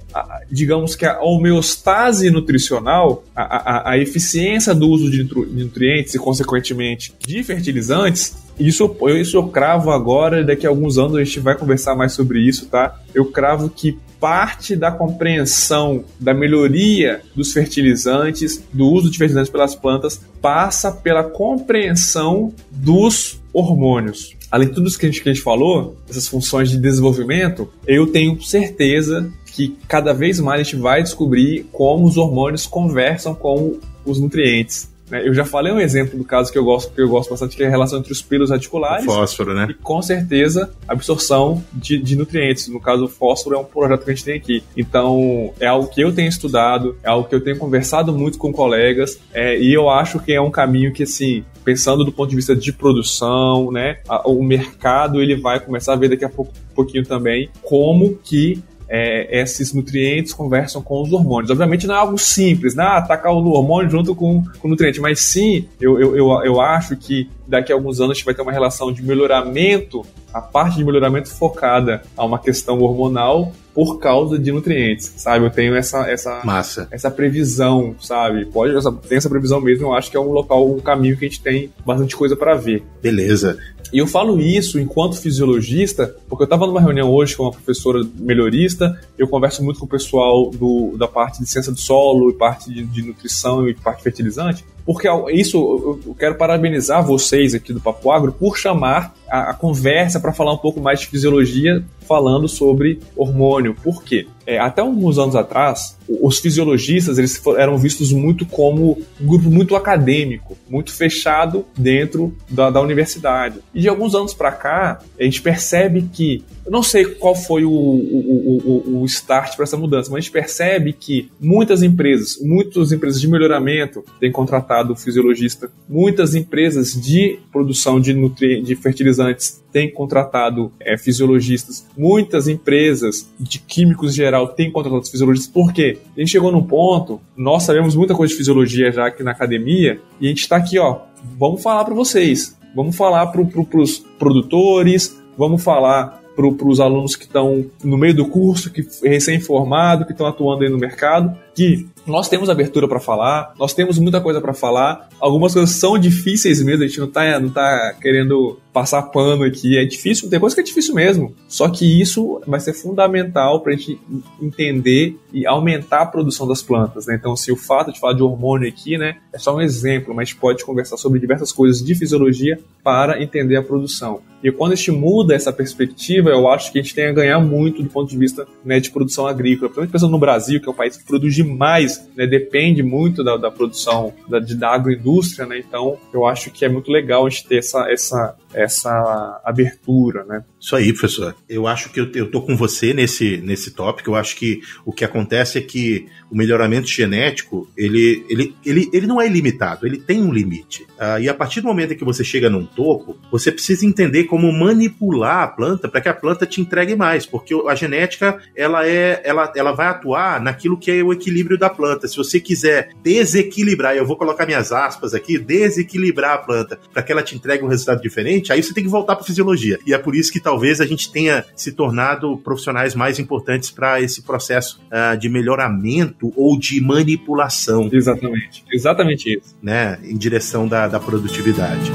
digamos 0.51 0.95
que 0.95 1.07
a 1.07 1.23
homeostase 1.23 2.29
nutricional, 2.29 3.23
a, 3.35 3.41
a, 3.41 3.91
a 3.93 3.97
eficiência 3.97 4.75
do 4.75 4.87
uso 4.89 5.09
de 5.09 5.23
nutrientes 5.23 6.13
e, 6.13 6.19
consequentemente, 6.19 7.15
de 7.17 7.43
fertilizantes, 7.43 8.35
isso, 8.59 8.95
isso 9.19 9.37
eu 9.37 9.47
cravo 9.47 9.89
agora, 9.89 10.43
daqui 10.43 10.67
a 10.67 10.69
alguns 10.69 10.99
anos 10.99 11.15
a 11.15 11.23
gente 11.23 11.39
vai 11.39 11.57
conversar 11.57 11.95
mais 11.95 12.11
sobre 12.11 12.47
isso, 12.47 12.67
tá? 12.67 12.95
Eu 13.11 13.25
cravo 13.25 13.71
que 13.71 13.97
parte 14.23 14.73
da 14.73 14.89
compreensão 14.89 16.05
da 16.17 16.33
melhoria 16.33 17.21
dos 17.35 17.51
fertilizantes, 17.51 18.63
do 18.71 18.87
uso 18.87 19.11
de 19.11 19.17
fertilizantes 19.17 19.51
pelas 19.51 19.75
plantas, 19.75 20.21
passa 20.41 20.93
pela 20.93 21.25
compreensão 21.25 22.53
dos 22.71 23.41
hormônios. 23.51 24.33
Além 24.49 24.69
de 24.69 24.75
tudo 24.75 24.87
isso 24.87 24.97
que 24.97 25.05
a 25.05 25.09
gente, 25.09 25.21
que 25.21 25.27
a 25.27 25.33
gente 25.33 25.43
falou, 25.43 25.97
essas 26.09 26.25
funções 26.25 26.69
de 26.69 26.77
desenvolvimento, 26.77 27.67
eu 27.85 28.07
tenho 28.07 28.41
certeza 28.41 29.29
que 29.45 29.75
cada 29.89 30.13
vez 30.13 30.39
mais 30.39 30.61
a 30.61 30.63
gente 30.63 30.77
vai 30.77 31.03
descobrir 31.03 31.65
como 31.73 32.05
os 32.05 32.15
hormônios 32.15 32.65
conversam 32.65 33.35
com 33.35 33.77
os 34.05 34.21
nutrientes. 34.21 34.89
Né? 35.13 35.27
Eu 35.27 35.33
já 35.33 35.45
falei 35.45 35.71
um 35.71 35.79
exemplo 35.79 36.17
do 36.17 36.25
caso 36.25 36.51
que 36.51 36.57
eu 36.57 36.65
gosto, 36.65 36.91
que 36.91 36.99
eu 36.99 37.07
gosto 37.07 37.29
bastante, 37.29 37.55
que 37.55 37.63
é 37.63 37.67
a 37.67 37.69
relação 37.69 37.99
entre 37.99 38.11
os 38.11 38.19
pelos 38.23 38.49
radiculares. 38.49 39.05
O 39.05 39.11
fósforo, 39.11 39.53
né? 39.53 39.67
E 39.69 39.73
com 39.75 40.01
certeza 40.01 40.73
absorção 40.87 41.63
de, 41.71 41.99
de 41.99 42.15
nutrientes. 42.15 42.67
No 42.67 42.79
caso, 42.79 43.05
o 43.05 43.07
fósforo 43.07 43.55
é 43.55 43.59
um 43.59 43.63
projeto 43.63 44.03
que 44.03 44.09
a 44.09 44.13
gente 44.15 44.25
tem 44.25 44.35
aqui. 44.35 44.63
Então, 44.75 45.53
é 45.59 45.67
algo 45.67 45.87
que 45.87 46.01
eu 46.01 46.11
tenho 46.11 46.27
estudado, 46.27 46.97
é 47.03 47.09
algo 47.09 47.29
que 47.29 47.35
eu 47.35 47.41
tenho 47.41 47.59
conversado 47.59 48.11
muito 48.11 48.39
com 48.39 48.51
colegas, 48.51 49.19
é, 49.31 49.55
e 49.59 49.71
eu 49.71 49.87
acho 49.87 50.19
que 50.19 50.33
é 50.33 50.41
um 50.41 50.49
caminho 50.49 50.91
que, 50.91 51.03
assim, 51.03 51.45
pensando 51.63 52.03
do 52.03 52.11
ponto 52.11 52.31
de 52.31 52.35
vista 52.35 52.55
de 52.55 52.73
produção, 52.73 53.71
né, 53.71 53.99
a, 54.09 54.27
o 54.27 54.43
mercado 54.43 55.21
ele 55.21 55.35
vai 55.35 55.59
começar 55.59 55.93
a 55.93 55.95
ver 55.95 56.09
daqui 56.09 56.25
a 56.25 56.29
pouco, 56.29 56.51
pouquinho 56.75 57.05
também 57.05 57.49
como 57.61 58.15
que 58.23 58.61
é, 58.95 59.41
esses 59.41 59.73
nutrientes 59.73 60.33
conversam 60.33 60.79
com 60.79 61.01
os 61.01 61.11
hormônios. 61.11 61.49
Obviamente 61.49 61.87
não 61.87 61.95
é 61.95 61.97
algo 61.97 62.15
simples, 62.15 62.75
né? 62.75 62.83
atacar 62.83 63.33
o 63.33 63.37
hormônio 63.37 63.89
junto 63.89 64.13
com, 64.13 64.43
com 64.59 64.67
o 64.67 64.69
nutriente, 64.69 65.01
mas 65.01 65.19
sim, 65.19 65.67
eu, 65.81 65.99
eu, 65.99 66.15
eu, 66.15 66.43
eu 66.43 66.61
acho 66.61 66.95
que 66.95 67.27
daqui 67.47 67.71
a 67.71 67.75
alguns 67.75 67.99
anos 67.99 68.11
a 68.11 68.13
gente 68.13 68.25
vai 68.25 68.35
ter 68.35 68.43
uma 68.43 68.51
relação 68.51 68.91
de 68.91 69.01
melhoramento, 69.01 70.05
a 70.31 70.39
parte 70.39 70.77
de 70.77 70.85
melhoramento 70.85 71.27
focada 71.27 72.03
a 72.15 72.23
uma 72.23 72.37
questão 72.37 72.79
hormonal 72.79 73.51
por 73.73 73.97
causa 73.97 74.37
de 74.37 74.51
nutrientes, 74.51 75.11
sabe? 75.17 75.45
Eu 75.45 75.49
tenho 75.49 75.75
essa 75.75 76.07
essa 76.07 76.41
Massa. 76.43 76.87
essa 76.91 77.09
previsão, 77.09 77.95
sabe? 77.99 78.45
Pode 78.45 78.75
essa, 78.75 78.91
tem 78.91 79.17
essa 79.17 79.29
previsão 79.29 79.59
mesmo. 79.59 79.87
Eu 79.87 79.93
acho 79.93 80.11
que 80.11 80.17
é 80.17 80.19
um 80.19 80.31
local, 80.31 80.71
um 80.71 80.79
caminho 80.79 81.17
que 81.17 81.25
a 81.25 81.27
gente 81.27 81.41
tem 81.41 81.71
bastante 81.83 82.15
coisa 82.15 82.35
para 82.35 82.53
ver. 82.53 82.83
Beleza. 83.01 83.57
E 83.91 83.97
eu 83.97 84.07
falo 84.07 84.39
isso 84.39 84.79
enquanto 84.79 85.19
fisiologista, 85.19 86.15
porque 86.27 86.43
eu 86.43 86.45
estava 86.45 86.65
numa 86.65 86.81
reunião 86.81 87.09
hoje 87.09 87.35
com 87.35 87.43
uma 87.43 87.51
professora 87.51 88.01
melhorista, 88.15 88.99
eu 89.17 89.27
converso 89.27 89.63
muito 89.63 89.79
com 89.79 89.85
o 89.85 89.89
pessoal 89.89 90.49
do, 90.51 90.95
da 90.97 91.07
parte 91.07 91.39
de 91.39 91.49
ciência 91.49 91.71
do 91.71 91.79
solo, 91.79 92.29
e 92.29 92.33
parte 92.33 92.71
de, 92.71 92.83
de 92.85 93.01
nutrição 93.03 93.67
e 93.67 93.73
parte 93.73 94.03
fertilizante, 94.03 94.65
porque 94.85 95.07
isso 95.31 96.01
eu 96.05 96.15
quero 96.15 96.35
parabenizar 96.35 97.05
vocês 97.05 97.53
aqui 97.55 97.71
do 97.71 97.79
Papo 97.79 98.11
Agro 98.11 98.33
por 98.33 98.57
chamar 98.57 99.13
a, 99.29 99.51
a 99.51 99.53
conversa 99.53 100.19
para 100.19 100.33
falar 100.33 100.53
um 100.53 100.57
pouco 100.57 100.81
mais 100.81 100.99
de 100.99 101.07
fisiologia, 101.07 101.83
falando 102.07 102.47
sobre 102.47 102.99
hormônio. 103.15 103.75
Por 103.81 104.03
quê? 104.03 104.27
É, 104.45 104.59
até 104.59 104.81
alguns 104.81 105.17
anos 105.17 105.35
atrás, 105.35 105.97
os 106.07 106.39
fisiologistas 106.39 107.17
eles 107.17 107.41
eram 107.57 107.77
vistos 107.77 108.11
muito 108.11 108.45
como 108.45 109.01
um 109.19 109.25
grupo 109.25 109.49
muito 109.49 109.75
acadêmico, 109.75 110.57
muito 110.69 110.93
fechado 110.93 111.65
dentro 111.77 112.35
da, 112.49 112.69
da 112.69 112.81
universidade. 112.81 113.59
E 113.73 113.81
de 113.81 113.89
alguns 113.89 114.13
anos 114.15 114.33
para 114.33 114.51
cá, 114.51 114.99
a 115.19 115.23
gente 115.23 115.41
percebe 115.41 116.09
que 116.11 116.43
eu 116.65 116.71
não 116.71 116.83
sei 116.83 117.05
qual 117.05 117.35
foi 117.35 117.65
o, 117.65 117.71
o, 117.71 118.61
o, 118.65 119.01
o 119.01 119.05
start 119.05 119.55
para 119.55 119.63
essa 119.63 119.77
mudança, 119.77 120.09
mas 120.09 120.19
a 120.19 120.21
gente 120.21 120.31
percebe 120.31 120.93
que 120.93 121.29
muitas 121.39 121.83
empresas, 121.83 122.37
muitas 122.41 122.91
empresas 122.91 123.19
de 123.19 123.27
melhoramento 123.27 124.03
têm 124.19 124.31
contratado 124.31 124.95
fisiologista, 124.95 125.69
muitas 125.89 126.35
empresas 126.35 126.93
de 126.93 127.37
produção 127.51 127.99
de, 127.99 128.13
nutri 128.13 128.61
de 128.61 128.75
fertilizantes 128.75 129.61
têm 129.73 129.91
contratado 129.91 130.71
é, 130.79 130.97
fisiologistas, 130.97 131.85
muitas 131.97 132.47
empresas 132.47 133.29
de 133.39 133.59
químicos 133.59 134.13
em 134.13 134.21
geral 134.33 134.47
têm 134.47 134.71
contratado 134.71 135.05
fisiologistas. 135.05 135.51
Por 135.51 135.71
quê? 135.71 135.99
A 136.15 136.19
gente 136.19 136.31
chegou 136.31 136.51
num 136.51 136.63
ponto, 136.63 137.21
nós 137.37 137.63
sabemos 137.63 137.95
muita 137.95 138.15
coisa 138.15 138.31
de 138.31 138.37
fisiologia 138.37 138.91
já 138.91 139.07
aqui 139.07 139.23
na 139.23 139.31
academia, 139.31 139.99
e 140.19 140.25
a 140.25 140.29
gente 140.29 140.41
está 140.41 140.57
aqui, 140.57 140.79
ó, 140.79 141.01
vamos 141.37 141.61
falar 141.61 141.85
para 141.85 141.93
vocês, 141.93 142.57
vamos 142.75 142.95
falar 142.95 143.27
para 143.27 143.43
pro, 143.45 143.67
os 143.81 143.99
produtores, 144.17 145.21
vamos 145.37 145.63
falar 145.63 146.21
para 146.35 146.67
os 146.67 146.79
alunos 146.79 147.15
que 147.15 147.25
estão 147.25 147.63
no 147.83 147.95
meio 147.95 148.15
do 148.15 148.27
curso, 148.27 148.71
que 148.71 148.83
recém-formado, 149.03 150.03
que 150.03 150.13
estão 150.13 150.25
atuando 150.25 150.63
aí 150.63 150.69
no 150.69 150.79
mercado, 150.79 151.37
que 151.53 151.87
nós 152.07 152.27
temos 152.27 152.49
abertura 152.49 152.87
para 152.87 152.99
falar, 152.99 153.53
nós 153.59 153.73
temos 153.75 153.99
muita 153.99 154.19
coisa 154.19 154.41
para 154.41 154.51
falar. 154.51 155.09
Algumas 155.19 155.53
coisas 155.53 155.75
são 155.75 155.95
difíceis 155.97 156.59
mesmo, 156.63 156.83
a 156.83 156.87
gente 156.87 156.99
não 156.99 157.07
tá, 157.07 157.39
não 157.39 157.49
tá 157.49 157.93
querendo 158.01 158.57
passar 158.73 159.03
pano 159.03 159.43
aqui. 159.43 159.77
É 159.77 159.85
difícil, 159.85 160.29
tem 160.29 160.39
coisa 160.39 160.55
que 160.55 160.61
é 160.61 160.63
difícil 160.63 160.95
mesmo. 160.95 161.35
Só 161.47 161.69
que 161.69 162.01
isso 162.01 162.41
vai 162.47 162.59
ser 162.59 162.73
fundamental 162.73 163.61
para 163.61 163.73
a 163.73 163.75
gente 163.75 163.99
entender 164.41 165.17
e 165.31 165.45
aumentar 165.45 166.01
a 166.01 166.05
produção 166.05 166.47
das 166.47 166.61
plantas. 166.61 167.05
Né? 167.05 167.15
Então, 167.15 167.35
se 167.35 167.51
o 167.51 167.55
fato 167.55 167.93
de 167.93 167.99
falar 167.99 168.13
de 168.13 168.23
hormônio 168.23 168.67
aqui 168.67 168.97
né, 168.97 169.17
é 169.31 169.37
só 169.37 169.55
um 169.55 169.61
exemplo, 169.61 170.13
mas 170.13 170.23
a 170.23 170.31
gente 170.31 170.39
pode 170.39 170.65
conversar 170.65 170.97
sobre 170.97 171.19
diversas 171.19 171.51
coisas 171.51 171.83
de 171.83 171.93
fisiologia 171.95 172.59
para 172.83 173.21
entender 173.21 173.55
a 173.55 173.63
produção. 173.63 174.21
E 174.43 174.51
quando 174.51 174.73
a 174.73 174.75
gente 174.75 174.91
muda 174.91 175.33
essa 175.33 175.53
perspectiva, 175.53 176.29
eu 176.29 176.49
acho 176.49 176.69
que 176.69 176.77
a 176.77 176.81
gente 176.81 176.93
tem 176.93 177.05
a 177.05 177.13
ganhar 177.13 177.39
muito 177.39 177.81
do 177.81 177.89
ponto 177.89 178.09
de 178.09 178.17
vista 178.17 178.45
né, 178.65 178.77
de 178.77 178.91
produção 178.91 179.25
agrícola. 179.25 179.69
Principalmente 179.69 179.91
pensando 179.93 180.11
no 180.11 180.19
Brasil, 180.19 180.59
que 180.59 180.67
é 180.67 180.71
um 180.71 180.75
país 180.75 180.97
que 180.97 181.05
produz 181.05 181.33
demais, 181.33 182.09
né, 182.13 182.27
depende 182.27 182.83
muito 182.83 183.23
da, 183.23 183.37
da 183.37 183.49
produção 183.49 184.13
da, 184.27 184.39
da 184.39 184.69
agroindústria, 184.69 185.45
né? 185.45 185.59
Então, 185.65 185.97
eu 186.13 186.25
acho 186.25 186.51
que 186.51 186.65
é 186.65 186.69
muito 186.69 186.91
legal 186.91 187.25
a 187.25 187.29
gente 187.29 187.47
ter 187.47 187.59
essa, 187.59 187.89
essa, 187.89 188.35
essa 188.63 189.41
abertura, 189.43 190.23
né? 190.23 190.43
Isso 190.59 190.75
aí, 190.75 190.93
professor. 190.93 191.35
Eu 191.49 191.67
acho 191.67 191.89
que 191.89 191.99
eu, 191.99 192.31
tô 192.31 192.41
com 192.41 192.55
você 192.55 192.93
nesse, 192.93 193.37
nesse 193.37 193.71
tópico. 193.71 194.11
Eu 194.11 194.15
acho 194.15 194.35
que 194.35 194.61
o 194.85 194.93
que 194.93 195.03
acontece 195.03 195.57
é 195.57 195.61
que 195.61 196.07
o 196.31 196.37
melhoramento 196.37 196.87
genético, 196.87 197.69
ele, 197.77 198.25
ele, 198.29 198.55
ele, 198.65 198.89
ele 198.93 199.05
não 199.05 199.21
é 199.21 199.27
ilimitado, 199.27 199.85
ele 199.85 199.97
tem 199.97 200.23
um 200.23 200.31
limite. 200.31 200.83
Uh, 200.93 201.19
e 201.21 201.27
a 201.27 201.33
partir 201.33 201.59
do 201.59 201.67
momento 201.67 201.95
que 201.95 202.05
você 202.05 202.23
chega 202.23 202.49
num 202.49 202.65
topo, 202.65 203.17
você 203.29 203.51
precisa 203.51 203.85
entender 203.85 204.23
como 204.23 204.51
manipular 204.51 205.43
a 205.43 205.47
planta 205.47 205.89
para 205.89 205.99
que 205.99 206.07
a 206.07 206.13
planta 206.13 206.45
te 206.45 206.61
entregue 206.61 206.95
mais, 206.95 207.25
porque 207.25 207.53
a 207.67 207.75
genética 207.75 208.39
ela 208.55 208.87
é 208.87 209.21
ela, 209.25 209.51
ela 209.55 209.73
vai 209.73 209.87
atuar 209.87 210.41
naquilo 210.41 210.77
que 210.77 210.89
é 210.91 211.03
o 211.03 211.11
equilíbrio 211.11 211.57
da 211.57 211.69
planta. 211.69 212.07
Se 212.07 212.15
você 212.15 212.39
quiser 212.39 212.91
desequilibrar, 213.03 213.95
eu 213.95 214.05
vou 214.05 214.15
colocar 214.15 214.45
minhas 214.45 214.71
aspas 214.71 215.13
aqui, 215.13 215.37
desequilibrar 215.37 216.35
a 216.35 216.37
planta 216.37 216.79
para 216.93 217.03
que 217.03 217.11
ela 217.11 217.21
te 217.21 217.35
entregue 217.35 217.65
um 217.65 217.67
resultado 217.67 218.01
diferente, 218.01 218.52
aí 218.53 218.63
você 218.63 218.73
tem 218.73 218.83
que 218.83 218.89
voltar 218.89 219.15
para 219.15 219.25
fisiologia. 219.25 219.79
E 219.85 219.93
é 219.93 219.97
por 219.97 220.15
isso 220.15 220.31
que 220.31 220.39
talvez 220.39 220.79
a 220.79 220.85
gente 220.85 221.11
tenha 221.11 221.45
se 221.55 221.71
tornado 221.71 222.37
profissionais 222.37 222.95
mais 222.95 223.19
importantes 223.19 223.69
para 223.71 224.01
esse 224.01 224.21
processo 224.21 224.79
uh, 224.87 225.17
de 225.17 225.29
melhoramento 225.29 226.31
ou 226.35 226.57
de 226.57 226.79
manipulação. 226.79 227.89
Exatamente, 227.91 228.63
exatamente 228.71 229.37
isso. 229.37 229.55
Né, 229.61 229.99
em 230.03 230.17
direção 230.17 230.67
da, 230.67 230.87
da 230.87 230.99
produtividade. 230.99 231.91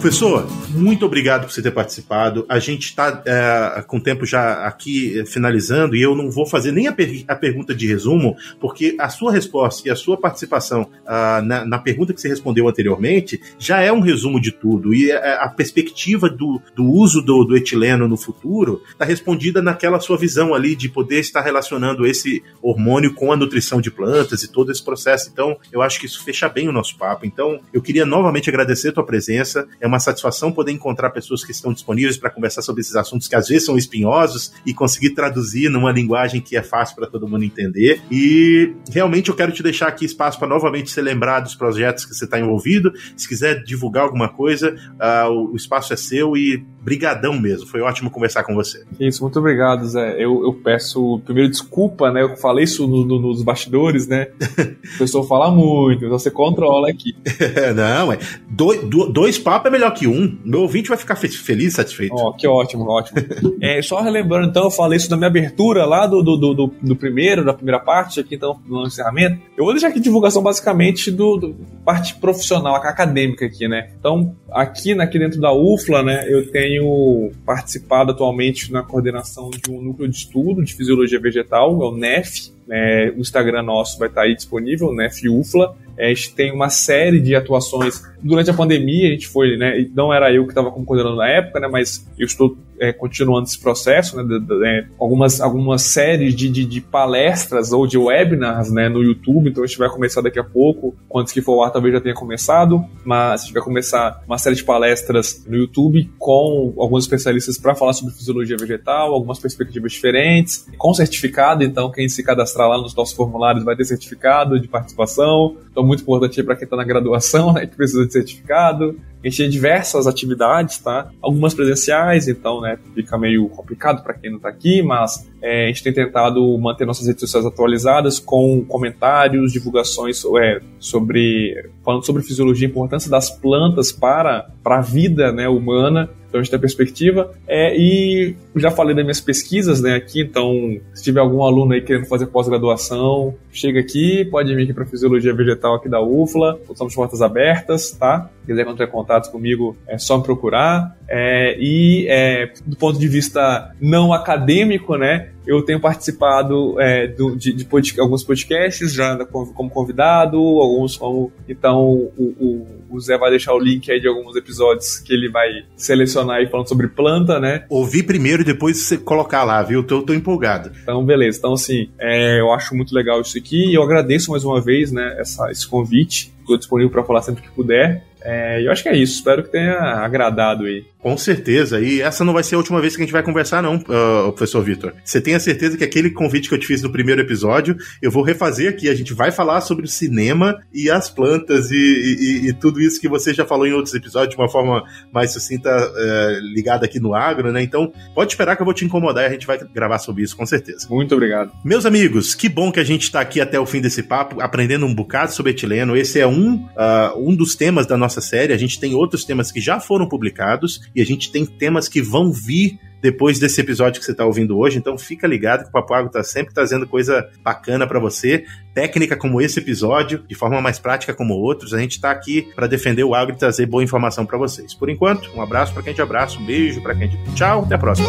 Professor, 0.00 0.46
muito 0.76 1.06
obrigado 1.06 1.42
por 1.42 1.52
você 1.52 1.62
ter 1.62 1.70
participado. 1.70 2.44
A 2.48 2.58
gente 2.58 2.84
está 2.84 3.22
é, 3.24 3.82
com 3.86 3.96
o 3.96 4.00
tempo 4.00 4.26
já 4.26 4.66
aqui 4.66 5.18
é, 5.18 5.26
finalizando 5.26 5.96
e 5.96 6.02
eu 6.02 6.14
não 6.14 6.30
vou 6.30 6.46
fazer 6.46 6.72
nem 6.72 6.86
a, 6.86 6.92
per 6.92 7.24
a, 7.26 7.34
pergunta 7.34 7.74
de 7.74 7.86
resumo, 7.86 8.36
porque 8.60 8.96
a 8.98 9.08
sua 9.08 9.32
resposta 9.32 9.88
e 9.88 9.90
a 9.90 9.96
sua 9.96 10.16
participação 10.16 10.82
uh, 10.82 11.42
na, 11.44 11.64
na, 11.64 11.78
pergunta 11.78 12.12
que 12.12 12.20
você 12.20 12.28
respondeu 12.28 12.68
anteriormente 12.68 13.40
já 13.58 13.80
é 13.80 13.90
um 13.92 14.00
resumo 14.00 14.40
de 14.40 14.52
tudo. 14.52 14.92
E 14.94 15.10
a, 15.10 15.16
é, 15.16 15.44
a 15.44 15.48
perspectiva 15.48 16.28
do, 16.28 16.60
do 16.74 16.84
uso 16.84 17.22
do, 17.22 17.44
do, 17.44 17.56
etileno 17.56 18.06
no 18.06 18.16
futuro 18.16 18.82
está 18.90 19.04
respondida 19.04 19.62
naquela 19.62 20.00
sua 20.00 20.16
visão 20.16 20.54
ali 20.54 20.76
de 20.76 20.88
poder 20.88 21.20
estar 21.20 21.40
relacionando 21.40 22.06
esse 22.06 22.42
hormônio 22.62 23.14
com 23.14 23.32
a 23.32 23.36
nutrição 23.36 23.80
de 23.80 23.90
plantas 23.90 24.42
e 24.42 24.52
todo 24.52 24.70
esse 24.70 24.84
processo. 24.84 25.30
Então, 25.32 25.56
eu 25.72 25.80
acho 25.80 25.98
que 25.98 26.06
isso 26.06 26.22
fecha 26.22 26.48
bem 26.48 26.68
o 26.68 26.72
nosso 26.72 26.96
papo. 26.96 27.24
Então, 27.24 27.60
eu 27.72 27.80
queria 27.80 28.04
novamente 28.04 28.50
agradecer 28.50 28.88
a 28.88 28.92
tua 28.92 29.06
presença. 29.06 29.66
É 29.80 29.86
uma 29.86 29.98
satisfação 29.98 30.52
poder 30.52 30.65
poder 30.66 30.72
encontrar 30.72 31.10
pessoas 31.10 31.44
que 31.44 31.52
estão 31.52 31.72
disponíveis 31.72 32.16
para 32.16 32.28
conversar 32.28 32.62
sobre 32.62 32.80
esses 32.80 32.96
assuntos 32.96 33.28
que 33.28 33.36
às 33.36 33.46
vezes 33.48 33.64
são 33.64 33.78
espinhosos 33.78 34.52
e 34.66 34.74
conseguir 34.74 35.10
traduzir 35.10 35.70
numa 35.70 35.92
linguagem 35.92 36.40
que 36.40 36.56
é 36.56 36.62
fácil 36.62 36.96
para 36.96 37.06
todo 37.06 37.28
mundo 37.28 37.44
entender. 37.44 38.02
E 38.10 38.74
realmente 38.90 39.30
eu 39.30 39.36
quero 39.36 39.52
te 39.52 39.62
deixar 39.62 39.88
aqui 39.88 40.04
espaço 40.04 40.38
para 40.38 40.48
novamente 40.48 40.90
ser 40.90 41.02
lembrado 41.02 41.44
dos 41.44 41.54
projetos 41.54 42.04
que 42.04 42.14
você 42.14 42.24
está 42.24 42.38
envolvido. 42.40 42.92
Se 43.16 43.28
quiser 43.28 43.62
divulgar 43.62 44.04
alguma 44.04 44.28
coisa, 44.28 44.74
uh, 44.94 45.30
o, 45.30 45.56
espaço 45.56 45.92
é 45.92 45.96
seu 45.96 46.36
e 46.36 46.64
brigadão 46.82 47.38
mesmo. 47.38 47.66
Foi 47.66 47.80
ótimo 47.80 48.10
conversar 48.10 48.42
com 48.42 48.54
você. 48.54 48.84
Isso, 48.98 49.22
muito 49.22 49.38
obrigado, 49.38 49.86
Zé. 49.86 50.14
Eu, 50.22 50.44
eu 50.44 50.52
peço 50.52 51.20
primeiro 51.24 51.50
desculpa, 51.50 52.10
né? 52.10 52.22
Eu 52.22 52.36
falei 52.36 52.64
isso 52.64 52.86
no, 52.86 53.04
no, 53.04 53.20
nos 53.20 53.42
bastidores, 53.42 54.06
né? 54.06 54.28
O 54.96 54.98
pessoal 54.98 55.24
fala 55.26 55.50
muito, 55.50 56.04
então 56.04 56.18
você 56.18 56.30
controla 56.30 56.88
aqui. 56.88 57.14
Não, 57.74 58.12
é. 58.12 58.18
Dois, 58.48 58.80
dois 59.12 59.38
papos 59.38 59.68
é 59.68 59.70
melhor 59.70 59.92
que 59.92 60.06
um 60.06 60.38
meu 60.56 60.62
ouvinte 60.62 60.88
vai 60.88 60.96
ficar 60.96 61.16
feliz, 61.16 61.74
satisfeito. 61.74 62.14
Ó, 62.14 62.30
oh, 62.30 62.32
que 62.32 62.48
ótimo, 62.48 62.88
ótimo. 62.88 63.20
é, 63.60 63.82
só 63.82 64.00
relembrando, 64.00 64.48
então, 64.48 64.64
eu 64.64 64.70
falei 64.70 64.96
isso 64.96 65.10
na 65.10 65.16
minha 65.16 65.26
abertura 65.26 65.84
lá 65.84 66.06
do, 66.06 66.22
do, 66.22 66.36
do, 66.36 66.72
do, 66.80 66.96
primeiro, 66.96 67.44
da 67.44 67.52
primeira 67.52 67.78
parte, 67.78 68.20
aqui 68.20 68.36
então, 68.36 68.58
no 68.66 68.86
encerramento. 68.86 69.38
Eu 69.54 69.64
vou 69.64 69.74
deixar 69.74 69.88
aqui 69.88 70.00
divulgação 70.00 70.42
basicamente 70.42 71.10
do, 71.10 71.36
do 71.36 71.56
parte 71.84 72.14
profissional, 72.14 72.74
acadêmica 72.76 73.44
aqui, 73.44 73.68
né? 73.68 73.90
Então, 74.00 74.34
aqui, 74.50 74.98
aqui 74.98 75.18
dentro 75.18 75.40
da 75.40 75.52
UFLA, 75.52 76.02
né, 76.02 76.24
eu 76.26 76.50
tenho 76.50 77.30
participado 77.44 78.12
atualmente 78.12 78.72
na 78.72 78.82
coordenação 78.82 79.50
de 79.50 79.70
um 79.70 79.82
núcleo 79.82 80.08
de 80.08 80.16
estudo 80.16 80.64
de 80.64 80.74
fisiologia 80.74 81.20
vegetal, 81.20 81.70
é 81.82 81.84
o 81.84 81.94
NEF, 81.94 82.50
é, 82.70 83.12
o 83.16 83.20
Instagram 83.20 83.62
nosso 83.62 83.98
vai 83.98 84.08
estar 84.08 84.22
aí 84.22 84.34
disponível, 84.34 84.92
né, 84.92 85.10
FIUFLA. 85.10 85.76
É, 85.98 86.06
a 86.06 86.08
gente 86.08 86.34
tem 86.34 86.52
uma 86.52 86.68
série 86.68 87.20
de 87.20 87.34
atuações. 87.34 88.02
Durante 88.22 88.50
a 88.50 88.54
pandemia, 88.54 89.08
a 89.08 89.12
gente 89.12 89.28
foi, 89.28 89.56
né? 89.56 89.86
Não 89.94 90.12
era 90.12 90.32
eu 90.32 90.44
que 90.44 90.50
estava 90.50 90.70
como 90.70 90.84
coordenador 90.84 91.18
na 91.18 91.28
época, 91.28 91.60
né? 91.60 91.68
Mas 91.68 92.06
eu 92.18 92.26
estou 92.26 92.56
é, 92.78 92.92
continuando 92.92 93.46
esse 93.46 93.58
processo, 93.58 94.16
né? 94.16 94.22
De, 94.22 94.40
de, 94.40 94.46
de, 94.46 94.66
é, 94.66 94.86
algumas, 94.98 95.40
algumas 95.40 95.82
séries 95.82 96.34
de, 96.34 96.48
de, 96.48 96.80
palestras 96.80 97.72
ou 97.72 97.86
de 97.86 97.98
webinars, 97.98 98.70
né? 98.70 98.88
No 98.88 99.02
YouTube. 99.02 99.50
Então 99.50 99.62
a 99.62 99.66
gente 99.66 99.78
vai 99.78 99.88
começar 99.88 100.20
daqui 100.20 100.38
a 100.38 100.44
pouco. 100.44 100.94
Quando 101.08 101.30
que 101.30 101.42
for 101.42 101.56
o 101.56 101.62
ar, 101.62 101.70
talvez 101.70 101.94
já 101.94 102.00
tenha 102.00 102.14
começado. 102.14 102.84
Mas 103.04 103.42
a 103.42 103.44
gente 103.44 103.54
vai 103.54 103.62
começar 103.62 104.22
uma 104.26 104.38
série 104.38 104.56
de 104.56 104.64
palestras 104.64 105.44
no 105.46 105.56
YouTube 105.56 106.10
com 106.18 106.74
alguns 106.78 107.04
especialistas 107.04 107.58
para 107.58 107.74
falar 107.74 107.92
sobre 107.92 108.14
fisiologia 108.14 108.56
vegetal, 108.56 109.12
algumas 109.12 109.38
perspectivas 109.38 109.92
diferentes, 109.92 110.66
com 110.78 110.92
certificado. 110.94 111.64
Então 111.64 111.90
quem 111.90 112.08
se 112.08 112.22
cadastrar 112.22 112.68
lá 112.68 112.78
nos 112.78 112.94
nossos 112.94 113.14
formulários 113.14 113.64
vai 113.64 113.76
ter 113.76 113.84
certificado 113.84 114.60
de 114.60 114.68
participação. 114.68 115.56
Então 115.70 115.84
muito 115.84 116.02
importante 116.02 116.42
para 116.42 116.56
quem 116.56 116.64
está 116.64 116.76
na 116.76 116.84
graduação, 116.84 117.52
né, 117.54 117.66
que 117.66 117.76
precisa 117.76 118.05
certificado. 118.12 118.96
A 119.22 119.28
gente 119.28 119.38
tem 119.38 119.50
diversas 119.50 120.06
atividades, 120.06 120.78
tá? 120.78 121.10
Algumas 121.20 121.54
presenciais, 121.54 122.28
então, 122.28 122.60
né, 122.60 122.78
fica 122.94 123.18
meio 123.18 123.48
complicado 123.48 124.02
para 124.02 124.14
quem 124.14 124.30
não 124.30 124.36
está 124.36 124.48
aqui, 124.48 124.82
mas 124.82 125.28
é, 125.42 125.64
a 125.64 125.66
gente 125.68 125.82
tem 125.82 125.92
tentado 125.92 126.56
manter 126.58 126.86
nossas 126.86 127.06
redes 127.06 127.20
sociais 127.20 127.46
atualizadas 127.46 128.18
com 128.18 128.64
comentários, 128.64 129.52
divulgações 129.52 130.22
é, 130.40 130.60
sobre 130.78 131.70
falando 131.84 132.04
sobre 132.04 132.22
fisiologia, 132.22 132.66
a 132.66 132.70
importância 132.70 133.10
das 133.10 133.30
plantas 133.30 133.92
para, 133.92 134.50
para 134.62 134.78
a 134.78 134.80
vida 134.80 135.30
né, 135.32 135.48
humana. 135.48 136.10
Então 136.28 136.40
a 136.40 136.42
gente 136.42 136.50
tem 136.50 136.58
perspectiva. 136.58 137.32
É, 137.46 137.76
e 137.76 138.34
já 138.56 138.70
falei 138.70 138.94
das 138.94 139.04
minhas 139.04 139.20
pesquisas 139.20 139.80
né, 139.80 139.94
aqui, 139.94 140.20
então 140.20 140.52
se 140.92 141.02
tiver 141.02 141.20
algum 141.20 141.42
aluno 141.42 141.72
aí 141.72 141.80
querendo 141.80 142.06
fazer 142.06 142.26
pós-graduação, 142.26 143.34
chega 143.52 143.80
aqui, 143.80 144.24
pode 144.24 144.54
vir 144.54 144.64
aqui 144.64 144.74
para 144.74 144.84
Fisiologia 144.84 145.32
Vegetal 145.32 145.76
aqui 145.76 145.88
da 145.88 146.00
UFLA, 146.00 146.58
estamos 146.68 146.94
portas 146.94 147.22
abertas, 147.22 147.92
tá? 147.92 148.28
Se 148.46 148.52
quiser 148.52 148.64
entrar 148.64 148.86
em 148.86 148.90
contato 148.90 149.32
comigo, 149.32 149.76
é 149.88 149.98
só 149.98 150.18
me 150.18 150.22
procurar. 150.22 150.96
É, 151.08 151.56
e 151.58 152.06
é, 152.08 152.52
do 152.64 152.76
ponto 152.76 152.98
de 152.98 153.08
vista 153.08 153.74
não 153.80 154.12
acadêmico, 154.12 154.96
né, 154.96 155.30
eu 155.46 155.62
tenho 155.62 155.80
participado 155.80 156.80
é, 156.80 157.06
do, 157.06 157.36
de, 157.36 157.52
de 157.52 157.64
pod, 157.64 158.00
alguns 158.00 158.24
podcasts 158.24 158.92
já 158.92 159.16
como 159.24 159.70
convidado, 159.70 160.36
alguns 160.36 160.96
como. 160.96 161.32
Então 161.48 161.84
o, 161.86 162.34
o, 162.38 162.66
o, 162.90 163.00
Zé 163.00 163.16
vai 163.16 163.30
deixar 163.30 163.54
o 163.54 163.58
link 163.58 163.90
aí 163.90 164.00
de 164.00 164.08
alguns 164.08 164.34
episódios 164.36 164.98
que 164.98 165.12
ele 165.12 165.30
vai 165.30 165.48
selecionar 165.76 166.38
aí 166.38 166.48
falando 166.48 166.68
sobre 166.68 166.88
planta, 166.88 167.38
né? 167.38 167.64
Ouvir 167.68 168.02
primeiro 168.02 168.42
e 168.42 168.44
depois 168.44 168.78
você 168.78 168.98
colocar 168.98 169.44
lá, 169.44 169.62
viu? 169.62 169.84
Tô, 169.84 170.02
tô 170.02 170.12
empolgado. 170.12 170.72
Então, 170.82 171.04
beleza. 171.04 171.38
Então, 171.38 171.52
assim, 171.52 171.90
é, 171.98 172.40
eu 172.40 172.52
acho 172.52 172.74
muito 172.74 172.94
legal 172.94 173.20
isso 173.20 173.38
aqui 173.38 173.70
e 173.70 173.74
eu 173.74 173.82
agradeço 173.82 174.32
mais 174.32 174.44
uma 174.44 174.60
vez, 174.60 174.90
né, 174.90 175.16
essa, 175.18 175.50
esse 175.50 175.66
convite. 175.66 176.34
Estou 176.40 176.56
disponível 176.56 176.90
para 176.90 177.04
falar 177.04 177.22
sempre 177.22 177.42
que 177.42 177.50
puder. 177.50 178.04
É, 178.26 178.66
eu 178.66 178.72
acho 178.72 178.82
que 178.82 178.88
é 178.88 178.96
isso. 178.96 179.14
Espero 179.14 179.44
que 179.44 179.52
tenha 179.52 179.78
agradado 179.78 180.64
aí. 180.64 180.84
Com 181.06 181.16
certeza. 181.16 181.80
E 181.80 182.00
essa 182.00 182.24
não 182.24 182.32
vai 182.32 182.42
ser 182.42 182.56
a 182.56 182.58
última 182.58 182.80
vez 182.80 182.96
que 182.96 183.02
a 183.02 183.04
gente 183.04 183.12
vai 183.12 183.22
conversar, 183.22 183.62
não, 183.62 183.76
uh, 183.76 184.32
professor 184.32 184.60
Vitor. 184.60 184.92
Você 185.04 185.20
tem 185.20 185.36
a 185.36 185.40
certeza 185.40 185.78
que 185.78 185.84
aquele 185.84 186.10
convite 186.10 186.48
que 186.48 186.54
eu 186.56 186.58
te 186.58 186.66
fiz 186.66 186.82
no 186.82 186.90
primeiro 186.90 187.20
episódio, 187.20 187.76
eu 188.02 188.10
vou 188.10 188.24
refazer 188.24 188.68
aqui. 188.68 188.88
A 188.88 188.94
gente 188.94 189.14
vai 189.14 189.30
falar 189.30 189.60
sobre 189.60 189.84
o 189.84 189.88
cinema 189.88 190.58
e 190.74 190.90
as 190.90 191.08
plantas 191.08 191.70
e, 191.70 191.76
e, 191.76 192.48
e 192.48 192.52
tudo 192.52 192.80
isso 192.80 193.00
que 193.00 193.08
você 193.08 193.32
já 193.32 193.46
falou 193.46 193.68
em 193.68 193.72
outros 193.72 193.94
episódios 193.94 194.34
de 194.34 194.36
uma 194.36 194.48
forma 194.48 194.82
mais 195.12 195.32
sucinta, 195.32 195.70
uh, 195.70 196.40
ligada 196.52 196.84
aqui 196.84 196.98
no 196.98 197.14
agro, 197.14 197.52
né? 197.52 197.62
Então, 197.62 197.92
pode 198.12 198.32
esperar 198.32 198.56
que 198.56 198.62
eu 198.62 198.66
vou 198.66 198.74
te 198.74 198.84
incomodar 198.84 199.22
e 199.22 199.26
a 199.28 199.30
gente 199.30 199.46
vai 199.46 199.60
gravar 199.72 200.00
sobre 200.00 200.24
isso, 200.24 200.36
com 200.36 200.44
certeza. 200.44 200.88
Muito 200.90 201.14
obrigado. 201.14 201.52
Meus 201.64 201.86
amigos, 201.86 202.34
que 202.34 202.48
bom 202.48 202.72
que 202.72 202.80
a 202.80 202.84
gente 202.84 203.04
está 203.04 203.20
aqui 203.20 203.40
até 203.40 203.60
o 203.60 203.66
fim 203.66 203.80
desse 203.80 204.02
papo, 204.02 204.40
aprendendo 204.40 204.84
um 204.84 204.92
bocado 204.92 205.32
sobre 205.32 205.52
etileno. 205.52 205.96
Esse 205.96 206.18
é 206.18 206.26
um, 206.26 206.54
uh, 206.56 207.16
um 207.16 207.36
dos 207.36 207.54
temas 207.54 207.86
da 207.86 207.96
nossa 207.96 208.15
série. 208.20 208.52
A 208.52 208.58
gente 208.58 208.78
tem 208.80 208.94
outros 208.94 209.24
temas 209.24 209.50
que 209.50 209.60
já 209.60 209.80
foram 209.80 210.08
publicados 210.08 210.80
e 210.94 211.00
a 211.00 211.06
gente 211.06 211.30
tem 211.30 211.44
temas 211.44 211.88
que 211.88 212.02
vão 212.02 212.32
vir 212.32 212.78
depois 213.00 213.38
desse 213.38 213.60
episódio 213.60 214.00
que 214.00 214.04
você 214.04 214.12
está 214.12 214.24
ouvindo 214.24 214.58
hoje. 214.58 214.78
Então 214.78 214.98
fica 214.98 215.26
ligado 215.26 215.62
que 215.62 215.68
o 215.68 215.72
Papo 215.72 215.94
Agro 215.94 216.08
está 216.08 216.24
sempre 216.24 216.52
trazendo 216.52 216.86
coisa 216.86 217.28
bacana 217.42 217.86
para 217.86 217.98
você, 217.98 218.44
técnica 218.74 219.16
como 219.16 219.40
esse 219.40 219.58
episódio, 219.58 220.24
de 220.26 220.34
forma 220.34 220.60
mais 220.60 220.78
prática 220.78 221.14
como 221.14 221.34
outros. 221.34 221.72
A 221.72 221.78
gente 221.78 221.92
está 221.92 222.10
aqui 222.10 222.48
para 222.54 222.66
defender 222.66 223.04
o 223.04 223.14
agro 223.14 223.34
e 223.34 223.38
trazer 223.38 223.66
boa 223.66 223.84
informação 223.84 224.26
para 224.26 224.38
vocês. 224.38 224.74
Por 224.74 224.90
enquanto, 224.90 225.30
um 225.36 225.40
abraço 225.40 225.72
para 225.72 225.82
quem 225.82 225.94
te 225.94 226.02
abraça, 226.02 226.38
um 226.38 226.44
beijo 226.44 226.82
para 226.82 226.94
quem 226.94 227.08
te 227.08 227.16
tchau, 227.34 227.64
até 227.64 227.74
a 227.74 227.78
próxima. 227.78 228.08